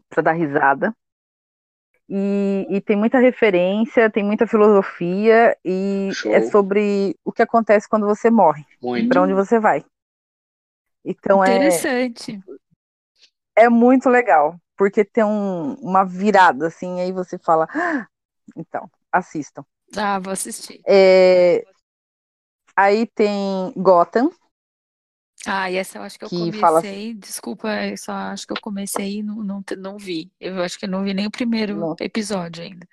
para 0.08 0.22
dar 0.22 0.32
risada. 0.32 0.96
E, 2.08 2.66
e, 2.68 2.80
tem 2.80 2.96
muita 2.96 3.18
referência, 3.18 4.10
tem 4.10 4.24
muita 4.24 4.46
filosofia 4.46 5.56
e 5.64 6.10
Show. 6.12 6.32
é 6.32 6.42
sobre 6.42 7.16
o 7.24 7.32
que 7.32 7.42
acontece 7.42 7.88
quando 7.88 8.06
você 8.06 8.30
morre, 8.30 8.66
para 9.08 9.22
onde 9.22 9.32
você 9.32 9.58
vai. 9.58 9.84
Então 11.04 11.44
é 11.44 11.56
Interessante. 11.56 12.42
é 13.56 13.64
é 13.64 13.68
muito 13.68 14.08
legal, 14.08 14.58
porque 14.76 15.04
tem 15.04 15.24
um, 15.24 15.74
uma 15.74 16.04
virada 16.04 16.66
assim, 16.66 17.00
aí 17.00 17.12
você 17.12 17.38
fala, 17.38 17.66
ah! 17.70 18.06
então 18.56 18.90
assistam. 19.10 19.64
Ah, 19.96 20.18
vou 20.18 20.32
assistir. 20.32 20.80
É, 20.86 21.64
Aí 22.76 23.06
tem 23.06 23.72
Gotham. 23.76 24.30
Ah, 25.46 25.70
e 25.70 25.76
essa 25.76 25.98
eu 25.98 26.02
acho 26.02 26.18
que 26.18 26.24
eu 26.24 26.28
que 26.28 26.38
comecei. 26.38 26.60
Fala... 26.60 26.82
Desculpa, 27.16 27.68
eu 27.86 27.96
só 27.96 28.12
acho 28.12 28.46
que 28.46 28.52
eu 28.52 28.60
comecei 28.60 29.18
e 29.18 29.22
não, 29.22 29.36
não, 29.36 29.64
não 29.78 29.98
vi. 29.98 30.30
Eu 30.40 30.62
acho 30.62 30.78
que 30.78 30.86
eu 30.86 30.90
não 30.90 31.02
vi 31.02 31.12
nem 31.12 31.26
o 31.26 31.30
primeiro 31.30 31.76
não. 31.76 31.96
episódio 32.00 32.62
ainda. 32.62 32.86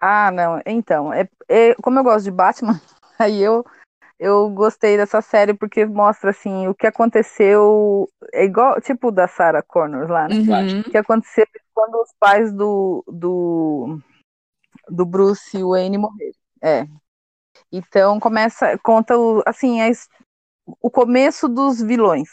Ah, 0.00 0.30
não. 0.30 0.60
Então, 0.64 1.12
é, 1.12 1.28
é, 1.48 1.74
como 1.76 1.98
eu 1.98 2.04
gosto 2.04 2.24
de 2.24 2.30
Batman, 2.30 2.80
aí 3.18 3.42
eu, 3.42 3.64
eu 4.18 4.48
gostei 4.50 4.96
dessa 4.96 5.20
série 5.20 5.54
porque 5.54 5.84
mostra 5.84 6.30
assim 6.30 6.68
o 6.68 6.74
que 6.74 6.86
aconteceu. 6.86 8.08
É 8.32 8.44
igual, 8.44 8.80
tipo 8.80 9.10
da 9.10 9.26
Sarah 9.26 9.62
Connors 9.62 10.08
lá, 10.08 10.28
né? 10.28 10.36
Uhum. 10.36 10.80
O 10.80 10.84
que 10.84 10.98
aconteceu 10.98 11.46
quando 11.72 12.00
os 12.00 12.12
pais 12.20 12.52
do, 12.52 13.04
do, 13.08 13.98
do 14.88 15.04
Bruce 15.04 15.60
Wayne 15.60 15.98
morreram. 15.98 16.34
É, 16.62 16.86
então 17.76 18.20
começa, 18.20 18.78
conta 18.78 19.16
o, 19.16 19.42
assim, 19.46 19.80
a, 19.80 19.90
o 20.80 20.90
começo 20.90 21.48
dos 21.48 21.80
vilões, 21.80 22.28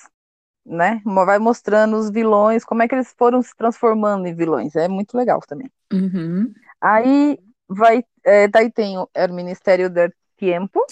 né? 0.66 1.02
Vai 1.06 1.40
mostrando 1.40 1.98
os 1.98 2.10
vilões, 2.10 2.64
como 2.64 2.84
é 2.84 2.88
que 2.88 2.96
eles 2.96 3.14
foram 3.18 3.42
se 3.42 3.56
transformando 3.56 4.28
em 4.28 4.36
vilões. 4.36 4.76
É 4.76 4.88
muito 4.88 5.18
legal 5.18 5.40
também. 5.42 5.70
Uhum. 5.92 6.54
Aí 6.80 7.40
vai, 7.68 8.04
é, 8.24 8.48
daí 8.48 8.72
tem 8.72 8.98
o, 8.98 9.10
é 9.14 9.26
o 9.26 9.34
Ministério 9.34 9.90
do 9.90 10.12
Tempo. 10.38 10.86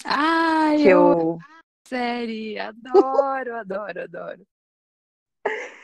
Que 0.76 0.88
eu... 0.88 1.00
eu... 1.00 1.38
Série, 1.86 2.58
adoro, 2.58 3.56
adoro, 3.56 4.02
adoro. 4.02 4.46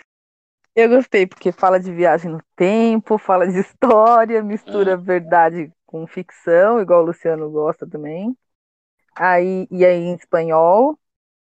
Eu 0.77 0.91
gostei, 0.91 1.27
porque 1.27 1.51
fala 1.53 1.81
de 1.81 1.91
viagem 1.91 2.31
no 2.31 2.43
tempo, 2.55 3.17
fala 3.17 3.49
de 3.49 3.59
história, 3.59 4.43
mistura 4.43 4.93
ah. 4.93 4.97
verdade 4.97 5.73
com 5.87 6.07
ficção, 6.07 6.79
igual 6.79 7.03
o 7.03 7.07
Luciano 7.07 7.51
gosta 7.51 7.87
também. 7.87 8.37
Aí, 9.17 9.67
e 9.71 9.85
aí 9.85 9.99
em 9.99 10.15
espanhol, 10.15 10.99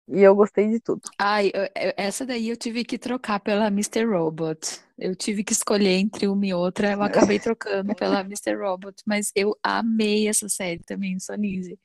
e 0.09 0.23
eu 0.23 0.35
gostei 0.35 0.69
de 0.69 0.81
tudo. 0.81 1.03
Ai, 1.19 1.53
essa 1.97 2.27
daí 2.27 2.49
eu 2.49 2.57
tive 2.57 2.85
que 2.85 2.99
trocar 2.99 3.39
pela 3.39 3.69
Mr. 3.69 4.05
Robot. 4.05 4.81
Eu 4.99 5.15
tive 5.15 5.45
que 5.45 5.53
escolher 5.53 5.97
entre 5.97 6.27
uma 6.27 6.45
e 6.45 6.53
outra, 6.53 6.93
eu 6.93 7.03
acabei 7.03 7.39
trocando 7.41 7.95
pela 7.95 8.21
Mr. 8.21 8.57
Robot, 8.57 9.03
mas 9.07 9.31
eu 9.37 9.57
amei 9.63 10.29
essa 10.29 10.49
série 10.49 10.81
também, 10.81 11.19
Sonise. 11.21 11.79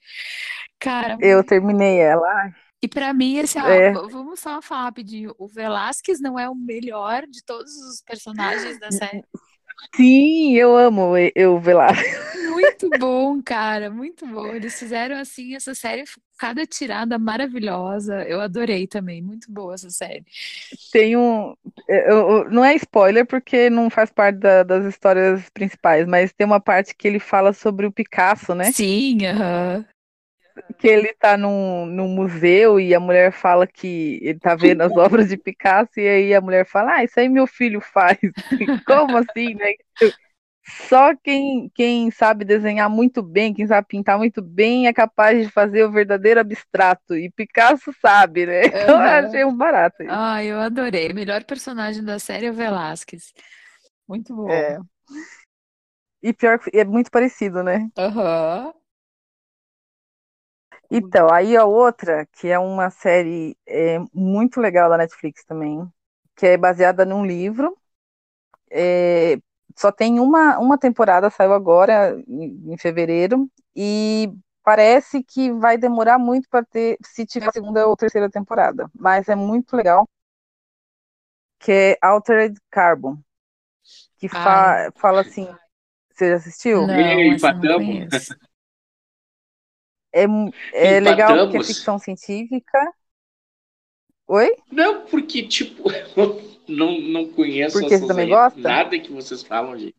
Cara, 0.79 1.17
eu 1.21 1.43
terminei 1.43 1.99
ela. 1.99 2.51
E 2.81 2.87
para 2.87 3.13
mim, 3.13 3.37
esse, 3.37 3.57
é. 3.57 3.91
vamos 3.91 4.39
só 4.39 4.61
falar 4.61 4.83
rapidinho, 4.83 5.33
o 5.37 5.47
Velasquez 5.47 6.19
não 6.19 6.37
é 6.37 6.49
o 6.49 6.55
melhor 6.55 7.25
de 7.27 7.43
todos 7.43 7.71
os 7.71 8.01
personagens 8.01 8.79
da 8.79 8.91
série. 8.91 9.23
Sim, 9.95 10.55
eu 10.55 10.75
amo 10.75 11.13
eu 11.35 11.59
Velasquez. 11.59 12.25
Muito 12.51 12.89
bom, 12.99 13.41
cara, 13.41 13.89
muito 13.89 14.25
bom. 14.25 14.47
Eles 14.53 14.77
fizeram 14.77 15.17
assim 15.17 15.55
essa 15.55 15.73
série, 15.73 16.03
cada 16.37 16.65
tirada 16.65 17.17
maravilhosa. 17.17 18.23
Eu 18.23 18.41
adorei 18.41 18.87
também, 18.87 19.21
muito 19.21 19.51
boa 19.51 19.73
essa 19.73 19.89
série. 19.89 20.25
Tem 20.91 21.15
um, 21.15 21.53
eu, 21.87 22.49
não 22.49 22.63
é 22.63 22.75
spoiler 22.75 23.25
porque 23.25 23.69
não 23.69 23.89
faz 23.89 24.11
parte 24.11 24.39
da, 24.39 24.63
das 24.63 24.85
histórias 24.85 25.49
principais, 25.49 26.07
mas 26.07 26.33
tem 26.33 26.45
uma 26.45 26.59
parte 26.59 26.95
que 26.95 27.07
ele 27.07 27.19
fala 27.19 27.53
sobre 27.53 27.85
o 27.85 27.91
Picasso, 27.91 28.53
né? 28.55 28.71
Sim, 28.71 29.25
aham. 29.25 29.77
Uh 29.77 29.81
-huh. 29.81 29.94
Que 30.77 30.87
ele 30.87 31.13
tá 31.13 31.37
num, 31.37 31.85
num 31.85 32.07
museu 32.07 32.79
e 32.79 32.93
a 32.93 32.99
mulher 32.99 33.31
fala 33.31 33.67
que 33.67 34.19
ele 34.21 34.39
tá 34.39 34.55
vendo 34.55 34.81
as 34.81 34.91
obras 34.97 35.29
de 35.29 35.37
Picasso 35.37 35.99
e 35.99 36.07
aí 36.07 36.33
a 36.33 36.41
mulher 36.41 36.65
fala, 36.65 36.95
ah, 36.95 37.03
isso 37.03 37.19
aí 37.19 37.29
meu 37.29 37.47
filho 37.47 37.81
faz. 37.81 38.17
Como 38.85 39.17
assim, 39.17 39.53
né? 39.55 39.73
Só 40.67 41.15
quem, 41.15 41.69
quem 41.75 42.09
sabe 42.09 42.43
desenhar 42.43 42.89
muito 42.89 43.21
bem, 43.21 43.53
quem 43.53 43.67
sabe 43.67 43.87
pintar 43.87 44.17
muito 44.17 44.41
bem, 44.41 44.87
é 44.87 44.93
capaz 44.93 45.45
de 45.45 45.51
fazer 45.51 45.83
o 45.83 45.91
verdadeiro 45.91 46.39
abstrato. 46.39 47.15
E 47.15 47.29
Picasso 47.29 47.93
sabe, 48.01 48.45
né? 48.45 48.61
Então 48.85 48.97
uhum. 48.97 49.03
eu 49.03 49.27
achei 49.27 49.45
um 49.45 49.55
barato. 49.55 50.01
Isso. 50.01 50.11
Ah, 50.11 50.43
eu 50.43 50.59
adorei. 50.59 51.11
O 51.11 51.15
melhor 51.15 51.43
personagem 51.43 52.03
da 52.03 52.17
série 52.17 52.47
é 52.47 52.51
o 52.51 52.53
Velasquez. 52.53 53.31
Muito 54.07 54.35
bom. 54.35 54.49
É. 54.49 54.79
E 56.23 56.33
pior 56.33 56.57
que 56.57 56.75
é 56.75 56.83
muito 56.83 57.11
parecido, 57.11 57.61
né? 57.61 57.87
Aham. 57.97 58.67
Uhum. 58.67 58.84
Então, 60.89 61.27
aí 61.31 61.57
a 61.57 61.65
outra, 61.65 62.25
que 62.33 62.47
é 62.47 62.59
uma 62.59 62.89
série 62.89 63.57
é, 63.67 63.99
muito 64.13 64.59
legal 64.61 64.89
da 64.89 64.97
Netflix 64.97 65.43
também, 65.45 65.87
que 66.35 66.45
é 66.47 66.57
baseada 66.57 67.05
num 67.05 67.25
livro. 67.25 67.77
É, 68.69 69.37
só 69.77 69.91
tem 69.91 70.19
uma, 70.19 70.57
uma 70.59 70.77
temporada, 70.77 71.29
saiu 71.29 71.53
agora, 71.53 72.17
em, 72.27 72.73
em 72.73 72.77
fevereiro, 72.77 73.49
e 73.75 74.31
parece 74.63 75.23
que 75.23 75.51
vai 75.51 75.77
demorar 75.77 76.17
muito 76.17 76.49
para 76.49 76.65
ter, 76.65 76.97
se 77.03 77.25
tiver 77.25 77.49
a 77.49 77.51
segunda 77.51 77.87
ou 77.87 77.95
terceira 77.95 78.29
temporada, 78.29 78.89
mas 78.95 79.29
é 79.29 79.35
muito 79.35 79.75
legal, 79.75 80.07
que 81.59 81.71
é 81.71 81.97
Altered 82.01 82.57
Carbon, 82.71 83.17
que 84.17 84.27
fa 84.29 84.91
fala 84.95 85.21
assim, 85.21 85.47
você 86.13 86.29
já 86.29 86.35
assistiu? 86.37 86.87
Não, 86.87 87.19
empatamos. 87.21 88.29
É, 90.15 90.23
é 90.71 90.99
legal 91.01 91.37
porque 91.49 91.57
é 91.57 91.63
ficção 91.63 91.99
científica. 91.99 92.79
Oi? 94.25 94.55
Não, 94.71 95.05
porque, 95.07 95.45
tipo, 95.45 95.83
não, 96.69 97.01
não 97.01 97.33
conheço 97.33 97.77
porque 97.77 97.97
você 97.97 98.07
também 98.07 98.29
gosta? 98.29 98.57
nada 98.57 98.97
que 98.97 99.11
vocês 99.11 99.43
falam, 99.43 99.77
gente. 99.77 99.93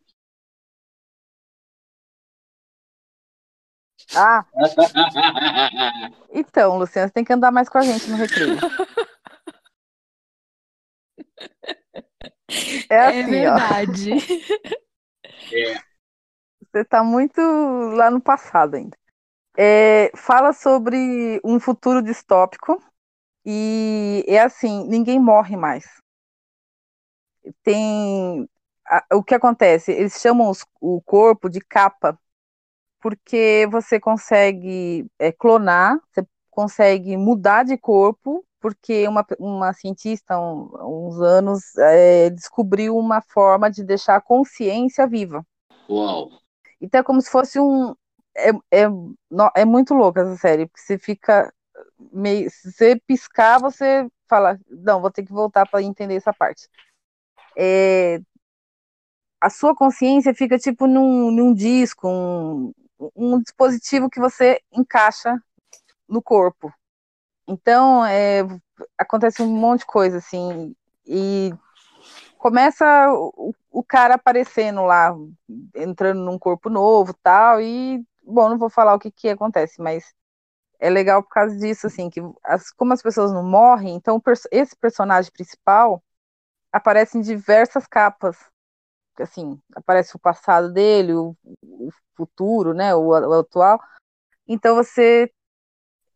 Ah! 4.14 4.46
então, 6.32 6.78
Luciana, 6.78 7.08
você 7.08 7.12
tem 7.12 7.24
que 7.24 7.32
andar 7.34 7.50
mais 7.52 7.68
com 7.68 7.76
a 7.76 7.82
gente 7.82 8.08
no 8.08 8.16
recreio. 8.16 8.56
É, 12.88 12.94
é 12.94 13.06
assim, 13.08 13.18
é 13.18 13.26
verdade. 13.26 14.10
É. 15.52 15.74
Você 16.60 16.80
está 16.82 17.02
muito 17.02 17.40
lá 17.40 18.08
no 18.10 18.20
passado 18.20 18.76
ainda. 18.76 18.96
É, 19.56 20.10
fala 20.14 20.52
sobre 20.52 21.40
um 21.44 21.58
futuro 21.58 22.02
distópico 22.02 22.82
e 23.44 24.24
é 24.28 24.40
assim, 24.40 24.86
ninguém 24.86 25.18
morre 25.18 25.56
mais. 25.56 25.84
Tem 27.62 28.48
o 29.12 29.22
que 29.22 29.34
acontece? 29.34 29.92
Eles 29.92 30.20
chamam 30.20 30.50
os, 30.50 30.64
o 30.80 31.00
corpo 31.00 31.48
de 31.48 31.60
capa 31.60 32.18
porque 33.00 33.68
você 33.70 34.00
consegue 34.00 35.06
é, 35.18 35.30
clonar, 35.30 35.96
você 36.10 36.26
consegue 36.50 37.16
mudar 37.16 37.62
de 37.64 37.76
corpo, 37.78 38.44
porque 38.60 39.06
uma, 39.06 39.24
uma 39.38 39.72
cientista, 39.72 40.36
um, 40.38 40.70
uns 40.82 41.20
anos, 41.20 41.76
é, 41.78 42.30
descobriu 42.30 42.96
uma 42.96 43.22
forma 43.22 43.70
de 43.70 43.84
deixar 43.84 44.16
a 44.16 44.20
consciência 44.20 45.06
viva. 45.06 45.46
Uau! 45.88 46.30
Então 46.80 47.00
é 47.00 47.04
como 47.04 47.20
se 47.20 47.30
fosse 47.30 47.60
um. 47.60 47.94
É, 48.36 48.50
é, 48.70 48.86
é 49.56 49.64
muito 49.64 49.94
louca 49.94 50.20
essa 50.20 50.36
série, 50.36 50.66
porque 50.66 50.80
você 50.80 50.98
fica 50.98 51.52
meio. 52.12 52.50
Se 52.50 52.72
você 52.72 53.00
piscar, 53.06 53.58
você 53.60 54.06
fala, 54.28 54.58
não, 54.68 55.00
vou 55.00 55.10
ter 55.10 55.24
que 55.24 55.32
voltar 55.32 55.66
para 55.66 55.82
entender 55.82 56.16
essa 56.16 56.32
parte. 56.32 56.68
É, 57.56 58.20
a 59.40 59.50
sua 59.50 59.74
consciência 59.74 60.34
fica 60.34 60.58
tipo 60.58 60.86
num, 60.86 61.30
num 61.30 61.54
disco, 61.54 62.08
um, 62.08 62.72
um 63.14 63.40
dispositivo 63.40 64.10
que 64.10 64.20
você 64.20 64.60
encaixa 64.72 65.40
no 66.08 66.22
corpo. 66.22 66.72
Então, 67.48 68.04
é, 68.04 68.42
acontece 68.98 69.42
um 69.42 69.46
monte 69.46 69.80
de 69.80 69.86
coisa, 69.86 70.18
assim, 70.18 70.74
e 71.06 71.52
começa 72.38 72.84
o, 73.12 73.54
o, 73.70 73.84
cara 73.84 74.14
aparecendo 74.14 74.82
lá, 74.82 75.14
entrando 75.74 76.24
num 76.24 76.38
corpo 76.38 76.68
novo 76.68 77.14
tal, 77.22 77.60
e, 77.60 78.04
bom, 78.26 78.48
não 78.50 78.58
vou 78.58 78.70
falar 78.70 78.94
o 78.94 78.98
que 78.98 79.10
que 79.10 79.28
acontece, 79.28 79.80
mas 79.80 80.14
é 80.80 80.90
legal 80.90 81.22
por 81.22 81.30
causa 81.30 81.56
disso, 81.58 81.86
assim, 81.86 82.10
que 82.10 82.20
as, 82.44 82.70
como 82.72 82.92
as 82.92 83.02
pessoas 83.02 83.32
não 83.32 83.44
morrem, 83.44 83.94
então 83.96 84.22
esse 84.52 84.76
personagem 84.76 85.32
principal 85.32 86.02
aparece 86.72 87.18
em 87.18 87.22
diversas 87.22 87.86
capas, 87.86 88.36
assim, 89.20 89.60
aparece 89.74 90.16
o 90.16 90.20
passado 90.20 90.72
dele, 90.72 91.14
o, 91.14 91.36
o 91.62 91.90
futuro, 92.16 92.74
né, 92.74 92.94
o, 92.94 93.08
o 93.08 93.34
atual, 93.40 93.80
então 94.48 94.76
você 94.76 95.30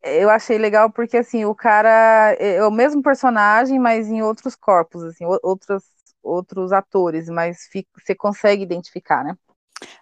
eu 0.03 0.31
achei 0.31 0.59
legal 0.59 0.91
porque 0.91 1.19
assim 1.19 1.45
o 1.45 1.55
cara 1.55 2.35
é, 2.39 2.57
é 2.57 2.67
o 2.67 2.71
mesmo 2.71 3.03
personagem 3.03 3.79
mas 3.79 4.09
em 4.09 4.23
outros 4.23 4.57
corpos 4.57 5.03
assim 5.05 5.25
outros 5.43 5.85
outros 6.23 6.73
atores 6.73 7.29
mas 7.29 7.67
fica, 7.71 7.89
você 7.99 8.15
consegue 8.15 8.63
identificar 8.63 9.25
né 9.25 9.37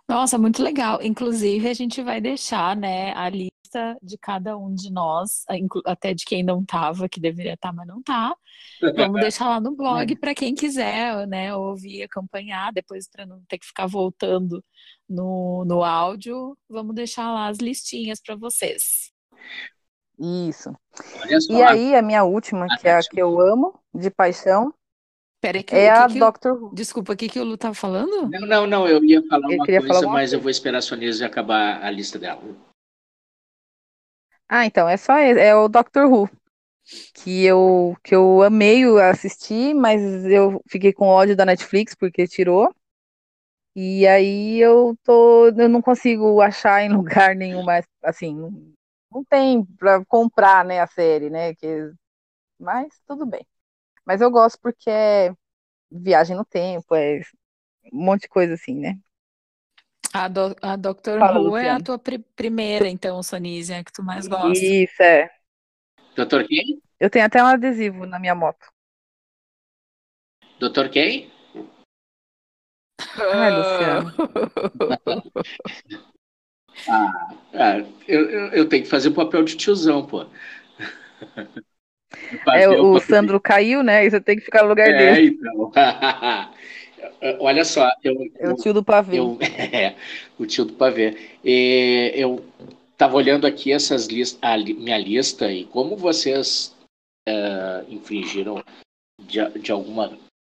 nossa 0.09 0.39
muito 0.39 0.63
legal. 0.63 1.01
Inclusive 1.03 1.69
a 1.69 1.75
gente 1.75 2.03
vai 2.03 2.21
deixar 2.21 2.77
né 2.77 3.13
a 3.15 3.29
lista 3.29 3.97
de 4.03 4.17
cada 4.19 4.57
um 4.57 4.75
de 4.75 4.91
nós 4.91 5.45
até 5.85 6.15
de 6.15 6.25
quem 6.25 6.43
não 6.43 6.63
estava 6.63 7.09
que 7.09 7.21
deveria 7.21 7.55
estar 7.55 7.69
tá, 7.69 7.75
mas 7.75 7.87
não 7.87 7.99
está 8.01 8.35
vamos 8.95 9.21
deixar 9.21 9.49
lá 9.49 9.61
no 9.61 9.75
blog 9.77 10.17
para 10.17 10.35
quem 10.35 10.55
quiser 10.55 11.27
né 11.27 11.55
ouvir 11.55 12.03
acompanhar. 12.03 12.73
Depois 12.73 13.09
para 13.09 13.27
não 13.27 13.43
ter 13.49 13.59
que 13.59 13.67
ficar 13.67 13.87
voltando 13.87 14.65
no, 15.09 15.65
no 15.67 15.85
áudio 15.85 16.57
vamos 16.69 16.95
deixar 16.95 17.33
lá 17.33 17.49
as 17.49 17.59
listinhas 17.59 18.21
para 18.21 18.37
vocês. 18.37 19.13
Isso. 20.19 20.75
E 21.49 21.63
aí, 21.63 21.95
a 21.95 22.03
minha 22.03 22.25
última, 22.25 22.67
que 22.81 22.89
é 22.89 22.97
a 22.97 23.01
que 23.01 23.23
eu 23.23 23.41
amo, 23.41 23.79
de 23.95 24.11
paixão, 24.11 24.75
Peraí, 25.41 25.63
que, 25.63 25.75
é 25.75 25.85
que, 25.85 25.89
a 25.89 26.09
que 26.09 26.19
Doctor 26.19 26.53
Who. 26.53 26.75
Desculpa, 26.75 27.13
o 27.13 27.17
que, 27.17 27.29
que 27.29 27.39
o 27.39 27.45
Lu 27.45 27.55
estava 27.55 27.75
falando? 27.75 28.29
Não, 28.29 28.41
não, 28.41 28.67
não, 28.67 28.89
eu 28.89 29.03
ia 29.05 29.23
falar 29.29 29.47
uma 29.47 29.65
coisa, 29.65 29.87
falar 29.87 30.01
mas 30.03 30.13
coisa. 30.13 30.37
eu 30.37 30.41
vou 30.41 30.51
esperar 30.51 30.79
a 30.79 30.83
Sonisa 30.83 31.27
acabar 31.27 31.83
a 31.83 31.91
lista 31.91 32.19
dela. 32.19 32.43
Ah, 34.49 34.67
então, 34.67 34.89
é 34.89 34.97
só 34.97 35.17
é 35.17 35.55
o 35.55 35.69
Doctor 35.69 36.11
Who. 36.11 36.29
Que 37.15 37.45
eu, 37.45 37.97
que 38.03 38.15
eu 38.15 38.43
amei 38.43 38.83
assistir, 39.01 39.75
mas 39.75 40.03
eu 40.25 40.61
fiquei 40.67 40.93
com 40.93 41.07
ódio 41.07 41.37
da 41.37 41.45
Netflix 41.45 41.95
porque 41.95 42.27
tirou. 42.27 42.75
E 43.77 44.07
aí 44.09 44.59
eu 44.59 44.97
tô. 45.05 45.49
Eu 45.49 45.69
não 45.69 45.81
consigo 45.81 46.41
achar 46.41 46.83
em 46.83 46.89
lugar 46.97 47.37
nenhum 47.37 47.63
mais. 47.63 47.87
Assim, 48.03 48.35
não 49.13 49.23
tem 49.25 49.65
para 49.65 50.05
comprar, 50.07 50.65
né, 50.65 50.81
a 50.81 50.87
série, 50.87 51.31
né? 51.31 51.55
Que, 51.55 51.93
mas 52.59 53.01
tudo 53.07 53.25
bem. 53.25 53.47
Mas 54.09 54.23
eu 54.23 54.31
gosto 54.31 54.59
porque 54.63 54.89
é 54.89 55.35
viagem 55.93 56.35
no 56.35 56.43
tempo, 56.43 56.95
é 56.95 57.21
um 57.93 58.05
monte 58.05 58.23
de 58.23 58.29
coisa 58.29 58.55
assim, 58.55 58.75
né? 58.75 58.99
A, 60.15 60.29
do, 60.29 60.57
a 60.63 60.77
Doctor 60.77 61.19
Fala, 61.19 61.39
Who 61.39 61.59
é 61.59 61.69
a 61.69 61.79
tua 61.79 61.99
pr 61.99 62.19
primeira, 62.35 62.89
então, 62.89 63.23
Sonísia, 63.23 63.85
que 63.85 63.93
tu 63.93 64.03
mais 64.03 64.27
gosta. 64.27 64.65
Isso, 64.65 65.03
é. 65.03 65.29
Doutor 66.17 66.47
quem? 66.47 66.81
Eu 66.99 67.11
tenho 67.11 67.27
até 67.27 67.43
um 67.43 67.47
adesivo 67.49 68.07
na 68.07 68.19
minha 68.19 68.35
moto. 68.35 68.73
Doutor 70.59 70.89
quem? 70.89 71.31
Ai, 73.15 73.51
Luciano. 73.59 74.13
Ah, 76.89 77.35
ah 77.55 77.79
eu, 78.07 78.31
eu, 78.31 78.47
eu, 78.53 78.69
tenho 78.69 78.85
que 78.85 78.89
fazer 78.89 79.09
o 79.09 79.15
papel 79.15 79.43
de 79.43 79.57
tiozão, 79.57 80.07
pô. 80.07 80.25
É, 82.55 82.69
o, 82.69 82.99
Sandro 83.01 83.41
caiu, 83.41 83.83
né? 83.83 84.07
E 84.07 84.11
você 84.11 84.21
tem 84.21 84.37
que 84.37 84.45
ficar 84.45 84.63
no 84.63 84.69
lugar 84.69 84.89
é, 84.89 84.97
dele. 84.97 85.39
Então. 85.39 85.73
Olha 87.41 87.65
só. 87.65 87.91
Eu, 88.03 88.15
é 88.39 88.49
o 88.49 88.57
tio 88.57 88.73
do 88.73 88.83
pavê. 88.83 89.19
Eu, 89.19 89.39
é, 89.73 89.95
o 90.39 90.47
tio 90.47 90.65
do 90.65 90.73
pavê. 90.73 91.17
E, 91.45 92.13
eu 92.15 92.45
estava 92.93 93.17
olhando 93.17 93.47
aqui 93.47 93.73
essas 93.73 94.07
listas, 94.07 94.39
a 94.43 94.57
minha 94.57 94.99
lista 94.99 95.53
e 95.53 95.65
como 95.65 95.97
vocês 95.97 96.75
uh, 97.29 97.85
infringiram 97.89 98.63
de, 99.23 99.49
de 99.61 99.71
alguma 99.71 100.19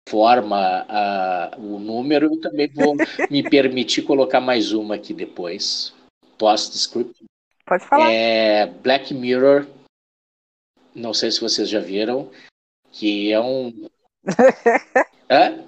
forma 0.09 0.87
uh, 0.87 1.61
o 1.61 1.79
número, 1.79 2.27
eu 2.27 2.41
também 2.41 2.69
vou 2.69 2.97
me 3.31 3.43
permitir 3.43 4.03
colocar 4.03 4.41
mais 4.41 4.73
uma 4.73 4.95
aqui 4.95 5.13
depois 5.13 5.93
post-script. 6.39 7.25
Pode 7.67 7.85
falar. 7.85 8.11
É 8.11 8.67
Black 8.67 9.13
Mirror. 9.13 9.67
Não 10.99 11.15
sei 11.15 11.31
se 11.31 11.41
vocês 11.41 11.69
já 11.69 11.81
viram. 11.81 12.31
Que 12.91 13.33
é 13.33 13.41
um. 13.41 13.89
Hã? 15.31 15.65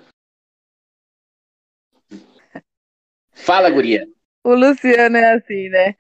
Fala, 3.32 3.70
Guria. 3.70 4.08
O 4.44 4.54
Luciano 4.54 5.16
é 5.16 5.34
assim, 5.34 5.68
né? 5.68 5.94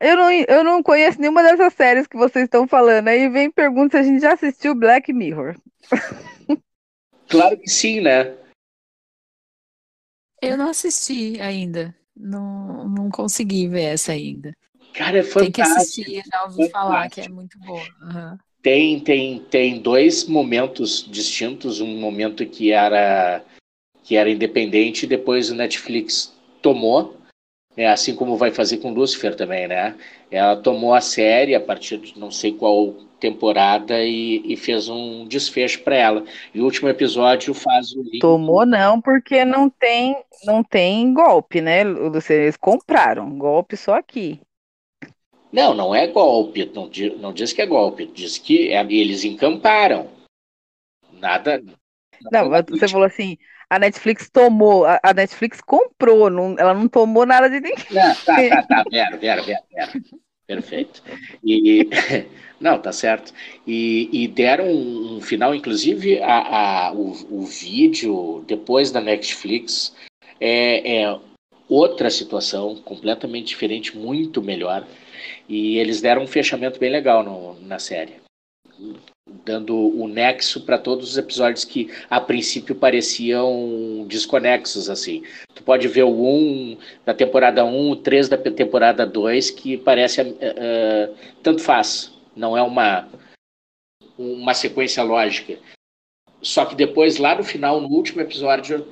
Eu 0.00 0.16
não, 0.16 0.30
eu 0.30 0.64
não 0.64 0.82
conheço 0.82 1.20
nenhuma 1.20 1.42
dessas 1.42 1.72
séries 1.72 2.06
que 2.06 2.16
vocês 2.16 2.44
estão 2.44 2.68
falando. 2.68 3.08
Aí 3.08 3.28
vem 3.28 3.50
pergunta 3.50 3.96
se 3.96 3.96
a 3.98 4.02
gente 4.02 4.20
já 4.20 4.34
assistiu 4.34 4.74
Black 4.74 5.12
Mirror. 5.12 5.56
Claro 7.28 7.58
que 7.58 7.68
sim, 7.68 8.00
né? 8.00 8.36
Eu 10.40 10.56
não 10.56 10.70
assisti 10.70 11.40
ainda. 11.40 11.92
Não, 12.16 12.88
não 12.88 13.10
consegui 13.10 13.66
ver 13.66 13.94
essa 13.94 14.12
ainda. 14.12 14.52
Cara, 14.94 15.18
é 15.18 15.22
fantástico. 15.24 15.40
Tem 15.40 15.50
que 15.52 15.60
assistir, 15.60 16.22
já 16.24 16.44
ouvi 16.44 16.70
falar 16.70 17.10
que 17.10 17.20
é 17.20 17.28
muito 17.28 17.58
boa. 17.58 17.82
Uhum. 18.00 18.38
Tem, 18.66 18.98
tem, 18.98 19.38
tem 19.38 19.78
dois 19.78 20.26
momentos 20.26 21.06
distintos. 21.08 21.80
Um 21.80 22.00
momento 22.00 22.44
que 22.44 22.72
era 22.72 23.40
que 24.02 24.16
era 24.16 24.28
independente, 24.28 25.04
e 25.04 25.08
depois 25.08 25.50
o 25.50 25.54
Netflix 25.54 26.34
tomou, 26.60 27.16
é 27.76 27.88
assim 27.88 28.16
como 28.16 28.36
vai 28.36 28.50
fazer 28.50 28.78
com 28.78 28.92
Lucifer 28.92 29.36
também, 29.36 29.68
né? 29.68 29.94
Ela 30.32 30.56
tomou 30.56 30.94
a 30.94 31.00
série 31.00 31.54
a 31.54 31.60
partir 31.60 31.98
de 31.98 32.18
não 32.18 32.32
sei 32.32 32.52
qual 32.52 32.92
temporada 33.20 34.02
e, 34.02 34.42
e 34.44 34.56
fez 34.56 34.88
um 34.88 35.28
desfecho 35.28 35.82
para 35.84 35.94
ela. 35.94 36.24
E 36.52 36.60
o 36.60 36.64
último 36.64 36.88
episódio 36.88 37.54
faz 37.54 37.92
o 37.92 38.02
link. 38.02 38.18
Tomou 38.18 38.66
não, 38.66 39.00
porque 39.00 39.44
não 39.44 39.70
tem 39.70 40.16
não 40.44 40.64
tem 40.64 41.14
golpe, 41.14 41.60
né? 41.60 41.82
Eles 41.82 42.56
compraram 42.56 43.38
golpe 43.38 43.76
só 43.76 43.94
aqui. 43.94 44.40
Não, 45.52 45.74
não 45.74 45.94
é 45.94 46.06
golpe. 46.06 46.70
Não, 46.74 46.90
não 47.18 47.32
diz 47.32 47.52
que 47.52 47.62
é 47.62 47.66
golpe. 47.66 48.06
Diz 48.06 48.38
que 48.38 48.72
é, 48.72 48.80
eles 48.80 49.24
encamparam. 49.24 50.10
Nada. 51.12 51.62
Não, 52.30 52.50
você 52.68 52.88
falou 52.88 53.06
assim, 53.06 53.36
a 53.68 53.78
Netflix 53.78 54.30
tomou, 54.30 54.84
a, 54.84 55.00
a 55.02 55.12
Netflix 55.12 55.60
comprou, 55.60 56.30
não, 56.30 56.56
ela 56.58 56.72
não 56.72 56.88
tomou 56.88 57.26
nada 57.26 57.48
de 57.48 57.60
ninguém. 57.60 57.84
Não, 57.90 58.14
tá, 58.14 58.48
tá, 58.48 58.62
tá, 58.62 58.84
vera, 58.90 59.16
vera, 59.16 59.42
vera, 59.42 59.62
vera. 59.72 59.92
Perfeito. 60.46 61.02
E, 61.42 61.88
não, 62.60 62.78
tá 62.80 62.92
certo. 62.92 63.32
E, 63.66 64.08
e 64.12 64.28
deram 64.28 64.66
um, 64.66 65.16
um, 65.16 65.20
final, 65.20 65.54
inclusive, 65.54 66.22
a, 66.22 66.86
a, 66.88 66.92
o, 66.92 67.40
o 67.42 67.46
vídeo 67.46 68.44
depois 68.46 68.92
da 68.92 69.00
Netflix 69.00 69.94
é, 70.40 71.02
é 71.02 71.18
outra 71.68 72.10
situação, 72.10 72.76
completamente 72.76 73.48
diferente, 73.48 73.96
muito 73.96 74.42
melhor. 74.42 74.86
E 75.48 75.78
eles 75.78 76.00
deram 76.00 76.22
um 76.22 76.26
fechamento 76.26 76.78
bem 76.78 76.90
legal 76.90 77.22
no, 77.22 77.58
na 77.60 77.78
série 77.78 78.14
dando 79.44 79.76
o 79.76 80.06
nexo 80.08 80.60
para 80.62 80.78
todos 80.78 81.10
os 81.10 81.18
episódios 81.18 81.64
que 81.64 81.90
a 82.08 82.20
princípio 82.20 82.74
pareciam 82.74 84.04
desconexos 84.08 84.88
assim. 84.90 85.22
Tu 85.54 85.62
pode 85.62 85.88
ver 85.88 86.04
o 86.04 86.10
1 86.10 86.78
da 87.04 87.14
temporada 87.14 87.64
1, 87.64 87.90
o 87.90 87.96
3 87.96 88.28
da 88.28 88.36
temporada 88.36 89.06
2 89.06 89.50
que 89.50 89.76
parece 89.76 90.22
uh, 90.22 91.14
tanto 91.42 91.62
faz, 91.62 92.12
não 92.34 92.56
é 92.56 92.62
uma 92.62 93.08
uma 94.18 94.54
sequência 94.54 95.02
lógica. 95.02 95.58
Só 96.40 96.64
que 96.64 96.74
depois 96.74 97.18
lá 97.18 97.34
no 97.34 97.44
final, 97.44 97.80
no 97.80 97.88
último 97.88 98.22
episódio, 98.22 98.86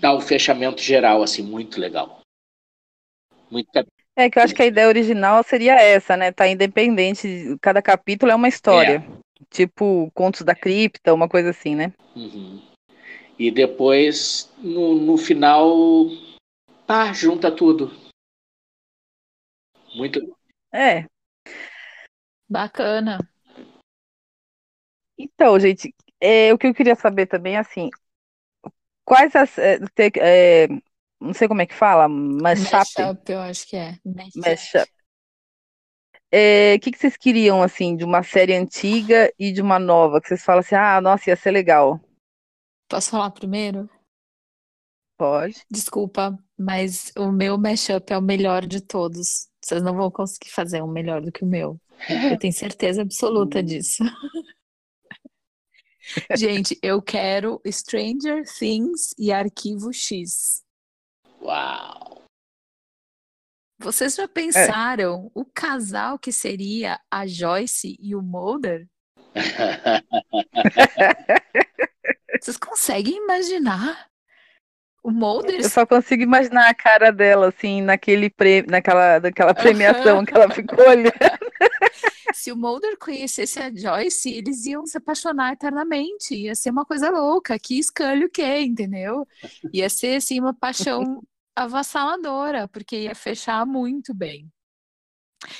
dá 0.00 0.12
o 0.12 0.20
fechamento 0.20 0.80
geral 0.80 1.22
assim, 1.22 1.42
muito 1.42 1.80
legal. 1.80 2.20
Muito 3.50 3.68
é 4.14 4.28
que 4.28 4.38
eu 4.38 4.42
acho 4.42 4.54
que 4.54 4.62
a 4.62 4.66
ideia 4.66 4.88
original 4.88 5.42
seria 5.42 5.74
essa, 5.80 6.16
né? 6.16 6.30
Tá 6.30 6.46
independente, 6.46 7.56
cada 7.62 7.80
capítulo 7.80 8.30
é 8.30 8.34
uma 8.34 8.48
história. 8.48 8.96
É. 8.96 9.44
Tipo 9.50 10.10
Contos 10.12 10.42
da 10.42 10.54
Cripta, 10.54 11.14
uma 11.14 11.28
coisa 11.28 11.50
assim, 11.50 11.74
né? 11.74 11.92
Uhum. 12.14 12.62
E 13.38 13.50
depois, 13.50 14.52
no, 14.58 14.94
no 14.94 15.16
final, 15.16 15.66
pá, 16.86 17.12
junta 17.12 17.50
tudo. 17.50 17.90
Muito. 19.94 20.20
É. 20.70 21.06
Bacana. 22.48 23.18
Então, 25.18 25.58
gente, 25.58 25.94
é, 26.20 26.52
o 26.52 26.58
que 26.58 26.66
eu 26.66 26.74
queria 26.74 26.94
saber 26.94 27.26
também, 27.26 27.56
assim, 27.56 27.88
quais 29.04 29.34
as. 29.34 29.56
É, 29.58 29.78
é, 30.18 30.68
não 31.20 31.32
sei 31.32 31.46
como 31.48 31.62
é 31.62 31.66
que 31.66 31.74
fala, 31.74 32.08
mashup. 32.08 32.72
Mashup, 32.72 33.32
eu 33.32 33.40
acho 33.40 33.68
que 33.68 33.76
é. 33.76 33.96
Mashup. 34.04 34.40
mashup. 34.40 34.92
O 36.32 36.34
é, 36.34 36.78
que, 36.78 36.90
que 36.90 36.98
vocês 36.98 37.16
queriam, 37.16 37.62
assim, 37.62 37.94
de 37.94 38.04
uma 38.04 38.22
série 38.22 38.54
antiga 38.54 39.30
e 39.38 39.52
de 39.52 39.60
uma 39.60 39.78
nova? 39.78 40.20
Que 40.20 40.28
vocês 40.28 40.42
falam 40.42 40.60
assim, 40.60 40.74
ah, 40.74 40.98
nossa, 41.00 41.28
ia 41.28 41.36
ser 41.36 41.50
legal. 41.50 42.00
Posso 42.88 43.10
falar 43.10 43.30
primeiro? 43.30 43.88
Pode. 45.18 45.62
Desculpa, 45.70 46.36
mas 46.58 47.12
o 47.16 47.30
meu 47.30 47.58
mashup 47.58 48.10
é 48.10 48.16
o 48.16 48.22
melhor 48.22 48.66
de 48.66 48.80
todos. 48.80 49.46
Vocês 49.62 49.82
não 49.82 49.94
vão 49.94 50.10
conseguir 50.10 50.50
fazer 50.50 50.82
um 50.82 50.90
melhor 50.90 51.20
do 51.20 51.30
que 51.30 51.44
o 51.44 51.46
meu. 51.46 51.78
Eu 52.08 52.38
tenho 52.38 52.52
certeza 52.52 53.02
absoluta 53.02 53.62
disso. 53.62 54.02
Gente, 56.36 56.78
eu 56.82 57.00
quero 57.00 57.60
Stranger 57.66 58.44
Things 58.44 59.14
e 59.18 59.32
Arquivo 59.32 59.92
X. 59.92 60.62
Uau! 61.40 62.22
Vocês 63.78 64.14
já 64.14 64.24
é. 64.24 64.28
pensaram 64.28 65.26
é. 65.26 65.30
o 65.34 65.44
casal 65.44 66.18
que 66.18 66.32
seria 66.32 66.98
a 67.10 67.26
Joyce 67.26 67.96
e 68.00 68.14
o 68.14 68.22
Mulder? 68.22 68.86
Vocês 72.40 72.56
conseguem 72.56 73.16
imaginar? 73.16 74.06
O 75.02 75.10
Mulder. 75.10 75.60
Eu 75.60 75.68
só 75.68 75.84
consigo 75.84 76.22
imaginar 76.22 76.68
a 76.68 76.74
cara 76.74 77.10
dela, 77.10 77.48
assim, 77.48 77.82
naquele 77.82 78.30
pre... 78.30 78.62
naquela, 78.62 79.18
naquela 79.18 79.52
premiação 79.52 80.24
que 80.24 80.32
ela 80.32 80.48
ficou 80.48 80.88
olhando. 80.88 81.10
Se 82.32 82.52
o 82.52 82.56
Mulder 82.56 82.96
conhecesse 82.98 83.58
a 83.58 83.74
Joyce, 83.74 84.32
eles 84.32 84.64
iam 84.66 84.86
se 84.86 84.98
apaixonar 84.98 85.52
eternamente. 85.52 86.34
Ia 86.34 86.54
ser 86.54 86.70
uma 86.70 86.84
coisa 86.84 87.10
louca. 87.10 87.58
Que 87.58 87.78
escolhe 87.78 88.24
o 88.24 88.30
quê, 88.30 88.60
entendeu? 88.60 89.26
Ia 89.72 89.88
ser, 89.88 90.16
assim, 90.16 90.40
uma 90.40 90.54
paixão 90.54 91.22
avassaladora, 91.54 92.68
porque 92.68 93.02
ia 93.02 93.14
fechar 93.14 93.66
muito 93.66 94.14
bem. 94.14 94.50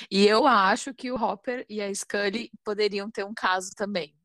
E 0.09 0.25
eu 0.25 0.47
acho 0.47 0.93
que 0.93 1.11
o 1.11 1.15
Hopper 1.15 1.65
e 1.69 1.81
a 1.81 1.93
Scully 1.93 2.49
poderiam 2.63 3.09
ter 3.11 3.25
um 3.25 3.33
caso 3.33 3.71
também. 3.75 4.15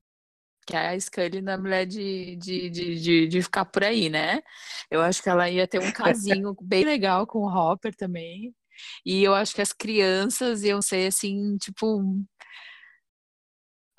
Que 0.67 0.77
é 0.77 0.89
a 0.91 1.01
Scully 1.01 1.41
na 1.41 1.57
mulher 1.57 1.87
de, 1.87 2.37
de, 2.37 2.71
de, 2.71 3.01
de, 3.01 3.27
de 3.29 3.43
ficar 3.43 3.65
por 3.65 3.85
aí, 3.85 4.09
né? 4.09 4.43
Eu 4.91 5.01
acho 5.01 5.23
que 5.23 5.29
ela 5.29 5.49
ia 5.51 5.67
ter 5.67 5.81
um 5.81 5.93
casinho 5.93 6.55
bem 6.63 6.85
legal 6.85 7.27
com 7.27 7.41
o 7.41 7.49
Hopper 7.49 7.95
também. 7.95 8.55
E 9.05 9.23
eu 9.23 9.35
acho 9.35 9.55
que 9.55 9.63
as 9.63 9.73
crianças 9.73 10.63
iam 10.63 10.81
ser 10.83 11.07
assim, 11.09 11.57
tipo, 11.59 12.03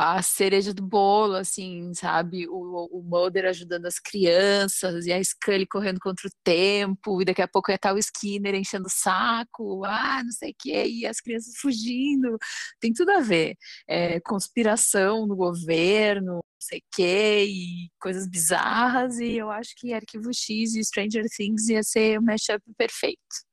a 0.01 0.21
cereja 0.21 0.73
do 0.73 0.81
bolo, 0.81 1.35
assim, 1.35 1.93
sabe? 1.93 2.47
O, 2.47 2.87
o 2.89 3.03
Mulder 3.03 3.45
ajudando 3.45 3.85
as 3.85 3.99
crianças, 3.99 5.05
e 5.05 5.11
a 5.11 5.21
Scully 5.21 5.67
correndo 5.67 5.99
contra 5.99 6.25
o 6.25 6.31
tempo, 6.41 7.21
e 7.21 7.25
daqui 7.25 7.41
a 7.41 7.47
pouco 7.49 7.69
ia 7.69 7.75
estar 7.75 7.93
o 7.93 7.97
Skinner 7.97 8.55
enchendo 8.55 8.87
o 8.87 8.89
saco, 8.89 9.83
ah, 9.83 10.23
não 10.23 10.31
sei 10.31 10.51
o 10.51 10.55
quê, 10.57 10.85
e 10.87 11.05
as 11.05 11.19
crianças 11.19 11.53
fugindo. 11.57 12.37
Tem 12.79 12.93
tudo 12.93 13.11
a 13.11 13.19
ver. 13.19 13.57
É, 13.89 14.21
conspiração 14.21 15.27
no 15.27 15.35
governo, 15.35 16.35
não 16.35 16.41
sei 16.57 16.79
o 16.79 16.83
quê, 16.95 17.45
e 17.49 17.89
coisas 17.99 18.25
bizarras, 18.25 19.19
e 19.19 19.33
eu 19.35 19.49
acho 19.51 19.71
que 19.75 19.93
Arquivo 19.93 20.33
X 20.33 20.75
e 20.75 20.83
Stranger 20.83 21.25
Things 21.35 21.67
ia 21.67 21.83
ser 21.83 22.19
o 22.19 22.23
mashup 22.23 22.63
perfeito. 22.77 23.48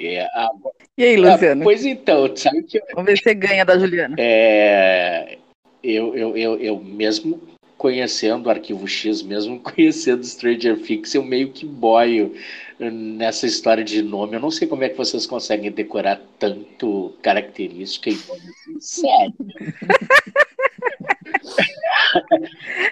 É, 0.00 0.22
a... 0.22 0.50
E 0.96 1.04
aí, 1.04 1.16
Luciano? 1.16 1.62
pois 1.62 1.84
então, 1.84 2.34
sabe 2.34 2.62
que. 2.62 2.80
Vamos 2.94 3.10
ver 3.10 3.18
se 3.18 3.24
você 3.24 3.34
ganha 3.34 3.64
da 3.64 3.78
Juliana. 3.78 4.16
É, 4.18 5.36
eu, 5.84 6.16
eu, 6.16 6.36
eu, 6.36 6.58
eu 6.58 6.80
mesmo 6.80 7.40
conhecendo 7.76 8.46
o 8.46 8.50
Arquivo 8.50 8.86
X, 8.86 9.22
mesmo 9.22 9.60
conhecendo 9.64 10.24
Stranger 10.24 10.80
Things, 10.80 11.14
eu 11.14 11.22
meio 11.22 11.50
que 11.50 11.66
boio 11.66 12.34
nessa 12.78 13.46
história 13.46 13.84
de 13.84 14.02
nome. 14.02 14.36
Eu 14.36 14.40
não 14.40 14.50
sei 14.50 14.66
como 14.66 14.84
é 14.84 14.88
que 14.88 14.96
vocês 14.96 15.26
conseguem 15.26 15.70
decorar 15.70 16.22
tanto 16.38 17.14
característica 17.20 18.08
e 18.08 18.18
nome 18.26 18.40
assim. 18.40 18.80
Sério. 18.80 19.34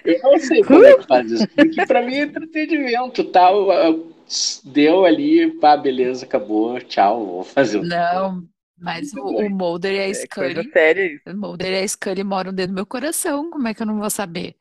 eu 0.05 0.19
não 0.23 0.39
sei 0.39 0.63
como 0.63 0.85
é 0.85 0.95
que 0.95 1.07
faz 1.07 1.31
isso, 1.31 1.47
porque 1.47 1.85
para 1.87 2.03
mim 2.03 2.15
é 2.15 2.21
entretenimento, 2.21 3.23
tal. 3.25 3.67
Tá? 3.67 3.95
Deu 4.63 5.05
ali, 5.05 5.51
pá, 5.59 5.75
beleza, 5.75 6.25
acabou, 6.25 6.79
tchau, 6.81 7.25
vou 7.25 7.43
fazer 7.43 7.79
o. 7.79 7.83
Não, 7.83 8.43
mas 8.77 9.13
o, 9.13 9.21
o 9.21 9.49
Mulder 9.49 9.93
e 9.93 9.99
a 9.99 10.09
é 10.09 10.13
Scully. 10.13 10.71
É 11.25 11.31
o 11.31 11.37
Mulder 11.37 11.71
e 11.71 11.83
a 11.83 11.87
Scully 11.87 12.23
moram 12.23 12.53
dentro 12.53 12.71
do 12.71 12.75
meu 12.75 12.85
coração, 12.85 13.49
como 13.49 13.67
é 13.67 13.73
que 13.73 13.81
eu 13.81 13.87
não 13.87 13.99
vou 13.99 14.09
saber? 14.09 14.55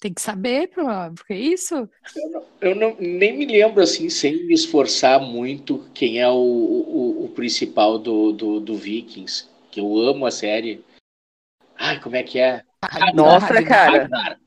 Tem 0.00 0.14
que 0.14 0.22
saber, 0.22 0.70
porque 1.14 1.34
é 1.34 1.38
isso. 1.38 1.74
Eu, 2.16 2.30
não, 2.30 2.44
eu 2.62 2.74
não, 2.74 2.96
nem 2.98 3.36
me 3.36 3.44
lembro, 3.44 3.82
assim, 3.82 4.08
sem 4.08 4.46
me 4.46 4.54
esforçar 4.54 5.20
muito, 5.20 5.86
quem 5.92 6.18
é 6.18 6.28
o, 6.28 6.32
o, 6.32 7.24
o 7.26 7.28
principal 7.28 7.98
do, 7.98 8.32
do, 8.32 8.60
do, 8.60 8.76
Vikings, 8.76 9.46
que 9.70 9.78
eu 9.78 9.98
amo 9.98 10.24
a 10.24 10.30
série. 10.30 10.82
Ai, 11.76 12.00
como 12.00 12.16
é 12.16 12.22
que 12.22 12.38
é? 12.38 12.62
Nossa, 13.14 13.62
cara. 13.62 14.02
Ragnar, 14.04 14.38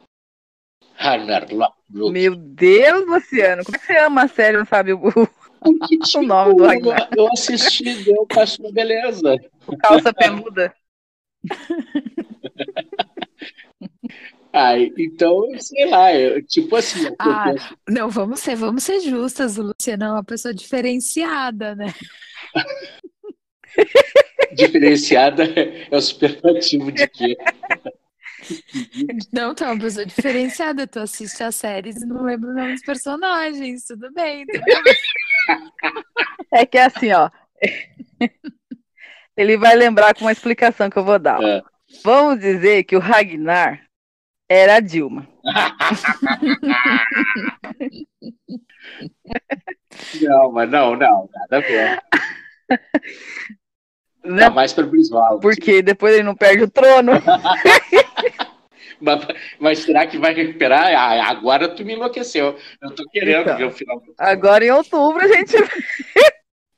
Meu 2.12 2.36
Deus, 2.36 3.08
Luciano, 3.08 3.64
como 3.64 3.76
é 3.76 3.80
que 3.80 3.86
você 3.86 3.98
ama 3.98 4.24
a 4.24 4.28
série, 4.28 4.58
não 4.58 4.66
sabe 4.66 4.94
o, 4.94 5.00
Porque, 5.00 5.30
tipo, 6.06 6.20
o 6.20 6.24
nome 6.24 6.56
do 6.56 6.66
Ragnar. 6.66 7.10
Eu 7.16 7.28
assisti, 7.32 8.04
deu, 8.04 8.26
passou 8.28 8.72
beleza. 8.72 9.36
O 9.68 9.78
calça 9.78 10.14
peluda. 10.14 10.74
Ai, 14.56 14.92
então, 15.00 15.48
sei 15.58 15.90
lá, 15.90 16.14
eu, 16.14 16.46
tipo 16.46 16.76
assim. 16.76 17.12
Ah, 17.18 17.52
penso... 17.52 17.76
Não, 17.90 18.08
vamos 18.08 18.40
ser, 18.40 18.56
vamos 18.56 18.84
ser 18.84 19.00
justas, 19.00 19.58
o 19.58 19.64
Luciano 19.64 20.04
é 20.04 20.12
uma 20.12 20.24
pessoa 20.24 20.54
diferenciada, 20.54 21.76
né? 21.76 21.92
diferenciada 24.56 25.44
é 25.44 25.88
o 25.92 26.00
superlativo 26.00 26.92
de 26.92 27.08
quê? 27.08 27.36
Não, 29.32 29.56
tu 29.56 29.64
é 29.64 29.68
uma 29.68 29.80
pessoa 29.80 30.06
diferenciada, 30.06 30.86
tu 30.88 31.00
assiste 31.00 31.42
as 31.44 31.56
séries 31.56 32.02
e 32.02 32.06
não 32.06 32.24
lembra 32.24 32.50
o 32.50 32.54
nome 32.54 32.74
dos 32.74 32.84
personagens, 32.84 33.86
tudo 33.86 34.12
bem, 34.14 34.44
entendeu? 34.44 34.84
É 36.52 36.66
que 36.66 36.78
é 36.78 36.86
assim, 36.86 37.12
ó. 37.12 37.30
Ele 39.36 39.58
vai 39.58 39.76
lembrar 39.76 40.14
com 40.14 40.26
uma 40.26 40.32
explicação 40.32 40.88
que 40.90 40.98
eu 40.98 41.04
vou 41.04 41.18
dar. 41.18 41.44
É. 41.44 41.64
Vamos 42.04 42.40
dizer 42.40 42.84
que 42.84 42.96
o 42.96 43.00
Ragnar 43.00 43.84
era 44.48 44.76
a 44.76 44.80
Dilma. 44.80 45.28
não, 50.22 50.52
mas 50.52 50.70
não, 50.70 50.96
não, 50.96 51.28
nada 51.34 51.58
a 51.58 51.60
ver. 51.60 52.00
Não, 54.24 54.38
tá 54.38 54.50
mais 54.50 54.74
para 54.74 54.86
Brisbane. 54.86 55.40
Porque 55.42 55.82
depois 55.82 56.14
ele 56.14 56.24
não 56.24 56.36
perde 56.36 56.64
o 56.64 56.70
trono. 56.70 57.12
mas, 59.02 59.28
mas, 59.60 59.80
será 59.80 60.08
que 60.08 60.18
vai 60.18 60.34
recuperar? 60.34 60.94
Ah, 60.96 61.30
agora 61.30 61.68
tu 61.68 61.84
me 61.84 61.94
enlouqueceu. 61.94 62.58
Eu 62.82 62.92
tô 62.92 63.04
querendo 63.10 63.42
então, 63.42 63.58
ver 63.58 63.66
o 63.66 63.72
final. 63.72 64.02
Agora 64.18 64.66
em 64.66 64.72
outubro 64.72 65.24
a 65.24 65.28
gente. 65.28 65.56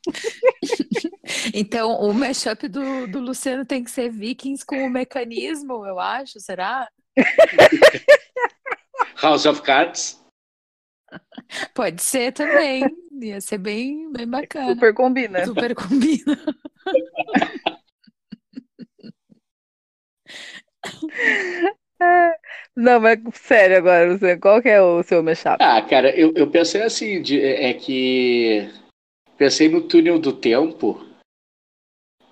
então, 1.53 1.99
o 1.99 2.13
mashup 2.13 2.67
do, 2.67 3.07
do 3.07 3.19
Luciano 3.19 3.65
tem 3.65 3.83
que 3.83 3.91
ser 3.91 4.09
Vikings 4.09 4.65
com 4.65 4.83
o 4.83 4.89
mecanismo, 4.89 5.85
eu 5.85 5.99
acho, 5.99 6.39
será? 6.39 6.87
House 9.21 9.45
of 9.45 9.61
Cards? 9.61 10.24
Pode 11.74 12.01
ser 12.01 12.32
também. 12.32 12.86
Ia 13.22 13.39
ser 13.41 13.57
bem, 13.57 14.11
bem 14.11 14.28
bacana. 14.28 14.74
Super 14.74 14.93
combina. 14.93 15.45
Super 15.45 15.76
combina. 15.76 16.38
Não, 22.76 22.99
mas 22.99 23.20
sério 23.34 23.78
agora, 23.78 24.18
você, 24.18 24.38
qual 24.38 24.61
que 24.61 24.70
é 24.70 24.82
o 24.82 25.01
seu 25.01 25.24
mashup? 25.24 25.57
Ah, 25.59 25.82
cara, 25.82 26.13
eu, 26.16 26.34
eu 26.36 26.49
pensei 26.49 26.82
assim, 26.84 27.22
de, 27.22 27.41
é 27.41 27.74
que 27.74 28.70
pensei 29.38 29.70
no 29.70 29.82
túnel 29.82 30.20
do 30.20 30.34
tempo, 30.34 31.05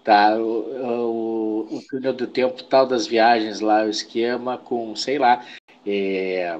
tá? 0.04 0.36
O, 0.36 1.66
o, 1.66 1.78
o 1.78 1.82
túnel 1.90 2.14
do 2.14 2.28
tempo 2.28 2.62
tal 2.66 2.86
das 2.86 3.08
viagens 3.08 3.62
lá, 3.62 3.84
o 3.84 3.90
esquema 3.90 4.58
com, 4.58 4.96
sei 4.96 5.18
lá, 5.18 5.46
é, 5.88 6.60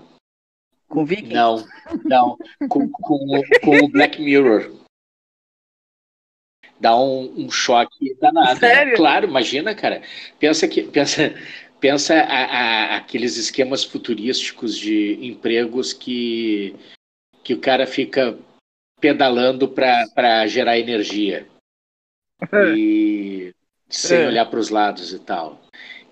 com 0.88 1.06
Viking? 1.06 1.34
Não, 1.34 1.66
não. 2.06 2.38
com, 2.70 2.90
com, 2.90 3.42
com 3.64 3.78
o 3.78 3.90
Black 3.90 4.22
Mirror. 4.22 4.72
Dá 6.80 7.00
um, 7.00 7.46
um 7.46 7.50
choque 7.50 8.16
danado. 8.20 8.60
Sério? 8.60 8.96
Claro, 8.96 9.28
imagina, 9.28 9.74
cara. 9.74 10.02
Pensa 10.40 10.68
que. 10.68 10.84
Pensa, 10.84 11.34
pensa 11.80 12.16
a, 12.16 12.44
a, 12.44 12.98
aqueles 12.98 13.38
esquemas 13.38 13.84
futurísticos 13.84 14.78
de 14.78 15.18
empregos 15.26 15.94
que, 15.94 16.76
que 17.44 17.54
o 17.54 17.60
cara 17.60 17.88
fica 17.88 18.38
pedalando 19.00 19.68
para 19.68 20.46
gerar 20.48 20.78
energia. 20.78 21.48
E 22.76 23.54
sem 23.90 24.22
é. 24.22 24.28
olhar 24.28 24.46
para 24.46 24.60
os 24.60 24.70
lados 24.70 25.14
e 25.14 25.20
tal. 25.20 25.62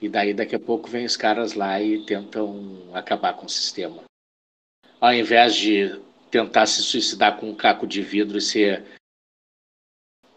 E 0.01 0.07
daí 0.07 0.33
daqui 0.33 0.55
a 0.55 0.59
pouco 0.59 0.89
vem 0.89 1.05
os 1.05 1.17
caras 1.17 1.53
lá 1.53 1.81
e 1.81 2.03
tentam 2.05 2.89
acabar 2.93 3.33
com 3.33 3.45
o 3.45 3.49
sistema 3.49 4.03
ao 5.01 5.11
invés 5.13 5.55
de 5.55 5.99
tentar 6.29 6.67
se 6.67 6.83
suicidar 6.83 7.37
com 7.37 7.49
um 7.49 7.55
caco 7.55 7.87
de 7.87 8.03
vidro 8.03 8.37
e 8.37 8.41
ser 8.41 8.85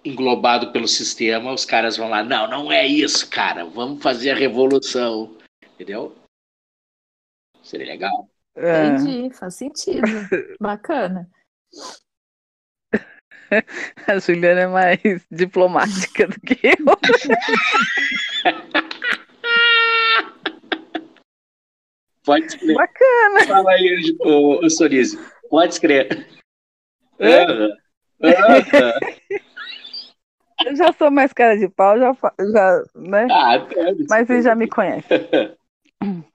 englobado 0.02 0.72
pelo 0.72 0.88
sistema, 0.88 1.52
os 1.52 1.64
caras 1.64 1.96
vão 1.96 2.08
lá, 2.08 2.24
não, 2.24 2.48
não 2.48 2.72
é 2.72 2.86
isso, 2.86 3.28
cara, 3.30 3.64
vamos 3.64 4.02
fazer 4.02 4.30
a 4.30 4.34
revolução, 4.34 5.36
entendeu? 5.74 6.16
Seria 7.62 7.86
legal. 7.86 8.28
É. 8.56 8.86
Entendi, 8.86 9.34
faz 9.34 9.54
sentido, 9.54 10.02
bacana. 10.60 11.30
A 14.06 14.18
Juliana 14.18 14.60
é 14.60 14.66
mais 14.66 15.00
diplomática 15.30 16.26
do 16.26 16.40
que 16.40 16.58
eu. 16.62 16.74
Pode 22.25 22.47
escrever. 22.47 22.75
Bacana. 22.75 23.47
Fala 23.47 23.70
aí, 23.70 24.16
o, 24.20 24.64
o 24.64 24.70
Sorise. 24.70 25.18
Pode 25.51 25.75
escrever. 25.75 26.27
Uh, 27.18 27.85
Eu 30.64 30.77
já 30.77 30.93
sou 30.93 31.11
mais 31.11 31.33
cara 31.33 31.59
de 31.59 31.68
pau, 31.68 31.99
já, 31.99 32.16
já 32.53 32.83
né? 32.95 33.27
Ah, 33.31 33.66
Mas 34.09 34.27
você 34.27 34.41
já 34.41 34.55
me 34.55 34.68
conhece. 34.68 35.09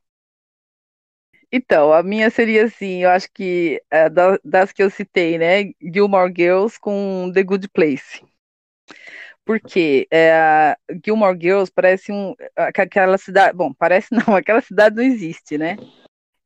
Então, 1.51 1.91
a 1.91 2.03
minha 2.03 2.29
seria 2.29 2.65
assim, 2.65 3.01
eu 3.01 3.09
acho 3.09 3.27
que 3.33 3.81
é, 3.89 4.07
das 4.43 4.71
que 4.71 4.83
eu 4.83 4.89
citei, 4.91 5.35
né? 5.39 5.71
Gilmore 5.81 6.31
Girls 6.31 6.79
com 6.79 7.31
The 7.33 7.41
Good 7.41 7.69
Place. 7.69 8.23
Porque 9.49 10.07
é, 10.13 10.77
Gilmore 11.03 11.35
Girls 11.35 11.71
parece 11.73 12.11
um, 12.11 12.35
aquela 12.55 13.17
cidade. 13.17 13.57
Bom, 13.57 13.73
parece 13.73 14.09
não, 14.13 14.35
aquela 14.35 14.61
cidade 14.61 14.95
não 14.95 15.01
existe, 15.01 15.57
né? 15.57 15.75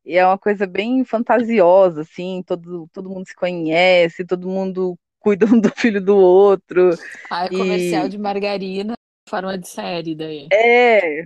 E 0.05 0.17
é 0.17 0.25
uma 0.25 0.37
coisa 0.37 0.65
bem 0.65 1.03
fantasiosa, 1.03 2.03
assim, 2.03 2.41
todo, 2.47 2.87
todo 2.93 3.09
mundo 3.09 3.27
se 3.27 3.35
conhece, 3.35 4.23
todo 4.23 4.47
mundo 4.47 4.97
cuida 5.19 5.45
um 5.45 5.59
do 5.59 5.67
filho 5.75 5.99
do 5.99 6.15
outro. 6.15 6.91
Ah, 7.29 7.43
é 7.43 7.47
e... 7.47 7.57
comercial 7.57 8.07
de 8.07 8.17
margarina, 8.17 8.93
forma 9.27 9.57
de 9.57 9.67
série 9.67 10.15
daí. 10.15 10.47
É, 10.53 11.25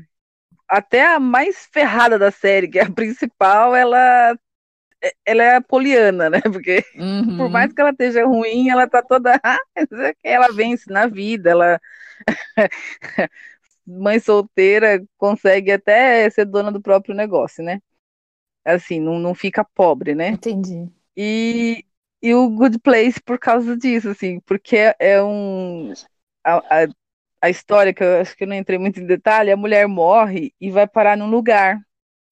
até 0.68 1.06
a 1.06 1.20
mais 1.20 1.68
ferrada 1.72 2.18
da 2.18 2.32
série, 2.32 2.68
que 2.68 2.80
é 2.80 2.86
a 2.86 2.92
principal, 2.92 3.76
ela 3.76 4.36
ela 5.26 5.44
é 5.44 5.62
poliana, 5.62 6.30
né? 6.30 6.42
Porque 6.52 6.84
uhum. 6.96 7.38
por 7.38 7.50
mais 7.50 7.72
que 7.74 7.82
ela 7.82 7.92
esteja 7.92 8.26
ruim, 8.26 8.70
ela 8.70 8.88
tá 8.88 9.02
toda. 9.02 9.40
ela 10.24 10.52
vence 10.52 10.92
na 10.92 11.08
vida, 11.08 11.52
ela. 11.52 11.80
Mãe 13.86 14.20
solteira 14.20 15.02
consegue 15.18 15.72
até 15.72 16.30
ser 16.30 16.46
dona 16.46 16.72
do 16.72 16.82
próprio 16.82 17.16
negócio, 17.16 17.64
né? 17.64 17.80
Assim, 18.66 19.00
não, 19.00 19.18
não 19.18 19.34
fica 19.34 19.64
pobre, 19.64 20.14
né? 20.14 20.30
Entendi. 20.30 20.92
E, 21.16 21.86
e 22.22 22.34
o 22.36 22.50
Good 22.50 22.80
Place 22.80 23.22
por 23.22 23.40
causa 23.40 23.78
disso, 23.78 24.10
assim, 24.10 24.42
porque 24.42 24.94
é 25.00 25.24
um. 25.24 25.94
A, 26.44 26.84
a, 26.84 26.88
a 27.42 27.50
história, 27.50 27.94
que 27.94 28.04
eu 28.04 28.20
acho 28.20 28.36
que 28.36 28.44
eu 28.44 28.48
não 28.48 28.56
entrei 28.56 28.78
muito 28.78 29.00
em 29.00 29.06
detalhe, 29.06 29.52
a 29.52 29.58
mulher 29.58 29.88
morre 29.88 30.54
e 30.60 30.70
vai 30.70 30.88
parar 30.88 31.16
num 31.16 31.30
lugar 31.30 31.80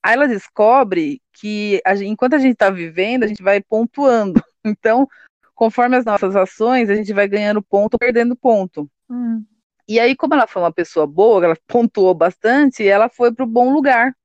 Aí 0.05 0.13
ela 0.13 0.27
descobre 0.27 1.19
que 1.33 1.81
a 1.83 1.95
gente, 1.95 2.11
enquanto 2.11 2.35
a 2.35 2.37
gente 2.37 2.51
está 2.53 2.69
vivendo, 2.69 3.23
a 3.23 3.27
gente 3.27 3.41
vai 3.41 3.59
pontuando. 3.59 4.39
Então, 4.67 5.07
conforme 5.53 5.95
as 5.95 6.03
nossas 6.03 6.35
ações, 6.35 6.89
a 6.89 6.95
gente 6.95 7.13
vai 7.13 7.27
ganhando 7.27 7.61
ponto 7.61 7.93
ou 7.93 7.99
perdendo 7.99 8.35
ponto. 8.35 8.89
Hum. 9.07 9.45
E 9.87 9.99
aí, 9.99 10.15
como 10.15 10.33
ela 10.33 10.47
foi 10.47 10.59
uma 10.59 10.73
pessoa 10.73 11.05
boa, 11.05 11.45
ela 11.45 11.57
pontuou 11.67 12.15
bastante, 12.15 12.87
ela 12.87 13.07
foi 13.07 13.31
para 13.31 13.45
o 13.45 13.47
bom 13.47 13.71
lugar. 13.71 14.15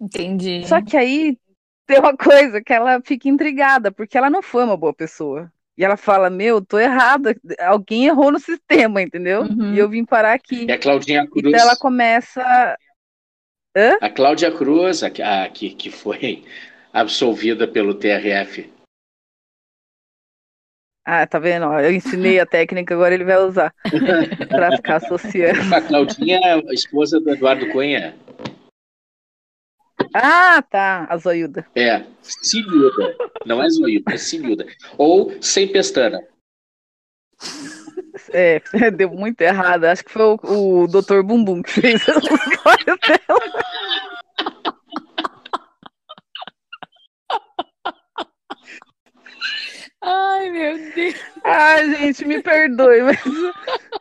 Entendi. 0.00 0.66
Só 0.66 0.82
que 0.82 0.96
aí 0.96 1.38
tem 1.86 2.00
uma 2.00 2.16
coisa 2.16 2.60
que 2.60 2.72
ela 2.72 3.00
fica 3.04 3.28
intrigada, 3.28 3.92
porque 3.92 4.18
ela 4.18 4.28
não 4.28 4.42
foi 4.42 4.64
uma 4.64 4.76
boa 4.76 4.92
pessoa. 4.92 5.48
E 5.78 5.84
ela 5.84 5.96
fala: 5.96 6.28
Meu, 6.28 6.60
tô 6.60 6.80
errada, 6.80 7.36
alguém 7.60 8.06
errou 8.06 8.32
no 8.32 8.40
sistema, 8.40 9.00
entendeu? 9.00 9.42
Uhum. 9.42 9.74
E 9.74 9.78
eu 9.78 9.88
vim 9.88 10.04
parar 10.04 10.32
aqui. 10.32 10.64
E 10.64 10.72
a 10.72 10.78
Claudinha 10.78 11.24
Cruz. 11.24 11.46
Então 11.46 11.60
ela 11.60 11.76
começa 11.76 12.76
Hã? 13.76 13.96
A 14.00 14.10
Cláudia 14.10 14.50
Cruz, 14.50 15.02
a, 15.02 15.06
a, 15.06 15.48
que, 15.48 15.70
que 15.70 15.90
foi 15.90 16.44
absolvida 16.92 17.66
pelo 17.66 17.94
TRF. 17.94 18.70
Ah, 21.04 21.26
tá 21.26 21.38
vendo? 21.40 21.64
Eu 21.80 21.92
ensinei 21.92 22.38
a 22.38 22.46
técnica, 22.46 22.94
agora 22.94 23.12
ele 23.12 23.24
vai 23.24 23.36
usar 23.38 23.74
para 24.48 24.76
ficar 24.76 24.96
associando. 24.96 25.74
A 25.74 25.80
Claudinha 25.80 26.38
é 26.38 26.52
a 26.54 26.72
esposa 26.72 27.18
do 27.18 27.30
Eduardo 27.30 27.68
Cunha. 27.70 28.14
Ah, 30.14 30.62
tá, 30.62 31.06
a 31.08 31.16
zoiuda. 31.16 31.66
É, 31.74 32.04
Cilhuda. 32.20 33.16
Não 33.46 33.62
é 33.62 33.68
zoiuda, 33.68 34.12
é 34.12 34.16
Cilhuda. 34.16 34.66
Ou 34.96 35.32
sem 35.40 35.66
pestana. 35.68 36.20
É, 38.32 38.60
deu 38.90 39.10
muito 39.10 39.40
errado. 39.40 39.84
Acho 39.84 40.04
que 40.04 40.12
foi 40.12 40.22
o, 40.22 40.82
o 40.82 40.86
Dr. 40.86 41.22
Bumbum 41.22 41.62
que 41.62 41.70
fez 41.70 42.02
os 42.08 42.16
olhos 42.16 42.98
dela. 43.00 43.61
Meu 50.52 50.92
Deus. 50.94 51.14
Ai, 51.42 51.96
gente, 51.96 52.24
me 52.24 52.42
perdoe, 52.42 53.02
mas 53.02 53.18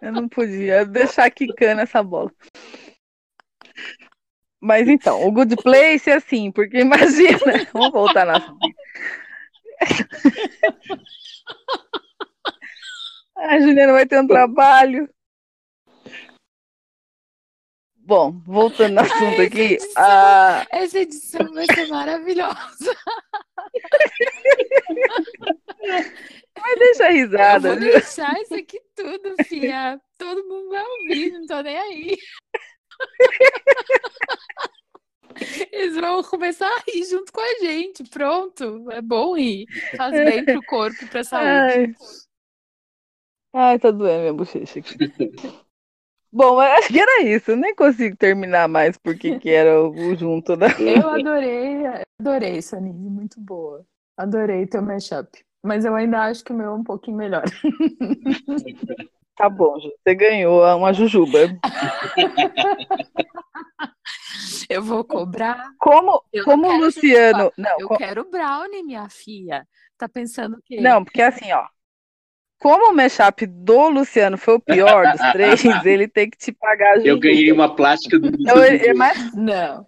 eu 0.01 0.11
não 0.11 0.27
podia 0.27 0.85
deixar 0.85 1.31
quicando 1.31 1.81
essa 1.81 2.03
bola. 2.03 2.31
Mas 4.59 4.87
então, 4.87 5.25
o 5.25 5.31
Good 5.31 5.55
Place 5.55 6.09
é 6.09 6.15
assim, 6.15 6.51
porque 6.51 6.79
imagina. 6.79 7.39
Vamos 7.73 7.91
voltar 7.91 8.25
na. 8.25 8.39
A 13.37 13.59
Juliana 13.59 13.93
vai 13.93 14.05
ter 14.05 14.19
um 14.19 14.27
trabalho. 14.27 15.09
Bom, 18.11 18.41
voltando 18.45 18.95
no 18.95 18.99
assunto 18.99 19.41
aqui. 19.41 19.75
Essa 19.77 19.85
edição, 19.85 20.03
a... 20.03 20.67
essa 20.69 20.99
edição 20.99 21.53
vai 21.53 21.65
ser 21.73 21.87
maravilhosa. 21.87 22.97
Mas 26.59 26.77
deixa 26.77 27.05
a 27.05 27.09
Eu 27.09 27.13
risada. 27.13 27.69
vou 27.69 27.79
viu? 27.79 27.93
deixar 27.93 28.33
isso 28.41 28.53
aqui 28.53 28.81
tudo, 28.93 29.33
fia. 29.45 29.97
Todo 30.17 30.45
mundo 30.45 30.67
vai 30.71 30.83
ouvir, 30.83 31.31
não 31.31 31.45
tô 31.45 31.61
nem 31.61 31.77
aí. 31.77 32.17
Eles 35.71 35.95
vão 35.95 36.21
começar 36.21 36.67
a 36.67 36.83
rir 36.91 37.05
junto 37.05 37.31
com 37.31 37.39
a 37.39 37.65
gente. 37.65 38.03
Pronto. 38.09 38.91
É 38.91 39.01
bom 39.01 39.37
rir. 39.37 39.67
Faz 39.95 40.11
bem 40.11 40.43
pro 40.43 40.61
corpo, 40.63 41.07
pra 41.07 41.23
saúde. 41.23 41.47
Ai. 41.47 41.95
Ai, 43.53 43.79
tá 43.79 43.89
doendo 43.89 44.19
minha 44.19 44.33
bochecha 44.33 44.79
aqui. 44.79 44.97
Bom, 46.33 46.55
mas 46.55 46.79
acho 46.79 46.87
que 46.93 46.99
era 46.99 47.23
isso. 47.23 47.51
Eu 47.51 47.57
nem 47.57 47.75
consigo 47.75 48.15
terminar 48.15 48.67
mais 48.67 48.97
porque 48.97 49.37
que 49.39 49.49
era 49.49 49.81
o 49.83 50.15
junto 50.15 50.55
da. 50.55 50.67
Eu 50.79 51.09
adorei, 51.09 51.83
adorei, 52.19 52.61
Sanise, 52.61 53.09
muito 53.09 53.39
boa. 53.39 53.85
Adorei 54.17 54.65
teu 54.65 54.81
mashup. 54.81 55.27
Mas 55.63 55.85
eu 55.85 55.93
ainda 55.95 56.23
acho 56.23 56.43
que 56.43 56.51
o 56.51 56.55
meu 56.55 56.67
é 56.67 56.73
um 56.73 56.83
pouquinho 56.83 57.17
melhor. 57.17 57.43
Tá 59.37 59.49
bom, 59.49 59.79
você 59.79 60.13
ganhou 60.13 60.61
uma 60.77 60.93
jujuba. 60.93 61.39
Eu 64.69 64.83
vou 64.83 65.03
cobrar. 65.03 65.69
Como, 65.79 66.23
Eu 66.31 66.45
como 66.45 66.67
o 66.67 66.77
Luciano. 66.77 67.51
Não, 67.57 67.79
Eu 67.79 67.87
co- 67.87 67.97
quero 67.97 68.29
brownie, 68.29 68.83
minha 68.83 69.09
filha. 69.09 69.67
Tá 69.97 70.07
pensando 70.07 70.57
o 70.57 70.61
quê? 70.63 70.79
não, 70.81 71.03
porque 71.03 71.21
assim, 71.21 71.51
ó. 71.51 71.65
Como 72.61 72.91
o 72.91 72.95
mashup 72.95 73.47
do 73.47 73.89
Luciano 73.89 74.37
foi 74.37 74.53
o 74.53 74.59
pior 74.59 75.11
dos 75.11 75.21
três, 75.33 75.65
ele 75.83 76.07
tem 76.07 76.29
que 76.29 76.37
te 76.37 76.51
pagar 76.51 76.99
a 76.99 77.01
Eu 77.01 77.19
ganhei 77.19 77.51
uma 77.51 77.75
plástica 77.75 78.19
do 78.19 78.27
Então, 78.27 78.63
é, 78.63 78.85
é 78.85 78.93
mais, 78.93 79.33
Não. 79.33 79.87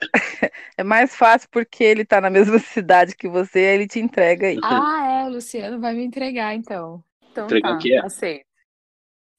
é 0.76 0.84
mais 0.84 1.16
fácil 1.16 1.48
porque 1.50 1.82
ele 1.82 2.04
tá 2.04 2.20
na 2.20 2.28
mesma 2.28 2.58
cidade 2.60 3.16
que 3.16 3.26
você, 3.26 3.60
aí 3.60 3.74
ele 3.74 3.88
te 3.88 3.98
entrega 3.98 4.48
aí. 4.48 4.58
Ah, 4.62 5.22
é, 5.22 5.24
o 5.24 5.30
Luciano 5.30 5.80
vai 5.80 5.94
me 5.94 6.04
entregar, 6.04 6.54
então. 6.54 7.02
Então 7.30 7.46
Entregar 7.46 7.70
tá, 7.70 7.76
o 7.76 7.78
quê? 7.78 7.94
aceito. 7.94 8.44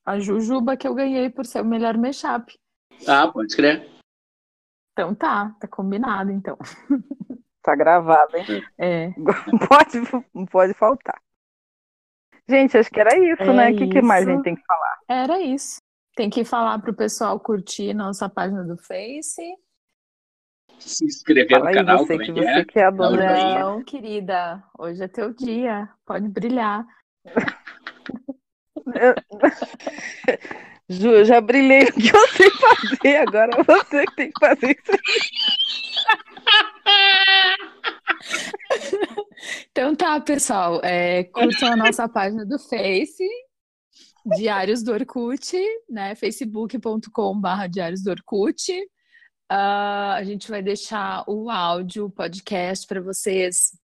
A 0.04 0.18
jujuba 0.18 0.76
que 0.76 0.88
eu 0.88 0.96
ganhei 0.96 1.30
por 1.30 1.46
ser 1.46 1.62
o 1.62 1.66
melhor 1.66 1.96
mashup. 2.00 2.52
Ah, 3.08 3.28
pode 3.28 3.50
escrever. 3.50 3.88
Então 4.94 5.14
tá, 5.14 5.56
tá 5.60 5.68
combinado, 5.68 6.32
então. 6.32 6.58
Tá 7.62 7.76
gravado, 7.76 8.36
hein? 8.38 8.64
É. 8.78 9.12
Pode, 9.70 10.26
não 10.34 10.46
pode 10.48 10.74
faltar. 10.74 11.22
Gente, 12.48 12.78
acho 12.78 12.90
que 12.90 13.00
era 13.00 13.18
isso, 13.18 13.44
É 13.44 13.54
né? 13.54 13.72
O 13.72 13.78
que, 13.78 13.88
que 13.88 14.02
mais 14.02 14.28
a 14.28 14.32
gente 14.32 14.44
tem 14.44 14.56
que 14.56 14.66
falar? 14.66 14.98
Era 15.08 15.40
isso. 15.40 15.78
Tem 16.16 16.30
que 16.30 16.44
falar 16.44 16.80
pro 16.80 16.94
pessoal 16.94 17.40
curtir 17.40 17.94
nossa 17.94 18.30
página 18.30 18.64
do 18.64 18.78
Face. 18.78 19.42
Se 20.80 21.06
inscrever 21.06 21.50
Fala 21.50 21.64
no 21.64 21.70
aí 21.70 21.76
canal, 21.76 22.00
você 22.00 22.16
é 22.16 22.18
que 22.18 22.32
você 22.32 22.46
é? 22.46 22.66
que 22.66 22.80
é 22.80 22.86
a 22.86 22.92
dona. 22.92 23.60
Não, 23.60 23.84
querida, 23.84 24.64
hoje 24.78 25.04
é 25.04 25.08
teu 25.08 25.34
dia. 25.34 25.90
Pode 26.06 26.28
brilhar. 26.28 26.86
Ju, 30.94 31.10
eu 31.10 31.26
já 31.26 31.42
brilhei 31.42 31.86
no 31.86 31.94
que 31.94 32.10
eu 32.10 32.28
sei 32.30 32.50
fazer, 32.52 33.18
agora 33.18 33.64
você 33.64 34.06
que 34.06 34.16
tem 34.16 34.32
que 34.32 34.40
fazer 34.40 34.72
isso. 34.72 34.92
Então 39.72 39.96
tá, 39.96 40.20
pessoal. 40.22 40.80
É, 40.84 41.24
curtam 41.26 41.74
a 41.74 41.76
nossa 41.76 42.08
página 42.08 42.46
do 42.46 42.58
Face, 42.60 43.28
Diários 44.38 44.84
do 44.84 44.94
Orkut, 44.94 45.58
né? 45.90 46.16
facebook.com.br 46.16 47.68
Diários 47.70 48.04
do 48.04 48.12
Orkut. 48.12 48.72
Ah, 49.50 50.14
a 50.16 50.24
gente 50.24 50.50
vai 50.50 50.62
deixar 50.62 51.24
o 51.28 51.50
áudio, 51.50 52.06
o 52.06 52.12
podcast 52.12 52.88
para 52.88 53.02
vocês 53.02 53.78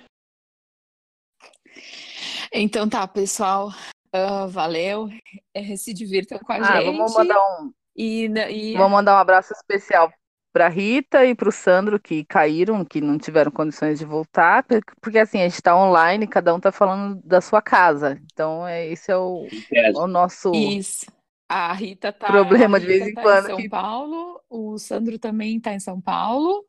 Então 2.52 2.88
tá, 2.88 3.08
pessoal. 3.08 3.70
Ah, 4.14 4.46
valeu. 4.48 5.10
É, 5.54 5.76
se 5.76 5.94
divirtam 5.94 6.40
com 6.40 6.52
a 6.52 6.58
Ah, 6.58 6.82
gente. 6.82 6.86
vamos 6.86 7.14
mandar 7.14 7.38
um, 7.62 7.72
E, 7.96 8.26
e 8.50 8.74
vamos 8.74 8.92
mandar 8.92 9.16
um 9.16 9.20
abraço 9.20 9.54
especial 9.54 10.12
para 10.52 10.68
Rita 10.68 11.26
e 11.26 11.36
para 11.36 11.50
o 11.50 11.52
Sandro 11.52 12.00
que 12.00 12.26
caíram, 12.26 12.84
que 12.84 13.00
não 13.02 13.18
tiveram 13.20 13.52
condições 13.52 14.00
de 14.00 14.06
voltar, 14.06 14.64
por- 14.64 14.82
porque 15.00 15.20
assim 15.20 15.40
a 15.40 15.44
gente 15.44 15.54
está 15.56 15.76
online, 15.78 16.26
cada 16.28 16.54
um 16.54 16.58
está 16.58 16.72
falando 16.72 17.22
da 17.24 17.40
sua 17.40 17.62
casa. 17.62 18.20
Então 18.34 18.66
é 18.68 18.88
esse 18.88 19.12
é 19.12 19.18
o, 19.18 19.48
É, 19.74 19.92
o 19.92 20.08
nosso 20.08 20.52
isso. 20.54 21.06
A 21.48 21.74
Rita 21.74 22.12
tá, 22.12 22.28
Problema 22.28 22.78
a 22.78 22.80
de 22.80 22.86
Rita 22.88 22.98
vez 23.00 23.10
em 23.10 23.14
tá 23.14 23.22
quando 23.22 23.46
São 23.48 23.58
que- 23.58 23.70
Paulo, 23.70 24.42
o 24.50 24.78
Sandro 24.80 25.20
também 25.20 25.60
tá 25.60 25.74
em 25.74 25.80
São 25.80 26.00
Paulo, 26.02 26.66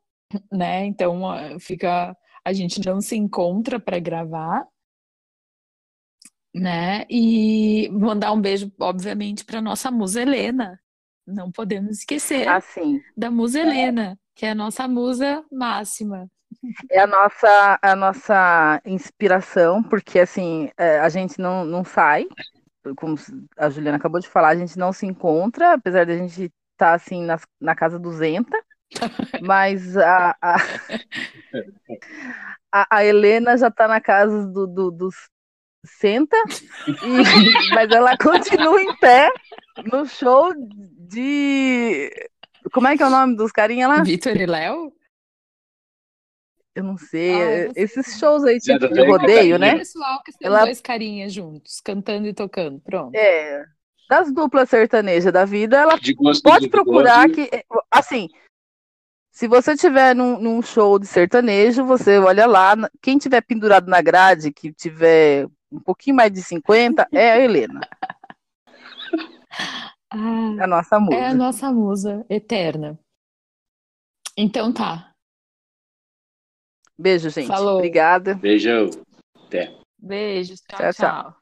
né? 0.51 0.85
Então 0.85 1.27
ah, 1.29 1.59
fica 1.59 2.15
a 2.45 2.53
gente 2.53 2.83
não 2.85 3.01
se 3.01 3.15
encontra 3.15 3.79
para 3.79 3.99
gravar, 3.99 4.67
né? 6.53 7.05
E 7.09 7.89
mandar 7.91 8.31
um 8.33 8.41
beijo, 8.41 8.71
obviamente, 8.79 9.45
para 9.45 9.61
nossa 9.61 9.89
musa 9.89 10.21
Helena. 10.21 10.79
Não 11.25 11.51
podemos 11.51 11.99
esquecer 11.99 12.47
assim. 12.49 13.01
da 13.15 13.31
musa 13.31 13.59
Helena, 13.59 14.19
que 14.35 14.45
é 14.45 14.51
a 14.51 14.55
nossa 14.55 14.87
musa 14.87 15.45
máxima. 15.51 16.29
É 16.89 16.99
a 16.99 17.07
nossa, 17.07 17.79
a 17.81 17.95
nossa 17.95 18.81
inspiração, 18.85 19.81
porque 19.81 20.19
assim, 20.19 20.69
é, 20.77 20.99
a 20.99 21.07
gente 21.09 21.39
não, 21.39 21.63
não 21.63 21.83
sai, 21.83 22.25
como 22.97 23.15
a 23.57 23.69
Juliana 23.69 23.97
acabou 23.97 24.19
de 24.19 24.27
falar, 24.27 24.49
a 24.49 24.55
gente 24.55 24.77
não 24.77 24.91
se 24.91 25.05
encontra, 25.05 25.73
apesar 25.73 26.05
de 26.05 26.11
a 26.13 26.17
gente 26.17 26.51
estar 26.73 26.93
assim 26.93 27.23
nas- 27.23 27.45
na 27.59 27.75
casa 27.75 27.97
200, 27.99 28.59
mas 29.41 29.95
a, 29.97 30.35
a, 30.41 30.55
a, 32.71 32.97
a 32.97 33.05
Helena 33.05 33.57
já 33.57 33.67
está 33.67 33.87
na 33.87 33.99
casa 34.01 34.45
do, 34.47 34.67
do- 34.67 34.91
dos 34.91 35.15
60, 35.85 36.35
e- 36.87 37.73
mas 37.73 37.91
ela 37.91 38.17
continua 38.17 38.81
em 38.81 38.95
pé 38.97 39.29
no 39.91 40.05
show 40.05 40.53
de. 40.57 42.11
Como 42.71 42.87
é 42.87 42.95
que 42.95 43.03
é 43.03 43.07
o 43.07 43.09
nome 43.09 43.35
dos 43.35 43.51
carinha 43.51 43.87
lá? 43.87 44.03
Vitor 44.03 44.35
e 44.37 44.45
Léo? 44.45 44.93
Eu 46.75 46.83
não 46.83 46.97
sei. 46.97 47.33
Ah, 47.33 47.37
é- 47.37 47.61
eu 47.63 47.65
não 47.67 47.73
sei 47.73 47.83
esses 47.83 48.19
shows 48.19 48.43
aí, 48.45 48.59
tipo 48.59 48.87
de 48.87 49.05
rodeio, 49.05 49.57
né? 49.57 49.77
Pessoal 49.77 50.21
que 50.23 50.31
são 50.31 50.39
Ela- 50.41 50.65
dois 50.65 50.79
carinhas 50.81 51.33
juntos, 51.33 51.81
cantando 51.83 52.27
e 52.27 52.33
tocando. 52.33 52.79
Pronto. 52.79 53.15
É, 53.15 53.63
das 54.09 54.31
duplas 54.31 54.69
sertanejas 54.69 55.33
da 55.33 55.43
vida, 55.45 55.77
ela 55.77 55.97
pode 56.43 56.69
procurar 56.69 57.29
que, 57.29 57.49
assim, 57.89 58.29
Se 59.31 59.47
você 59.47 59.75
tiver 59.75 60.13
num, 60.13 60.39
num, 60.39 60.61
show 60.61 60.99
de 60.99 61.07
sertanejo, 61.07 61.85
você 61.85 62.19
olha 62.19 62.45
lá, 62.45 62.75
quem 63.01 63.17
tiver 63.17 63.41
pendurado 63.41 63.89
na 63.89 64.01
grade, 64.01 64.51
que 64.51 64.73
tiver 64.73 65.47
um 65.71 65.79
pouquinho 65.79 66.17
mais 66.17 66.31
de 66.31 66.43
50, 66.43 67.07
é 67.11 67.31
a 67.31 67.39
Helena. 67.39 67.81
Ah, 70.13 70.63
a 70.63 70.67
nossa 70.67 70.99
musa. 70.99 71.15
É 71.15 71.27
a 71.27 71.33
nossa 71.33 71.71
musa 71.71 72.25
eterna. 72.29 72.99
Então 74.35 74.73
tá. 74.73 75.13
Beijo, 76.97 77.29
gente. 77.29 77.47
Falou. 77.47 77.77
Obrigada. 77.77 78.35
Beijão. 78.35 78.89
Até. 79.45 79.73
Beijos. 79.97 80.61
tchau. 80.67 80.79
tchau. 80.79 80.93
tchau. 80.93 81.40